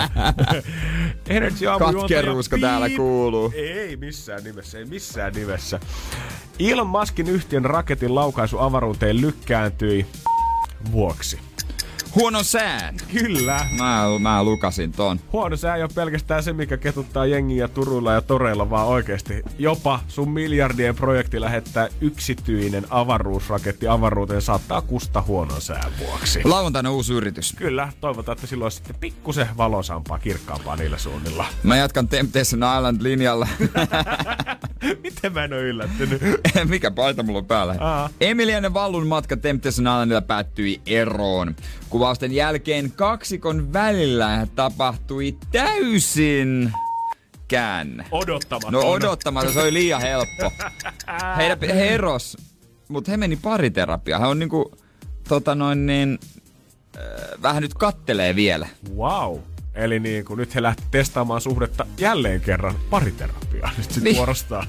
[1.29, 3.53] Energy Katkeruusko täällä kuuluu.
[3.55, 5.79] Ei missään nimessä, ei missään nimessä.
[6.59, 10.05] Elon Muskin yhtiön raketin laukaisu avaruuteen lykkääntyi
[10.91, 11.39] vuoksi.
[12.15, 12.97] Huono sään.
[13.11, 13.67] Kyllä.
[13.77, 15.19] Mä, mä lukasin ton.
[15.33, 19.99] Huono sää ei ole pelkästään se, mikä ketuttaa jengiä Turuilla ja Toreilla, vaan oikeasti jopa
[20.07, 26.41] sun miljardien projekti lähettää yksityinen avaruusraketti avaruuteen saattaa kusta huonon sään vuoksi.
[26.43, 27.53] Lauantaina uusi yritys.
[27.57, 31.45] Kyllä, toivotaan, että silloin sitten pikkusen valosampaa, kirkkaampaa niillä suunnilla.
[31.63, 33.47] Mä jatkan Temptation Island-linjalla.
[35.03, 36.21] Miten mä en ole yllättynyt?
[36.69, 37.75] Mikä paita mulla on päällä?
[37.79, 38.09] Aa.
[38.21, 41.55] Emilianen Vallun matka Temptation Islandilla päättyi eroon.
[42.03, 46.71] Kuvausten jälkeen kaksikon välillä tapahtui täysin
[47.47, 48.05] käänne.
[48.11, 48.73] Odottamaton.
[48.73, 50.51] No odottamaton, se oli liian helppo.
[51.37, 52.37] Heidän, he eros,
[52.87, 54.21] mutta he meni pariterapiaan.
[54.21, 54.77] He on niinku,
[55.27, 56.19] tota noin niin,
[56.97, 57.01] äh,
[57.41, 58.67] vähän nyt kattelee vielä.
[58.95, 59.37] Wow.
[59.73, 63.71] Eli niin kun nyt he lähti testaamaan suhdetta jälleen kerran pariterapiaa.
[63.77, 64.15] Nyt sit Niin.
[64.15, 64.67] vuorostaan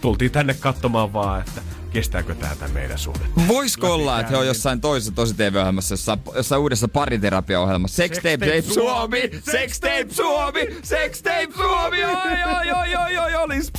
[0.00, 1.60] tultiin tänne katsomaan vaan, että
[1.92, 3.40] kestääkö tätä meidän suhdetta.
[3.48, 7.96] Voisiko olla, että he on jossain toisessa tosi TV-ohjelmassa, jossain, jossain uudessa pariterapiaohjelmassa?
[7.96, 9.30] Sex Tape Tape Suomi!
[9.52, 10.60] Sex Tape Suomi!
[10.82, 12.04] Sex Tape Suomi!
[12.04, 12.14] Oi,
[12.56, 13.72] oi, oi, oi, oi, olis!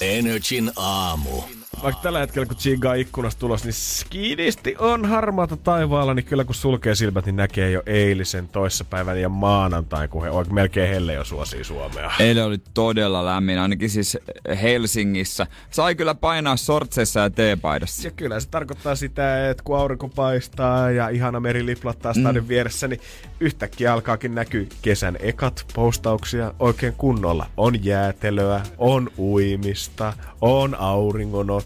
[0.00, 1.57] Energin aamu.
[1.82, 6.44] Vaikka tällä hetkellä, kun Chiga on ikkunasta tulos, niin skidisti on harmaata taivaalla, niin kyllä
[6.44, 11.14] kun sulkee silmät, niin näkee jo eilisen, toissapäivän ja maanantain, kun he oikein melkein helle
[11.14, 12.10] jo suosii Suomea.
[12.20, 14.18] Eilen oli todella lämmin, ainakin siis
[14.62, 15.46] Helsingissä.
[15.70, 18.08] Sai kyllä painaa sortseissa ja teepaidassa.
[18.08, 22.48] Ja kyllä se tarkoittaa sitä, että kun aurinko paistaa ja ihana meri liplattaa stadin mm.
[22.48, 23.00] vieressä, niin
[23.40, 27.46] yhtäkkiä alkaakin näkyä kesän ekat postauksia oikein kunnolla.
[27.56, 30.74] On jäätelöä, on uimista, on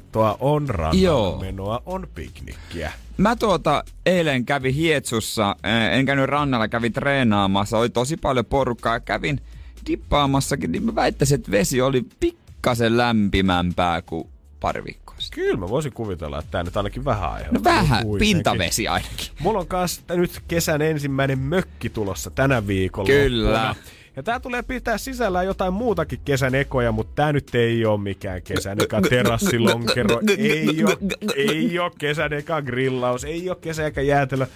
[0.03, 2.93] auringonottoa, on rannalla menoa, on piknikkiä.
[3.17, 8.95] Mä tuota eilen kävin Hietsussa, eh, en käynyt rannalla, kävin treenaamassa, oli tosi paljon porukkaa
[8.95, 9.41] ja kävin
[9.87, 14.29] dippaamassakin, niin mä väittäisin, että vesi oli pikkasen lämpimämpää kuin
[14.61, 15.45] pari viikkoa sitten.
[15.45, 17.73] Kyllä mä voisin kuvitella, että tämä nyt ainakin vähän aiheuttaa.
[17.73, 18.37] No vähän, kuitenkin.
[18.37, 19.27] pintavesi ainakin.
[19.41, 23.07] Mulla on kanssa nyt kesän ensimmäinen mökki tulossa tänä viikolla.
[23.07, 23.75] Kyllä.
[24.17, 28.43] Ja tää tulee pitää sisällään jotain muutakin kesän ekoja, mutta tää nyt ei ole mikään
[28.43, 30.97] kesän eka terassilonkero, ei ole,
[31.37, 34.47] ei ole kesän eka grillaus, ei ole kesän eka jäätelö.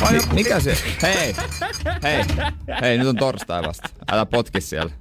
[0.00, 0.76] Vai Mi- mikä se?
[1.02, 1.34] Hei,
[2.02, 2.24] hei,
[2.80, 3.88] hei, nyt on torstai vasta.
[4.12, 4.92] Älä potki siellä.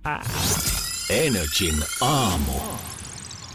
[1.09, 2.53] Energin aamu.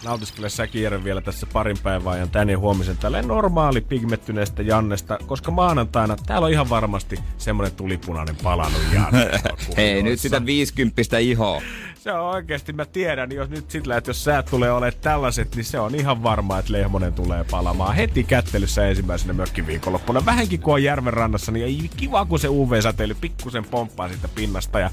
[0.06, 5.50] Nautiskele Jere vielä tässä parin päivän ajan tän ja huomisen tälleen normaali pigmettyneestä Jannesta, koska
[5.50, 9.30] maanantaina täällä on ihan varmasti semmonen tulipunainen palannut Janne.
[9.76, 11.62] Hei, nyt sitä 50 ihoa.
[11.94, 15.64] Se on oikeasti, mä tiedän, jos nyt sillä, että jos sä tulee olemaan tällaiset, niin
[15.64, 20.26] se on ihan varma, että Lehmonen tulee palamaan heti kättelyssä ensimmäisenä mökkiviikonloppuna.
[20.26, 24.80] Vähänkin kuin on järven rannassa, niin ei kiva, kun se UV-säteily pikkusen pomppaa siitä pinnasta
[24.80, 24.90] ja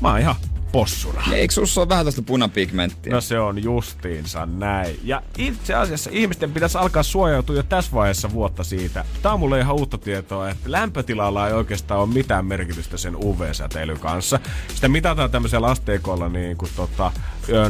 [0.00, 0.34] mä oon ihan
[0.74, 1.22] possuna.
[1.32, 3.12] Eikö sussa ole vähän tästä punapigmenttiä?
[3.12, 5.00] No se on justiinsa näin.
[5.04, 9.04] Ja itse asiassa ihmisten pitäisi alkaa suojautua jo tässä vaiheessa vuotta siitä.
[9.22, 13.98] Tää on mulle ihan uutta tietoa, että lämpötilalla ei oikeastaan ole mitään merkitystä sen UV-säteilyn
[13.98, 14.40] kanssa.
[14.74, 17.12] Sitä mitataan tämmöisellä asteikolla niin kuin tota,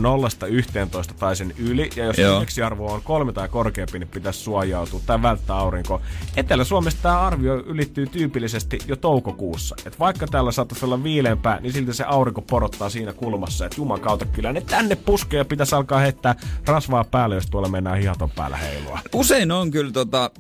[0.01, 1.91] nollasta 11 tai sen yli.
[1.97, 6.01] Ja jos indeksiarvo on kolme tai korkeampi, niin pitäisi suojautua tai välttää aurinkoa.
[6.37, 9.77] Etelä-Suomessa tämä arvio ylittyy tyypillisesti jo toukokuussa.
[9.87, 13.67] Et vaikka täällä saattaisi olla viileämpää, niin silti se aurinko porottaa siinä kulmassa.
[13.67, 16.35] Että juman kautta kyllä ne tänne puskee ja pitäisi alkaa heittää
[16.67, 18.99] rasvaa päälle, jos tuolla mennään hihaton päällä heilua.
[19.15, 20.31] Usein on kyllä tota,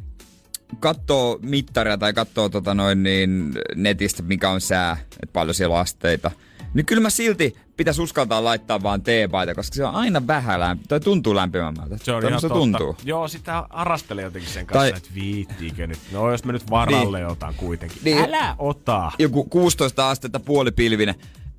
[0.80, 5.80] katsoo mittaria tai katsoo tota noin niin netistä, mikä on sää, että paljon siellä on
[5.80, 6.30] asteita.
[6.74, 10.84] Niin kyllä mä silti pitäisi uskaltaa laittaa vaan teepaita, koska se on aina vähän lämpi,
[10.88, 11.96] tai tuntuu lämpimämmältä.
[12.02, 12.54] Se on ihan totta.
[12.54, 12.96] tuntuu.
[13.04, 15.98] Joo, sitä arastelee jotenkin sen kanssa, Tai- että viittiikö nyt.
[16.12, 17.28] No jos mä nyt varalle Niin.
[17.30, 17.98] otan kuitenkin.
[18.04, 18.18] Niin.
[18.18, 19.12] Älä ota!
[19.18, 21.14] Joku 16 astetta puolipilvinen.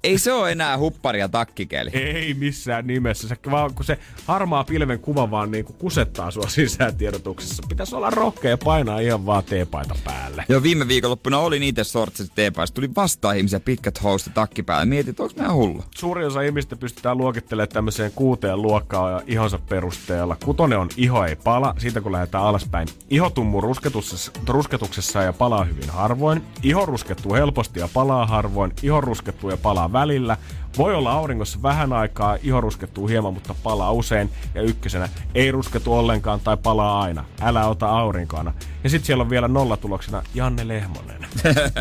[0.06, 1.90] Ei se ole enää huppari ja takkikeli.
[1.94, 3.28] Ei missään nimessä.
[3.28, 7.64] Se, vaan, kun se harmaa pilven kuva vaan niinku kusettaa sua sisääntiedotuksessa.
[7.70, 10.46] Pitäisi olla rohkea ja painaa ihan vaan teepaita päälle.
[10.50, 12.76] Joo, viime viikonloppuna olin itse sortsissa teepaissa.
[12.76, 14.86] Tuli vastaan ihmisiä pitkät housut takki päällä.
[14.86, 15.84] Mietin, että onko mä hullu.
[15.96, 20.38] Suuri osa ihmistä pystytään luokittelemaan tämmöiseen kuuteen luokkaan ja ihonsa perusteella.
[20.46, 22.88] Kutonen on iho ei pala, siitä kun lähdetään alaspäin.
[23.10, 26.42] Iho tummuu rusketuksessa, rusketuksessa ja palaa hyvin harvoin.
[26.64, 28.72] Iho ruskettuu helposti ja palaa harvoin.
[28.84, 30.38] Iho ruskettuu ja palaa välillä.
[30.78, 34.30] Voi olla auringossa vähän aikaa, iho ruskettuu hieman, mutta palaa usein.
[34.56, 37.26] Ja ykkösenä, ei rusketu ollenkaan tai palaa aina.
[37.42, 38.54] Älä ota aurinkoana.
[38.84, 41.26] Ja sitten siellä on vielä nollatuloksena Janne Lehmonen.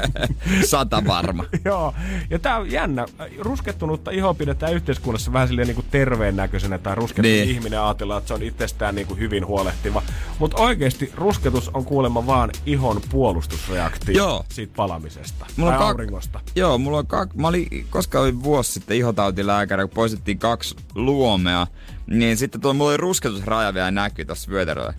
[0.71, 1.45] Sata varma.
[1.65, 1.95] Joo,
[2.31, 3.07] ja tää on jännä.
[3.39, 7.49] Ruskettunutta ihoa pidetään yhteiskunnassa vähän silleen niin kuin terveen näköisenä, tai ruskettu Niin.
[7.51, 10.03] ihminen ajatellaan, että se on itsestään niin kuin hyvin huolehtiva.
[10.39, 14.45] Mutta oikeasti rusketus on kuulemma vaan ihon puolustusreaktio Joo.
[14.49, 16.41] siitä palamisesta Mulla tai on kak- auringosta.
[16.57, 17.35] Joo, mulla on kak...
[17.35, 21.67] Mä olin, koska olin vuosi sitten ihotautilääkäri, kun poistettiin kaksi luomea,
[22.07, 24.95] niin sitten tuo mulla oli rusketusraja vielä näkyy tossa vyötäröllä.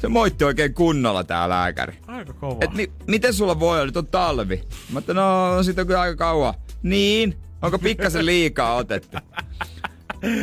[0.00, 1.98] Se moitti oikein kunnolla tää lääkäri.
[2.06, 2.56] Aika kova.
[2.60, 3.86] Et mi- miten sulla voi olla?
[3.86, 4.64] Nyt on talvi.
[4.92, 6.54] Mä että no, sit on kyllä aika kauan.
[6.82, 7.36] Niin?
[7.62, 9.18] Onko pikkasen liikaa otettu?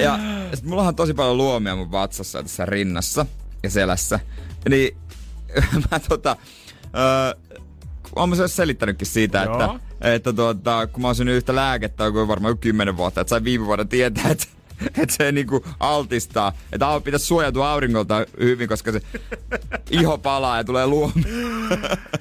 [0.03, 0.19] Ja
[0.53, 3.25] sit mullahan on tosi paljon luomia mun vatsassa ja tässä rinnassa
[3.63, 4.19] ja selässä.
[4.69, 4.97] Niin
[5.91, 6.37] mä tota...
[6.83, 7.41] Öö,
[8.29, 9.53] mä se selittänytkin siitä, Joo.
[9.53, 9.79] että,
[10.13, 13.43] että tuota, kun mä oon syönyt yhtä lääkettä, kun varmaan joku kymmenen vuotta, että sain
[13.43, 14.47] viime vuonna tietää, että
[15.01, 19.01] että se niinku altistaa, että au- pitäisi suojautua auringolta hyvin, koska se
[19.91, 21.13] iho palaa ja tulee luomi.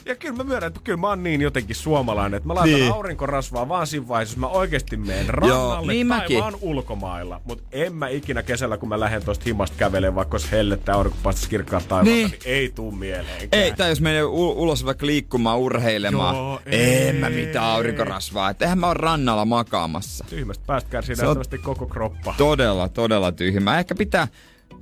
[0.04, 2.92] Ja kyllä mä myönnän, että kyllä mä oon niin jotenkin suomalainen, että mä laitan Niin.
[2.92, 6.40] aurinkorasvaa vaan siinä vaiheessa, jos mä oikeasti menen rannalle niin tai mäkin.
[6.40, 7.40] vaan ulkomailla.
[7.44, 11.18] Mutta en mä ikinä kesällä, kun mä lähden tosta himasta kävelemään, vaikka olisi hellettä aurinko
[11.22, 12.30] paistaisi kirkkaat taivaalta, Niin.
[12.30, 12.40] niin.
[12.44, 13.62] ei tuu mieleenkään.
[13.62, 16.36] Ei, tai jos menee u- ulos vaikka liikkumaan, urheilemaan.
[16.36, 17.46] Joo, en mä ei.
[17.46, 18.50] mitään aurinkorasvaa.
[18.50, 20.24] Et eihän mä oon rannalla makaamassa.
[20.30, 21.16] Tyhmästä päästä kärsii
[21.62, 22.34] koko kroppa.
[22.48, 23.78] Todella, todella tyhmä.
[23.78, 24.28] Ehkä pitää...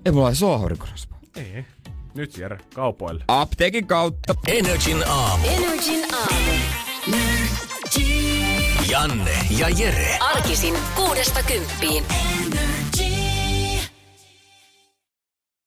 [0.04, 1.18] Ei mulla edes ole aurinkorasvaa.
[1.36, 1.64] Ei.
[2.14, 3.24] Nyt Jere, kaupoille.
[3.28, 4.34] Apteekin kautta.
[4.46, 5.46] Energin aamu.
[5.46, 6.52] Energin aamu.
[8.90, 10.18] Janne ja Jere.
[10.20, 12.04] Arkisin kuudesta kymppiin.